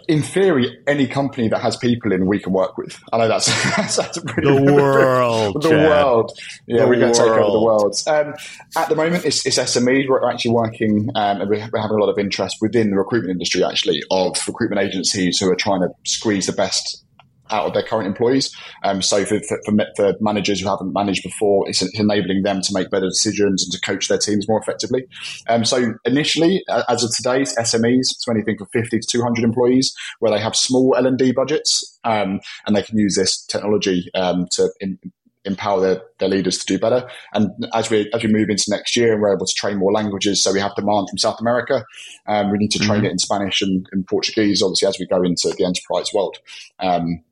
in 0.09 0.23
theory, 0.23 0.79
any 0.87 1.07
company 1.07 1.49
that 1.49 1.61
has 1.61 1.77
people 1.77 2.13
in, 2.13 2.27
we 2.27 2.39
can 2.39 2.53
work 2.53 2.79
with. 2.79 2.99
I 3.13 3.19
know 3.19 3.29
that's 3.29 3.47
that's, 3.97 4.17
a 4.17 4.23
pretty 4.23 4.49
the 4.49 4.73
world, 4.73 5.63
the 5.63 5.69
Chad. 5.69 5.89
world. 5.89 6.39
Yeah, 6.67 6.83
the 6.83 6.89
we're 6.89 6.99
going 6.99 7.13
to 7.13 7.19
take 7.19 7.29
over 7.29 7.51
the 7.51 7.61
world. 7.61 7.95
Um, 8.07 8.35
at 8.77 8.89
the 8.89 8.97
moment, 8.97 9.25
it's, 9.25 9.45
it's 9.45 9.59
SMEs. 9.59 10.09
We're 10.09 10.31
actually 10.31 10.53
working, 10.53 11.11
um, 11.15 11.43
and 11.43 11.51
we're 11.51 11.61
having 11.61 11.97
a 11.97 12.01
lot 12.01 12.09
of 12.09 12.19
interest 12.19 12.57
within 12.61 12.91
the 12.91 12.97
recruitment 12.97 13.33
industry, 13.33 13.63
actually, 13.63 14.03
of 14.11 14.37
recruitment 14.47 14.81
agencies 14.81 15.39
who 15.39 15.51
are 15.51 15.57
trying 15.57 15.83
to 15.83 15.91
squeeze 16.05 16.47
the 16.47 16.53
best 16.53 17.05
out 17.53 17.67
of 17.67 17.75
their 17.75 17.83
current 17.83 18.07
employees. 18.07 18.55
Um, 18.83 19.03
so 19.03 19.25
for, 19.25 19.39
for, 19.49 19.61
for, 19.97 20.15
managers 20.21 20.61
who 20.61 20.69
haven't 20.69 20.93
managed 20.93 21.23
before, 21.23 21.69
it's, 21.69 21.83
enabling 21.99 22.43
them 22.43 22.61
to 22.63 22.71
make 22.73 22.91
better 22.91 23.09
decisions 23.09 23.65
and 23.65 23.73
to 23.73 23.81
coach 23.81 24.09
their 24.09 24.19
teams 24.19 24.49
more 24.49 24.61
effectively. 24.61 25.05
Um, 25.49 25.65
so 25.65 25.95
initially, 26.05 26.65
as 26.89 27.05
of 27.05 27.15
today, 27.15 27.43
SMEs, 27.43 28.15
so 28.19 28.33
anything 28.33 28.57
from 28.57 28.69
50 28.73 28.99
to 28.99 29.07
200 29.07 29.45
employees, 29.45 29.95
where 30.21 30.33
they 30.33 30.41
have 30.41 30.57
small 30.57 30.95
L&D 30.97 31.33
budgets 31.33 31.99
um, 32.05 32.41
and 32.67 32.75
they 32.75 32.83
can 32.83 32.99
use 32.99 33.15
this 33.17 33.45
technology 33.47 34.09
um, 34.15 34.47
to 34.53 34.71
in, 34.81 34.99
empower 35.45 35.81
their, 35.81 36.03
their 36.19 36.29
leaders 36.29 36.59
to 36.59 36.67
do 36.67 36.79
better. 36.79 37.09
And 37.35 37.51
as 37.75 37.91
we 37.91 38.11
as 38.15 38.23
we 38.23 38.33
move 38.33 38.49
into 38.49 38.65
next 38.69 38.97
year 38.97 39.13
and 39.13 39.21
we're 39.21 39.35
able 39.35 39.47
to 39.47 39.55
train 39.55 39.79
more 39.79 39.93
languages, 39.93 40.43
so 40.43 40.53
we 40.53 40.61
have 40.61 40.75
demand 40.75 41.09
from 41.09 41.19
South 41.19 41.41
America, 41.41 41.85
um, 42.27 42.51
we 42.51 42.59
need 42.59 42.71
to 42.73 42.79
train 42.79 42.99
mm-hmm. 42.99 43.07
it 43.07 43.13
in 43.13 43.19
Spanish 43.19 43.63
and, 43.63 43.87
and, 43.93 44.07
Portuguese, 44.07 44.63
obviously, 44.63 44.89
as 44.89 44.99
we 44.99 45.07
go 45.07 45.23
into 45.23 45.53
the 45.57 45.65
enterprise 45.65 46.11
world. 46.15 46.37
Um, 46.79 47.23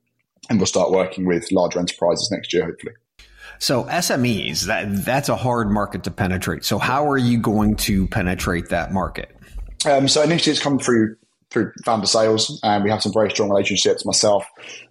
and 0.49 0.59
we'll 0.59 0.65
start 0.65 0.91
working 0.91 1.25
with 1.25 1.51
larger 1.51 1.79
enterprises 1.79 2.29
next 2.31 2.53
year, 2.53 2.65
hopefully. 2.65 2.93
So 3.59 3.83
SMEs, 3.83 4.65
that 4.65 5.05
that's 5.05 5.29
a 5.29 5.35
hard 5.35 5.69
market 5.69 6.03
to 6.05 6.11
penetrate. 6.11 6.65
So 6.65 6.79
how 6.79 7.07
are 7.09 7.17
you 7.17 7.37
going 7.37 7.75
to 7.77 8.07
penetrate 8.07 8.69
that 8.69 8.91
market? 8.91 9.35
Um, 9.85 10.07
so 10.07 10.23
initially, 10.23 10.51
it's 10.51 10.61
come 10.61 10.79
through 10.79 11.15
through 11.51 11.71
founder 11.83 12.07
sales, 12.07 12.59
and 12.63 12.83
we 12.83 12.89
have 12.89 13.03
some 13.03 13.13
very 13.13 13.29
strong 13.29 13.49
relationships. 13.49 14.05
Myself, 14.05 14.45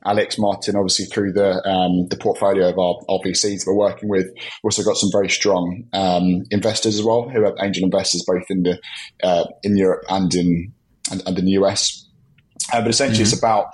Alex, 0.05 0.39
Martin, 0.39 0.77
obviously 0.77 1.07
through 1.07 1.33
the 1.33 1.67
um, 1.69 2.07
the 2.09 2.17
portfolio 2.17 2.69
of 2.69 2.79
our, 2.79 2.95
our 3.09 3.19
VCs 3.25 3.67
we're 3.67 3.75
working 3.75 4.09
with. 4.09 4.27
We've 4.27 4.65
also 4.65 4.85
got 4.85 4.97
some 4.97 5.11
very 5.11 5.29
strong 5.29 5.85
um, 5.93 6.45
investors 6.51 6.99
as 6.99 7.05
well, 7.05 7.29
who 7.29 7.45
are 7.45 7.55
angel 7.61 7.85
investors 7.85 8.25
both 8.27 8.45
in 8.51 8.63
the 8.63 8.79
uh, 9.23 9.47
in 9.63 9.77
Europe 9.77 10.05
and 10.09 10.33
in 10.35 10.73
and, 11.11 11.23
and 11.27 11.39
in 11.39 11.45
the 11.45 11.53
US. 11.53 12.07
Uh, 12.73 12.81
but 12.83 12.91
essentially, 12.91 13.25
mm-hmm. 13.25 13.33
it's 13.33 13.39
about 13.39 13.67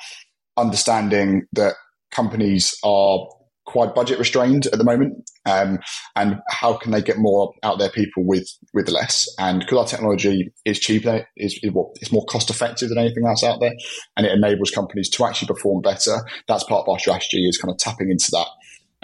understanding 0.57 1.47
that 1.53 1.75
companies 2.11 2.77
are 2.83 3.27
quite 3.67 3.95
budget 3.95 4.19
restrained 4.19 4.67
at 4.67 4.79
the 4.79 4.85
moment, 4.85 5.29
um, 5.45 5.79
and 6.15 6.37
how 6.49 6.75
can 6.75 6.93
they 6.93 7.03
get 7.03 7.19
more 7.19 7.53
out 7.63 7.79
their 7.79 7.91
people 7.91 8.25
with 8.25 8.49
with 8.73 8.89
less? 8.89 9.29
And 9.39 9.61
because 9.61 9.79
our 9.79 9.87
technology 9.87 10.53
is 10.65 10.79
cheaper, 10.79 11.27
is 11.37 11.59
it's 11.63 12.13
more 12.13 12.25
cost 12.27 12.49
effective 12.49 12.89
than 12.89 12.99
anything 12.99 13.27
else 13.27 13.43
out 13.43 13.61
there, 13.61 13.75
and 14.17 14.27
it 14.27 14.33
enables 14.33 14.71
companies 14.71 15.11
to 15.11 15.25
actually 15.25 15.49
perform 15.49 15.83
better. 15.83 16.19
That's 16.47 16.65
part 16.65 16.87
of 16.87 16.89
our 16.89 16.99
strategy 16.99 17.47
is 17.47 17.59
kind 17.59 17.73
of 17.73 17.79
tapping 17.79 18.11
into 18.11 18.31
that 18.33 18.47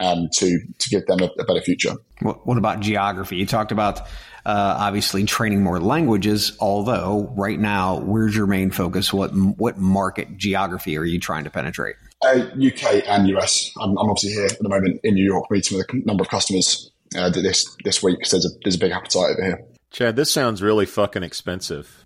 um, 0.03 0.29
to 0.35 0.59
to 0.79 0.89
give 0.91 1.07
them 1.07 1.21
a, 1.21 1.31
a 1.41 1.45
better 1.45 1.61
future. 1.61 1.95
What, 2.21 2.47
what, 2.47 2.59
about 2.59 2.81
geography? 2.81 3.37
You 3.37 3.47
talked 3.47 3.73
about 3.73 4.01
uh, 4.45 4.77
obviously 4.79 5.25
training 5.25 5.63
more 5.63 5.81
languages. 5.81 6.57
Although 6.61 7.33
right 7.37 7.59
now, 7.59 8.01
where's 8.01 8.37
your 8.37 8.47
main 8.47 8.71
focus? 8.71 9.13
What 9.13 9.31
what 9.31 9.79
market 9.79 10.37
geography 10.37 10.99
are 10.99 11.05
you 11.05 11.21
trying 11.21 11.45
to 11.45 11.51
penetrate? 11.51 11.97
Uh, 12.23 12.47
UK 12.55 13.07
and 13.07 13.29
US. 13.29 13.73
I'm, 13.81 13.91
I'm, 13.91 14.11
obviously 14.11 14.33
here 14.33 14.47
at 14.47 14.59
the 14.59 14.69
moment 14.69 15.01
in 15.05 15.15
New 15.15 15.25
York, 15.25 15.51
meeting 15.51 15.79
with 15.79 15.87
a 15.93 16.07
number 16.07 16.23
of 16.23 16.29
customers 16.29 16.91
uh, 17.17 17.31
this 17.31 17.77
this 17.85 18.03
week 18.03 18.19
because 18.19 18.33
there's 18.33 18.47
a 18.47 18.51
there's 18.65 18.77
a 18.77 18.79
big 18.79 18.93
appetite 18.93 19.31
over 19.31 19.45
here. 19.45 19.65
Chad, 19.91 20.17
this 20.17 20.33
sounds 20.33 20.63
really 20.63 20.87
fucking 20.87 21.23
expensive. 21.23 22.05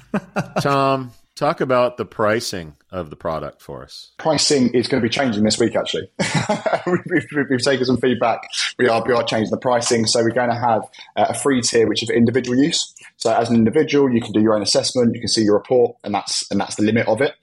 Tom, 0.60 1.12
talk 1.36 1.60
about 1.60 1.98
the 1.98 2.04
pricing 2.04 2.74
of 2.90 3.10
the 3.10 3.16
product 3.16 3.60
for 3.60 3.82
us. 3.84 4.12
Pricing 4.16 4.70
is 4.72 4.88
going 4.88 5.02
to 5.02 5.06
be 5.06 5.12
changing 5.12 5.44
this 5.44 5.58
week. 5.58 5.76
Actually, 5.76 6.10
we've, 6.86 6.98
we've, 7.10 7.46
we've, 7.50 7.62
taken 7.62 7.84
some 7.84 7.98
feedback. 7.98 8.40
We 8.78 8.88
are 8.88 9.04
we 9.06 9.12
are 9.12 9.22
changing 9.22 9.50
the 9.50 9.58
pricing, 9.58 10.06
so 10.06 10.22
we're 10.22 10.30
going 10.30 10.48
to 10.48 10.58
have 10.58 10.82
uh, 11.16 11.26
a 11.28 11.34
free 11.34 11.60
tier 11.60 11.86
which 11.86 12.02
is 12.02 12.08
for 12.08 12.14
individual 12.14 12.56
use. 12.58 12.92
So 13.18 13.32
as 13.32 13.50
an 13.50 13.56
individual, 13.56 14.10
you 14.10 14.20
can 14.20 14.32
do 14.32 14.40
your 14.40 14.54
own 14.54 14.62
assessment, 14.62 15.14
you 15.14 15.20
can 15.20 15.28
see 15.28 15.42
your 15.42 15.54
report, 15.54 15.96
and 16.02 16.14
that's 16.14 16.50
and 16.50 16.58
that's 16.58 16.76
the 16.76 16.82
limit 16.82 17.06
of 17.06 17.20
it. 17.20 17.34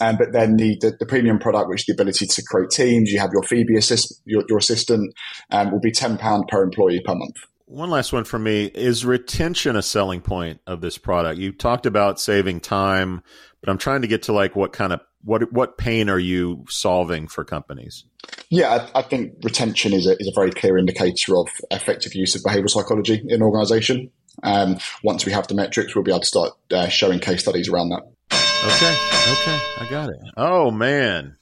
Um, 0.00 0.16
but 0.16 0.32
then 0.32 0.56
the, 0.56 0.76
the, 0.80 0.96
the 0.98 1.06
premium 1.06 1.38
product, 1.38 1.68
which 1.68 1.82
is 1.82 1.86
the 1.86 1.92
ability 1.92 2.26
to 2.26 2.42
create 2.42 2.70
teams, 2.70 3.12
you 3.12 3.20
have 3.20 3.30
your 3.32 3.42
Phoebe 3.42 3.76
assist, 3.76 4.20
your, 4.24 4.42
your 4.48 4.58
assistant, 4.58 5.14
um, 5.50 5.70
will 5.70 5.80
be 5.80 5.92
ten 5.92 6.16
pound 6.16 6.48
per 6.48 6.62
employee 6.62 7.02
per 7.04 7.14
month. 7.14 7.36
One 7.72 7.88
last 7.88 8.12
one 8.12 8.24
for 8.24 8.38
me 8.38 8.66
is 8.66 9.02
retention 9.06 9.76
a 9.76 9.82
selling 9.82 10.20
point 10.20 10.60
of 10.66 10.82
this 10.82 10.98
product? 10.98 11.40
You 11.40 11.52
talked 11.52 11.86
about 11.86 12.20
saving 12.20 12.60
time, 12.60 13.22
but 13.62 13.70
I'm 13.70 13.78
trying 13.78 14.02
to 14.02 14.06
get 14.06 14.24
to 14.24 14.34
like 14.34 14.54
what 14.54 14.74
kind 14.74 14.92
of 14.92 15.00
what 15.24 15.50
what 15.54 15.78
pain 15.78 16.10
are 16.10 16.18
you 16.18 16.66
solving 16.68 17.28
for 17.28 17.46
companies? 17.46 18.04
Yeah, 18.50 18.86
I, 18.94 18.98
I 18.98 19.02
think 19.02 19.36
retention 19.42 19.94
is 19.94 20.06
a, 20.06 20.18
is 20.18 20.28
a 20.28 20.38
very 20.38 20.50
clear 20.50 20.76
indicator 20.76 21.34
of 21.34 21.48
effective 21.70 22.14
use 22.14 22.34
of 22.34 22.42
behavioral 22.42 22.68
psychology 22.68 23.22
in 23.24 23.36
an 23.36 23.42
organization. 23.42 24.10
Um, 24.42 24.76
once 25.02 25.24
we 25.24 25.32
have 25.32 25.48
the 25.48 25.54
metrics, 25.54 25.94
we'll 25.94 26.04
be 26.04 26.10
able 26.10 26.20
to 26.20 26.26
start 26.26 26.52
uh, 26.72 26.88
showing 26.88 27.20
case 27.20 27.40
studies 27.40 27.70
around 27.70 27.88
that. 27.88 28.02
Okay, 28.66 29.32
okay, 29.32 29.60
I 29.78 29.86
got 29.88 30.10
it. 30.10 30.20
Oh 30.36 30.70
man, 30.70 31.38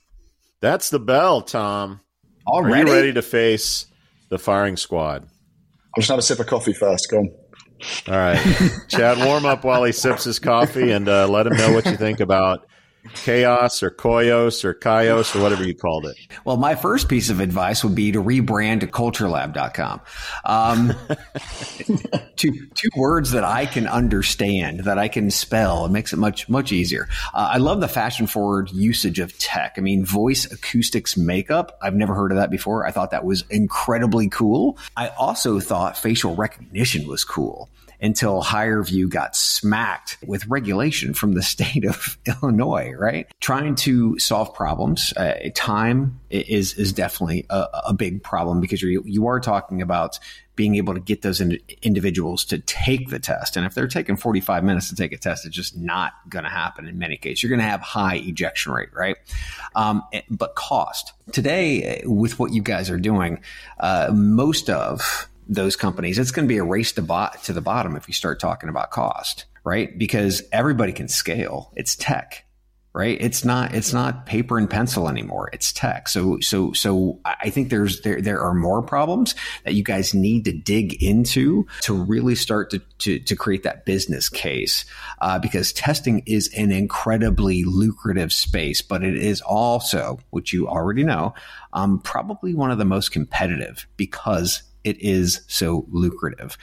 that's 0.61 0.91
the 0.91 1.01
bell, 1.01 1.43
Tom. 1.43 1.99
Already? 2.47 2.83
Are 2.83 2.87
you 2.87 2.93
ready 2.93 3.13
to 3.15 3.23
face 3.23 3.87
the 4.29 4.39
firing 4.39 4.77
squad? 4.77 5.27
I'm 5.97 6.01
just 6.01 6.09
gonna 6.09 6.17
have 6.17 6.19
a 6.19 6.23
sip 6.23 6.39
of 6.39 6.47
coffee 6.47 6.73
first. 6.73 7.11
Go 7.11 7.19
on. 7.19 7.31
All 8.09 8.15
right, 8.15 8.39
Chad, 8.89 9.19
warm 9.27 9.47
up 9.47 9.65
while 9.65 9.85
he 9.85 9.93
sips 9.93 10.25
his 10.25 10.39
coffee, 10.39 10.91
and 10.91 11.09
uh, 11.09 11.27
let 11.29 11.47
him 11.47 11.57
know 11.57 11.73
what 11.73 11.87
you 11.87 11.97
think 11.97 12.21
about 12.21 12.67
chaos 13.15 13.83
or 13.83 13.91
Koyos 13.91 14.65
or 14.65 14.75
kaios 14.75 15.35
or 15.35 15.43
whatever 15.43 15.65
you 15.65 15.75
called 15.75 16.07
it. 16.07 16.17
Well 16.45 16.57
my 16.57 16.75
first 16.75 17.09
piece 17.09 17.31
of 17.31 17.41
advice 17.41 17.83
would 17.83 17.95
be 17.95 18.13
to 18.13 18.23
rebrand 18.23 18.81
to 18.81 18.87
culturelab.com 18.87 20.01
um, 20.45 20.95
two, 22.37 22.67
two 22.75 22.89
words 22.97 23.31
that 23.33 23.45
i 23.45 23.67
can 23.67 23.87
understand 23.87 24.81
that 24.81 24.99
i 24.99 25.09
can 25.09 25.31
spell. 25.31 25.87
It 25.87 25.91
makes 25.91 26.13
it 26.13 26.17
much 26.17 26.49
much 26.49 26.73
easier. 26.73 27.09
Uh, 27.35 27.51
i 27.53 27.59
love 27.59 27.81
the 27.81 27.89
fashion 27.89 28.27
forward 28.27 28.71
usage 28.71 29.19
of 29.19 29.37
tech. 29.39 29.75
I 29.79 29.81
mean 29.81 30.05
voice 30.05 30.51
acoustics 30.51 31.17
makeup 31.17 31.79
i've 31.83 31.95
never 31.95 32.15
heard 32.15 32.33
of 32.33 32.37
that 32.37 32.51
before. 32.51 32.87
I 32.87 32.91
thought 32.91 33.11
that 33.11 33.25
was 33.25 33.45
incredibly 33.51 34.29
cool. 34.29 34.79
I 34.97 35.09
also 35.09 35.61
thought 35.61 35.97
facial 35.97 36.35
recognition 36.35 37.07
was 37.07 37.25
cool 37.25 37.71
until 38.01 38.43
HireVue 38.43 39.09
got 39.09 39.37
smacked 39.37 40.19
with 40.27 40.47
regulation 40.47 41.15
from 41.15 41.33
the 41.33 41.43
state 41.51 41.85
of 41.85 42.19
Illinois, 42.27 42.93
right? 42.93 43.27
Trying 43.41 43.75
to 43.77 44.19
solve 44.19 44.55
problems, 44.55 45.13
uh, 45.17 45.35
time 45.55 46.21
is 46.31 46.75
is 46.75 46.93
definitely 46.93 47.47
a, 47.51 47.67
a 47.89 47.95
big 47.95 48.23
problem 48.23 48.61
because 48.61 48.83
you 48.83 49.03
you 49.05 49.27
are 49.27 49.41
talking 49.41 49.83
about 49.83 50.19
being 50.61 50.75
able 50.75 50.93
to 50.93 51.01
get 51.01 51.23
those 51.23 51.41
in, 51.41 51.59
individuals 51.81 52.45
to 52.45 52.59
take 52.59 53.09
the 53.09 53.19
test. 53.19 53.57
And 53.57 53.65
if 53.65 53.75
they're 53.75 53.89
taking 53.89 54.15
45 54.15 54.63
minutes 54.63 54.91
to 54.91 54.95
take 54.95 55.11
a 55.11 55.17
test, 55.17 55.47
it's 55.47 55.57
just 55.57 55.75
not 55.75 56.13
going 56.29 56.45
to 56.45 56.51
happen 56.51 56.87
in 56.87 56.99
many 56.99 57.17
cases. 57.17 57.43
You're 57.43 57.49
going 57.49 57.61
to 57.61 57.65
have 57.65 57.81
high 57.81 58.17
ejection 58.17 58.73
rate, 58.73 58.91
right? 58.93 59.17
Um, 59.75 60.03
but 60.29 60.57
cost. 60.57 61.15
Today, 61.33 62.03
with 62.05 62.39
what 62.39 62.53
you 62.53 62.61
guys 62.61 62.91
are 62.91 62.99
doing, 62.99 63.41
uh, 63.79 64.11
most 64.13 64.69
of 64.69 65.30
those 65.51 65.77
companies, 65.77 66.19
it's 66.19 66.31
going 66.31 66.47
to 66.47 66.53
be 66.53 66.59
a 66.59 66.65
race 66.65 66.93
to, 66.93 67.03
bo- 67.03 67.31
to 67.43 67.53
the 67.53 67.61
bottom 67.61 67.97
if 67.97 68.07
you 68.09 68.15
start 68.15 68.41
talking 68.41 68.69
about 68.69 68.93
cost, 68.93 69.47
right? 69.65 69.99
Because 69.99 70.43
everybody 70.53 70.93
can 70.93 71.09
scale. 71.09 71.73
It's 71.75 71.97
tech, 71.97 72.45
right? 72.93 73.19
It's 73.21 73.45
not 73.45 73.75
it's 73.75 73.93
not 73.93 74.27
paper 74.27 74.59
and 74.59 74.71
pencil 74.71 75.09
anymore. 75.09 75.51
It's 75.53 75.73
tech. 75.73 76.09
So 76.09 76.39
so 76.39 76.73
so 76.73 77.19
I 77.25 77.51
think 77.51 77.69
there's 77.69 78.01
there 78.03 78.21
there 78.21 78.41
are 78.41 78.55
more 78.55 78.81
problems 78.81 79.35
that 79.65 79.75
you 79.75 79.83
guys 79.83 80.15
need 80.15 80.45
to 80.45 80.53
dig 80.53 81.03
into 81.03 81.67
to 81.81 81.95
really 81.95 82.37
start 82.37 82.71
to 82.71 82.79
to, 82.99 83.19
to 83.19 83.35
create 83.35 83.65
that 83.65 83.85
business 83.85 84.29
case 84.29 84.85
uh, 85.21 85.41
because 85.41 85.73
testing 85.73 86.23
is 86.27 86.49
an 86.57 86.71
incredibly 86.71 87.65
lucrative 87.65 88.33
space, 88.33 88.83
but 88.83 89.03
it 89.03 89.17
is 89.17 89.41
also, 89.41 90.21
which 90.31 90.53
you 90.53 90.69
already 90.69 91.03
know, 91.03 91.35
um, 91.73 91.99
probably 91.99 92.55
one 92.55 92.71
of 92.71 92.79
the 92.79 92.85
most 92.85 93.11
competitive 93.11 93.89
because 93.97 94.63
it 94.85 95.01
is 95.01 95.43
so 95.47 95.87
lucrative. 95.91 96.57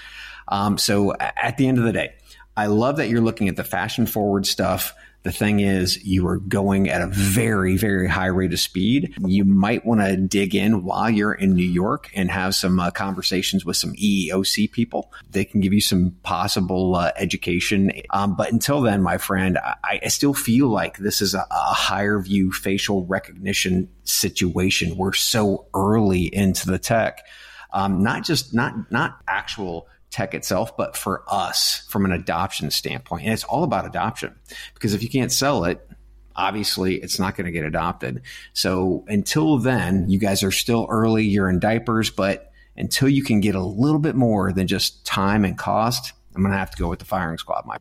Um, 0.48 0.78
so 0.78 1.14
at 1.20 1.58
the 1.58 1.68
end 1.68 1.78
of 1.78 1.84
the 1.84 1.94
day, 1.94 2.16
I 2.56 2.68
love 2.68 2.98
that 2.98 3.10
you're 3.10 3.22
looking 3.22 3.50
at 3.50 3.56
the 3.56 3.64
fashion 3.64 4.08
forward 4.08 4.48
stuff. 4.48 4.96
The 5.24 5.32
thing 5.32 5.60
is, 5.60 6.04
you 6.06 6.26
are 6.28 6.38
going 6.38 6.90
at 6.90 7.02
a 7.02 7.08
very, 7.08 7.76
very 7.76 8.08
high 8.08 8.28
rate 8.28 8.54
of 8.54 8.60
speed. 8.60 9.14
You 9.20 9.44
might 9.44 9.86
want 9.86 10.00
to 10.00 10.16
dig 10.16 10.56
in 10.56 10.86
while 10.86 11.10
you're 11.10 11.34
in 11.34 11.54
New 11.54 11.66
York 11.66 12.10
and 12.16 12.32
have 12.32 12.56
some 12.56 12.80
uh, 12.80 12.92
conversations 12.92 13.66
with 13.66 13.76
some 13.76 13.94
EEOC 13.94 14.72
people. 14.72 15.12
They 15.30 15.44
can 15.44 15.60
give 15.60 15.74
you 15.74 15.82
some 15.82 16.12
possible 16.24 16.96
uh, 16.96 17.12
education. 17.18 17.92
Um, 18.12 18.36
but 18.36 18.54
until 18.54 18.80
then, 18.80 19.04
my 19.04 19.18
friend, 19.18 19.58
I, 19.58 20.00
I 20.04 20.08
still 20.08 20.34
feel 20.34 20.70
like 20.70 20.98
this 20.98 21.22
is 21.22 21.34
a, 21.34 21.46
a 21.52 22.22
view 22.22 22.54
facial 22.54 23.06
recognition 23.06 23.90
situation. 24.06 24.96
We're 24.96 25.14
so 25.14 25.68
early 25.74 26.34
into 26.34 26.68
the 26.68 26.80
tech 26.80 27.26
um, 27.72 28.04
not 28.04 28.24
just 28.24 28.54
not 28.54 28.92
not 28.92 29.20
actual 29.28 29.88
tech 30.10 30.34
itself, 30.34 30.76
but 30.78 30.96
for 30.96 31.24
us 31.28 31.86
from 31.90 32.06
an 32.06 32.12
adoption 32.12 32.72
standpoint. 32.72 33.24
And 33.24 33.34
it's 33.34 33.44
all 33.44 33.64
about 33.64 33.86
adoption 33.86 34.36
because 34.74 34.94
if 34.94 35.04
you 35.04 35.10
can't 35.10 35.32
sell 35.32 35.66
it, 35.66 35.88
obviously 36.36 36.96
it's 36.96 37.20
not 37.20 37.36
going 37.36 37.46
to 37.46 37.52
get 37.52 37.66
adopted. 37.66 38.22
So 38.54 39.04
until 39.08 39.58
then, 39.58 40.10
you 40.10 40.20
guys 40.20 40.44
are 40.44 40.52
still 40.52 40.88
early, 40.90 41.26
you're 41.26 41.50
in 41.50 41.60
diapers, 41.60 42.10
but 42.10 42.52
until 42.76 43.10
you 43.10 43.24
can 43.24 43.42
get 43.42 43.56
a 43.56 43.62
little 43.62 44.00
bit 44.00 44.16
more 44.16 44.54
than 44.54 44.68
just 44.68 45.04
time 45.06 45.44
and 45.44 45.58
cost, 45.58 46.14
I'm 46.36 46.42
going 46.44 46.52
to 46.52 46.58
have 46.60 46.72
to 46.72 46.78
go 46.78 46.88
with 46.88 47.00
the 47.00 47.06
firing 47.06 47.40
squad. 47.40 47.66
My 47.66 47.78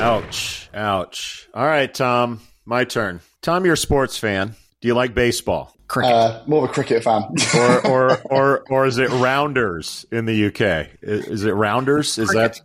ouch, 0.00 0.68
ouch. 0.74 1.48
All 1.54 1.64
right, 1.64 1.92
Tom, 1.92 2.40
my 2.64 2.84
turn. 2.84 3.20
Tom, 3.40 3.64
you're 3.64 3.74
a 3.74 3.76
sports 3.76 4.18
fan. 4.18 4.56
Do 4.80 4.88
you 4.88 4.94
like 4.94 5.14
baseball? 5.14 5.74
Cricket. 5.88 6.12
Uh, 6.12 6.42
more 6.46 6.64
of 6.64 6.70
a 6.70 6.72
cricket 6.72 7.02
fan. 7.02 7.24
or, 7.54 7.86
or, 7.90 8.20
or, 8.30 8.64
or 8.70 8.86
is 8.86 8.98
it 8.98 9.10
rounders 9.10 10.06
in 10.12 10.26
the 10.26 10.46
UK? 10.46 10.88
Is 11.02 11.44
it 11.44 11.52
rounders? 11.52 12.18
Is 12.18 12.30
cricket. 12.30 12.54
that? 12.54 12.62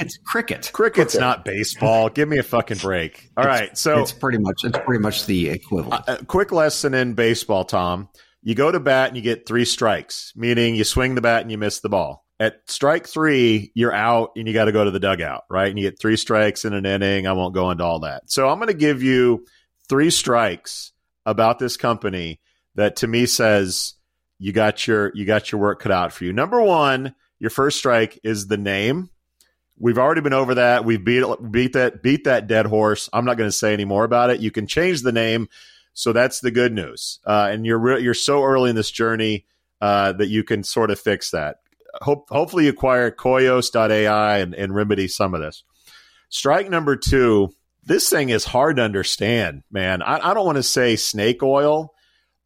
It's 0.00 0.16
cricket. 0.18 0.70
Cricket's 0.72 1.14
cricket. 1.14 1.20
not 1.20 1.44
baseball. 1.44 2.08
Give 2.08 2.28
me 2.28 2.38
a 2.38 2.42
fucking 2.42 2.78
break. 2.78 3.30
All 3.36 3.44
it's, 3.44 3.48
right, 3.48 3.78
so 3.78 4.00
it's 4.00 4.12
pretty 4.12 4.38
much 4.38 4.64
it's 4.64 4.78
pretty 4.78 5.02
much 5.02 5.26
the 5.26 5.48
equivalent. 5.50 6.04
A, 6.06 6.20
a 6.20 6.24
quick 6.24 6.52
lesson 6.52 6.94
in 6.94 7.14
baseball, 7.14 7.64
Tom. 7.64 8.08
You 8.42 8.54
go 8.54 8.70
to 8.70 8.80
bat 8.80 9.08
and 9.08 9.16
you 9.16 9.22
get 9.22 9.46
three 9.46 9.64
strikes, 9.64 10.32
meaning 10.34 10.74
you 10.74 10.84
swing 10.84 11.14
the 11.14 11.20
bat 11.20 11.42
and 11.42 11.50
you 11.50 11.58
miss 11.58 11.80
the 11.80 11.88
ball. 11.88 12.24
At 12.40 12.60
strike 12.66 13.06
three, 13.06 13.70
you're 13.74 13.94
out 13.94 14.32
and 14.36 14.48
you 14.48 14.54
got 14.54 14.64
to 14.64 14.72
go 14.72 14.84
to 14.84 14.90
the 14.90 14.98
dugout, 14.98 15.44
right? 15.48 15.68
And 15.68 15.78
you 15.78 15.88
get 15.88 16.00
three 16.00 16.16
strikes 16.16 16.64
in 16.64 16.72
an 16.72 16.86
inning. 16.86 17.26
I 17.26 17.32
won't 17.32 17.54
go 17.54 17.70
into 17.70 17.84
all 17.84 18.00
that. 18.00 18.30
So 18.30 18.48
I'm 18.48 18.58
going 18.58 18.68
to 18.68 18.74
give 18.74 19.02
you 19.02 19.46
three 19.88 20.10
strikes 20.10 20.91
about 21.24 21.58
this 21.58 21.76
company 21.76 22.40
that 22.74 22.96
to 22.96 23.06
me 23.06 23.26
says 23.26 23.94
you 24.38 24.52
got 24.52 24.86
your 24.86 25.12
you 25.14 25.24
got 25.24 25.52
your 25.52 25.60
work 25.60 25.80
cut 25.80 25.92
out 25.92 26.12
for 26.12 26.24
you. 26.24 26.32
Number 26.32 26.60
one, 26.60 27.14
your 27.38 27.50
first 27.50 27.78
strike 27.78 28.18
is 28.24 28.46
the 28.46 28.56
name. 28.56 29.10
We've 29.78 29.98
already 29.98 30.20
been 30.20 30.32
over 30.32 30.56
that. 30.56 30.84
We've 30.84 31.02
beat 31.02 31.24
beat 31.50 31.72
that 31.74 32.02
beat 32.02 32.24
that 32.24 32.46
dead 32.46 32.66
horse. 32.66 33.08
I'm 33.12 33.24
not 33.24 33.36
going 33.36 33.48
to 33.48 33.56
say 33.56 33.72
any 33.72 33.84
more 33.84 34.04
about 34.04 34.30
it. 34.30 34.40
You 34.40 34.50
can 34.50 34.66
change 34.66 35.02
the 35.02 35.12
name, 35.12 35.48
so 35.94 36.12
that's 36.12 36.40
the 36.40 36.50
good 36.50 36.72
news. 36.72 37.20
Uh, 37.24 37.48
and 37.50 37.66
you're 37.66 37.78
re- 37.78 38.02
you're 38.02 38.14
so 38.14 38.42
early 38.42 38.70
in 38.70 38.76
this 38.76 38.90
journey 38.90 39.46
uh, 39.80 40.12
that 40.12 40.28
you 40.28 40.44
can 40.44 40.62
sort 40.62 40.90
of 40.90 41.00
fix 41.00 41.30
that. 41.30 41.56
Hope 42.00 42.28
hopefully 42.30 42.64
you 42.64 42.70
acquire 42.70 43.10
Koios.ai 43.10 44.38
and, 44.38 44.54
and 44.54 44.74
remedy 44.74 45.08
some 45.08 45.34
of 45.34 45.40
this. 45.40 45.64
Strike 46.28 46.70
number 46.70 46.96
two. 46.96 47.52
This 47.84 48.08
thing 48.08 48.28
is 48.28 48.44
hard 48.44 48.76
to 48.76 48.82
understand, 48.82 49.62
man. 49.70 50.02
I, 50.02 50.30
I 50.30 50.34
don't 50.34 50.46
want 50.46 50.56
to 50.56 50.62
say 50.62 50.96
snake 50.96 51.42
oil 51.42 51.92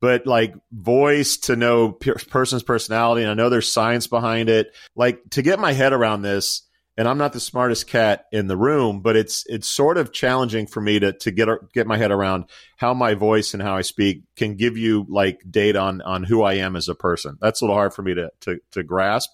but 0.01 0.27
like 0.27 0.55
voice 0.72 1.37
to 1.37 1.57
know 1.57 1.92
person's 1.92 2.62
personality 2.62 3.22
and 3.22 3.31
i 3.31 3.35
know 3.35 3.49
there's 3.49 3.70
science 3.70 4.07
behind 4.07 4.49
it. 4.49 4.75
Like 4.94 5.20
to 5.31 5.42
get 5.42 5.59
my 5.59 5.72
head 5.72 5.93
around 5.93 6.22
this 6.22 6.62
and 6.97 7.09
i'm 7.09 7.18
not 7.18 7.32
the 7.32 7.41
smartest 7.41 7.87
cat 7.87 8.26
in 8.32 8.47
the 8.47 8.57
room 8.57 9.01
but 9.01 9.16
it's 9.16 9.45
it's 9.47 9.68
sort 9.68 9.99
of 9.99 10.12
challenging 10.12 10.66
for 10.66 10.80
me 10.80 10.99
to 10.99 11.12
to 11.12 11.30
get 11.30 11.49
get 11.72 11.87
my 11.87 11.97
head 11.97 12.11
around 12.11 12.45
how 12.76 12.95
my 12.95 13.14
voice 13.14 13.55
and 13.55 13.62
how 13.62 13.76
i 13.76 13.82
speak 13.82 14.22
can 14.37 14.57
give 14.57 14.76
you 14.76 15.07
like 15.09 15.41
data 15.51 15.78
on 15.78 16.01
on 16.03 16.22
who 16.24 16.43
i 16.43 16.55
am 16.55 16.76
as 16.76 16.89
a 16.89 16.95
person. 16.95 17.37
That's 17.41 17.61
a 17.61 17.64
little 17.64 17.76
hard 17.76 17.95
for 17.95 18.03
me 18.03 18.14
to 18.14 18.30
to, 18.43 18.59
to 18.72 18.82
grasp. 18.82 19.30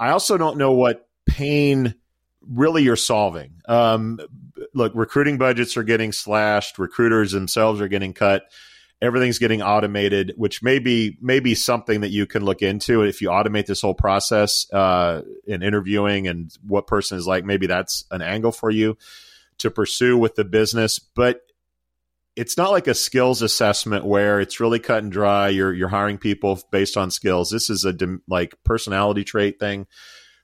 I 0.00 0.10
also 0.10 0.36
don't 0.36 0.58
know 0.58 0.72
what 0.72 1.06
pain 1.26 1.94
really 2.40 2.82
you're 2.82 2.96
solving. 2.96 3.60
Um 3.68 4.18
look 4.74 4.92
recruiting 4.94 5.38
budgets 5.38 5.76
are 5.76 5.82
getting 5.82 6.12
slashed 6.12 6.78
recruiters 6.78 7.32
themselves 7.32 7.80
are 7.80 7.88
getting 7.88 8.12
cut 8.12 8.44
everything's 9.02 9.40
getting 9.40 9.60
automated, 9.60 10.32
which 10.36 10.62
may 10.62 10.78
be, 10.78 11.18
may 11.20 11.40
be 11.40 11.56
something 11.56 12.02
that 12.02 12.10
you 12.10 12.24
can 12.24 12.44
look 12.44 12.62
into. 12.62 13.02
If 13.02 13.20
you 13.20 13.28
automate 13.28 13.66
this 13.66 13.80
whole 13.80 13.96
process 13.96 14.72
uh, 14.72 15.22
in 15.44 15.62
interviewing 15.62 16.28
and 16.28 16.56
what 16.64 16.86
person 16.86 17.18
is 17.18 17.26
like, 17.26 17.44
maybe 17.44 17.66
that's 17.66 18.04
an 18.12 18.22
angle 18.22 18.52
for 18.52 18.70
you 18.70 18.96
to 19.58 19.72
pursue 19.72 20.16
with 20.16 20.36
the 20.36 20.44
business. 20.44 21.00
But 21.00 21.40
it's 22.36 22.56
not 22.56 22.70
like 22.70 22.86
a 22.86 22.94
skills 22.94 23.42
assessment 23.42 24.04
where 24.04 24.40
it's 24.40 24.60
really 24.60 24.78
cut 24.78 25.02
and 25.02 25.12
dry. 25.12 25.48
You're 25.48 25.74
you're 25.74 25.88
hiring 25.88 26.16
people 26.16 26.60
based 26.70 26.96
on 26.96 27.10
skills. 27.10 27.50
This 27.50 27.68
is 27.68 27.84
a 27.84 27.94
like 28.26 28.54
personality 28.64 29.24
trait 29.24 29.58
thing. 29.58 29.86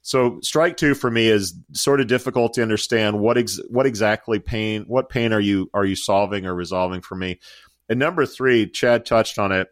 So 0.09 0.41
strike 0.43 0.79
two 0.79 0.95
for 0.95 1.11
me 1.11 1.29
is 1.29 1.55
sort 1.73 2.01
of 2.01 2.07
difficult 2.07 2.55
to 2.55 2.63
understand 2.63 3.21
what 3.21 3.37
ex- 3.37 3.61
what 3.69 3.85
exactly 3.85 4.39
pain 4.39 4.85
what 4.87 5.11
pain 5.11 5.35
are 5.35 5.41
you 5.41 5.69
are 5.75 5.85
you 5.85 5.97
solving 5.97 6.47
or 6.47 6.55
resolving 6.55 7.03
for 7.03 7.15
me. 7.15 7.41
And 7.91 7.99
number 7.99 8.25
three, 8.25 8.71
Chad 8.71 9.05
touched 9.05 9.39
on 9.39 9.53
it, 9.53 9.69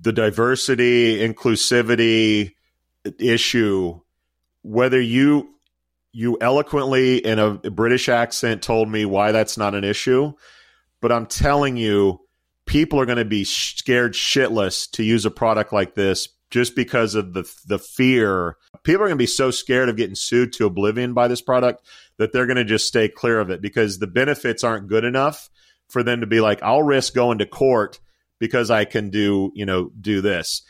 the 0.00 0.12
diversity 0.12 1.18
inclusivity 1.18 2.54
issue. 3.18 4.00
Whether 4.62 5.00
you 5.00 5.50
you 6.12 6.38
eloquently 6.40 7.18
in 7.18 7.38
a 7.38 7.54
British 7.54 8.08
accent 8.08 8.62
told 8.62 8.88
me 8.88 9.04
why 9.04 9.32
that's 9.32 9.58
not 9.58 9.74
an 9.74 9.84
issue 9.84 10.32
but 11.00 11.12
I'm 11.12 11.26
telling 11.26 11.76
you, 11.76 12.20
people 12.64 13.00
are 13.00 13.06
going 13.06 13.18
to 13.18 13.24
be 13.24 13.44
scared 13.44 14.14
shitless 14.14 14.90
to 14.92 15.04
use 15.04 15.24
a 15.24 15.30
product 15.30 15.72
like 15.72 15.94
this 15.94 16.28
just 16.50 16.76
because 16.76 17.14
of 17.14 17.32
the 17.32 17.50
the 17.66 17.78
fear. 17.78 18.56
People 18.82 19.02
are 19.02 19.06
going 19.06 19.18
to 19.18 19.22
be 19.22 19.26
so 19.26 19.50
scared 19.50 19.88
of 19.88 19.96
getting 19.96 20.14
sued 20.14 20.52
to 20.54 20.66
oblivion 20.66 21.14
by 21.14 21.28
this 21.28 21.40
product 21.40 21.84
that 22.18 22.32
they're 22.32 22.46
going 22.46 22.56
to 22.56 22.64
just 22.64 22.86
stay 22.86 23.08
clear 23.08 23.40
of 23.40 23.50
it 23.50 23.60
because 23.60 23.98
the 23.98 24.06
benefits 24.06 24.64
aren't 24.64 24.88
good 24.88 25.04
enough 25.04 25.50
for 25.88 26.02
them 26.02 26.20
to 26.20 26.26
be 26.26 26.40
like, 26.40 26.62
I'll 26.62 26.82
risk 26.82 27.14
going 27.14 27.38
to 27.38 27.46
court 27.46 28.00
because 28.38 28.70
I 28.70 28.84
can 28.84 29.10
do, 29.10 29.52
you 29.54 29.66
know, 29.66 29.90
do 30.00 30.20
this. 30.20 30.62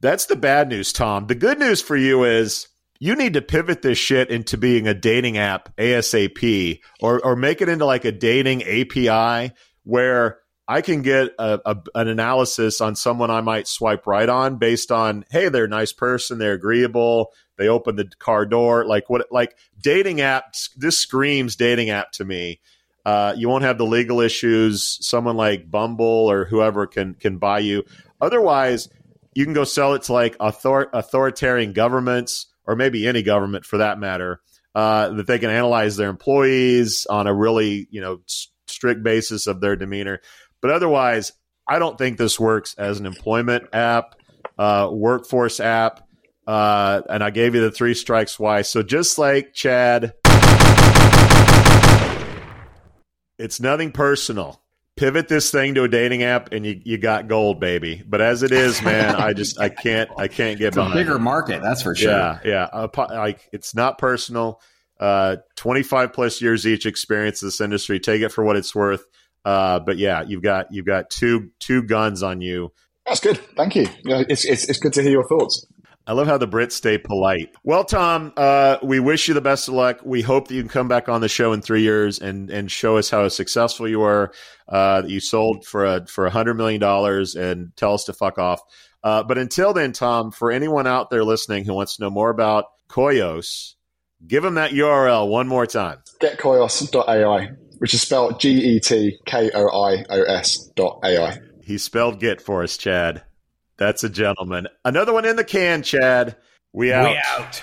That's 0.00 0.26
the 0.26 0.36
bad 0.36 0.68
news, 0.68 0.92
Tom. 0.92 1.26
The 1.26 1.34
good 1.34 1.58
news 1.58 1.82
for 1.82 1.96
you 1.96 2.24
is 2.24 2.68
you 3.00 3.14
need 3.14 3.34
to 3.34 3.42
pivot 3.42 3.82
this 3.82 3.98
shit 3.98 4.30
into 4.30 4.56
being 4.56 4.86
a 4.86 4.94
dating 4.94 5.38
app 5.38 5.74
ASAP 5.76 6.80
or 7.00 7.24
or 7.24 7.36
make 7.36 7.60
it 7.60 7.68
into 7.68 7.84
like 7.84 8.04
a 8.04 8.12
dating 8.12 8.62
API 8.62 9.54
where 9.84 10.38
I 10.68 10.82
can 10.82 11.00
get 11.02 11.30
a, 11.38 11.60
a, 11.64 11.76
an 11.94 12.08
analysis 12.08 12.80
on 12.80 12.94
someone 12.94 13.30
I 13.30 13.40
might 13.40 13.66
swipe 13.66 14.06
right 14.06 14.28
on 14.28 14.58
based 14.58 14.92
on 14.92 15.24
hey 15.30 15.48
they're 15.48 15.64
a 15.64 15.68
nice 15.68 15.92
person 15.92 16.38
they're 16.38 16.52
agreeable 16.52 17.32
they 17.56 17.68
open 17.68 17.96
the 17.96 18.10
car 18.18 18.44
door 18.46 18.84
like 18.84 19.08
what 19.08 19.26
like 19.30 19.56
dating 19.80 20.18
apps 20.18 20.68
this 20.76 20.98
screams 20.98 21.56
dating 21.56 21.90
app 21.90 22.12
to 22.12 22.24
me 22.24 22.60
uh, 23.06 23.34
you 23.36 23.48
won't 23.48 23.64
have 23.64 23.78
the 23.78 23.86
legal 23.86 24.20
issues 24.20 24.98
someone 25.00 25.36
like 25.36 25.70
Bumble 25.70 26.30
or 26.30 26.44
whoever 26.44 26.86
can 26.86 27.14
can 27.14 27.38
buy 27.38 27.60
you 27.60 27.84
otherwise 28.20 28.88
you 29.34 29.44
can 29.44 29.54
go 29.54 29.64
sell 29.64 29.94
it 29.94 30.02
to 30.02 30.12
like 30.12 30.36
author- 30.40 30.90
authoritarian 30.92 31.72
governments 31.72 32.46
or 32.68 32.76
maybe 32.76 33.06
any 33.06 33.22
government 33.22 33.64
for 33.64 33.78
that 33.78 33.98
matter, 33.98 34.40
uh, 34.74 35.08
that 35.08 35.26
they 35.26 35.38
can 35.38 35.50
analyze 35.50 35.96
their 35.96 36.10
employees 36.10 37.06
on 37.08 37.26
a 37.26 37.34
really 37.34 37.88
you 37.90 38.00
know 38.00 38.20
strict 38.66 39.02
basis 39.02 39.46
of 39.46 39.60
their 39.60 39.74
demeanor. 39.74 40.20
But 40.60 40.70
otherwise, 40.70 41.32
I 41.66 41.78
don't 41.78 41.98
think 41.98 42.18
this 42.18 42.40
works 42.40 42.74
as 42.78 42.98
an 42.98 43.06
employment 43.06 43.68
app, 43.72 44.16
uh, 44.58 44.88
workforce 44.90 45.60
app. 45.60 46.06
Uh, 46.46 47.02
and 47.10 47.22
I 47.22 47.30
gave 47.30 47.54
you 47.54 47.60
the 47.60 47.70
three 47.70 47.94
strikes 47.94 48.38
why. 48.38 48.62
So 48.62 48.82
just 48.82 49.18
like 49.18 49.52
Chad, 49.52 50.14
it's 53.38 53.60
nothing 53.60 53.92
personal. 53.92 54.62
Pivot 54.96 55.28
this 55.28 55.52
thing 55.52 55.74
to 55.74 55.84
a 55.84 55.88
dating 55.88 56.24
app 56.24 56.52
and 56.52 56.66
you, 56.66 56.80
you 56.84 56.98
got 56.98 57.28
gold 57.28 57.60
baby. 57.60 58.02
But 58.04 58.20
as 58.20 58.42
it 58.42 58.50
is 58.50 58.82
man 58.82 59.14
i 59.14 59.32
just 59.32 59.60
i 59.60 59.68
can't 59.68 60.10
i 60.18 60.26
can't 60.26 60.58
get 60.58 60.68
it's 60.68 60.76
a 60.76 60.90
bigger 60.92 61.20
market 61.20 61.62
that's 61.62 61.82
for 61.82 61.94
sure. 61.94 62.10
Yeah 62.10 62.40
yeah. 62.44 62.64
Uh, 62.64 62.88
like 62.96 63.48
it's 63.52 63.76
not 63.76 63.98
personal. 63.98 64.60
Uh 64.98 65.36
25 65.54 66.12
plus 66.12 66.42
years 66.42 66.66
each 66.66 66.84
experience 66.84 67.42
in 67.42 67.46
this 67.46 67.60
industry. 67.60 68.00
Take 68.00 68.22
it 68.22 68.30
for 68.32 68.42
what 68.42 68.56
it's 68.56 68.74
worth 68.74 69.04
uh 69.48 69.80
but 69.80 69.96
yeah 69.96 70.22
you've 70.22 70.42
got 70.42 70.72
you've 70.72 70.86
got 70.86 71.10
two 71.10 71.50
two 71.58 71.82
guns 71.82 72.22
on 72.22 72.40
you 72.40 72.70
that's 73.06 73.20
good 73.20 73.38
thank 73.56 73.74
you 73.74 73.86
yeah, 74.04 74.22
it's, 74.28 74.44
it's 74.44 74.68
it's 74.68 74.78
good 74.78 74.92
to 74.92 75.02
hear 75.02 75.12
your 75.12 75.26
thoughts 75.26 75.66
I 76.08 76.12
love 76.12 76.26
how 76.26 76.38
the 76.38 76.48
Brits 76.48 76.72
stay 76.72 76.96
polite. 76.96 77.54
Well, 77.64 77.84
Tom, 77.84 78.32
uh, 78.34 78.78
we 78.82 78.98
wish 78.98 79.28
you 79.28 79.34
the 79.34 79.42
best 79.42 79.68
of 79.68 79.74
luck. 79.74 80.00
We 80.02 80.22
hope 80.22 80.48
that 80.48 80.54
you 80.54 80.62
can 80.62 80.70
come 80.70 80.88
back 80.88 81.06
on 81.10 81.20
the 81.20 81.28
show 81.28 81.52
in 81.52 81.60
three 81.60 81.82
years 81.82 82.18
and 82.18 82.48
and 82.48 82.70
show 82.70 82.96
us 82.96 83.10
how 83.10 83.28
successful 83.28 83.86
you 83.86 83.98
were. 83.98 84.32
Uh, 84.66 85.02
that 85.02 85.10
you 85.10 85.20
sold 85.20 85.66
for 85.66 85.84
a 85.84 86.06
for 86.06 86.24
a 86.24 86.30
hundred 86.30 86.54
million 86.54 86.80
dollars 86.80 87.34
and 87.34 87.76
tell 87.76 87.92
us 87.92 88.04
to 88.04 88.14
fuck 88.14 88.38
off. 88.38 88.62
Uh, 89.04 89.22
but 89.22 89.36
until 89.36 89.74
then, 89.74 89.92
Tom, 89.92 90.30
for 90.30 90.50
anyone 90.50 90.86
out 90.86 91.10
there 91.10 91.24
listening 91.24 91.66
who 91.66 91.74
wants 91.74 91.96
to 91.96 92.02
know 92.02 92.10
more 92.10 92.30
about 92.30 92.64
Koios, 92.88 93.74
give 94.26 94.42
them 94.42 94.54
that 94.54 94.70
URL 94.70 95.28
one 95.28 95.46
more 95.46 95.66
time. 95.66 95.98
Getkoios.ai, 96.22 97.50
which 97.78 97.94
is 97.94 98.02
spelled 98.02 98.40
G 98.40 98.76
E 98.76 98.80
T 98.80 99.18
K 99.26 99.50
O 99.54 99.66
I 99.84 100.04
O 100.10 100.22
S 100.22 100.70
dot 100.76 101.00
AI. 101.04 101.38
He 101.62 101.78
spelled 101.78 102.20
get 102.20 102.40
for 102.40 102.62
us, 102.62 102.76
Chad. 102.76 103.22
That's 103.76 104.02
a 104.04 104.08
gentleman. 104.08 104.68
Another 104.84 105.12
one 105.12 105.24
in 105.24 105.36
the 105.36 105.44
can, 105.44 105.82
Chad. 105.82 106.36
We 106.72 106.92
out. 106.92 107.10
We 107.10 107.20
out. 107.28 107.62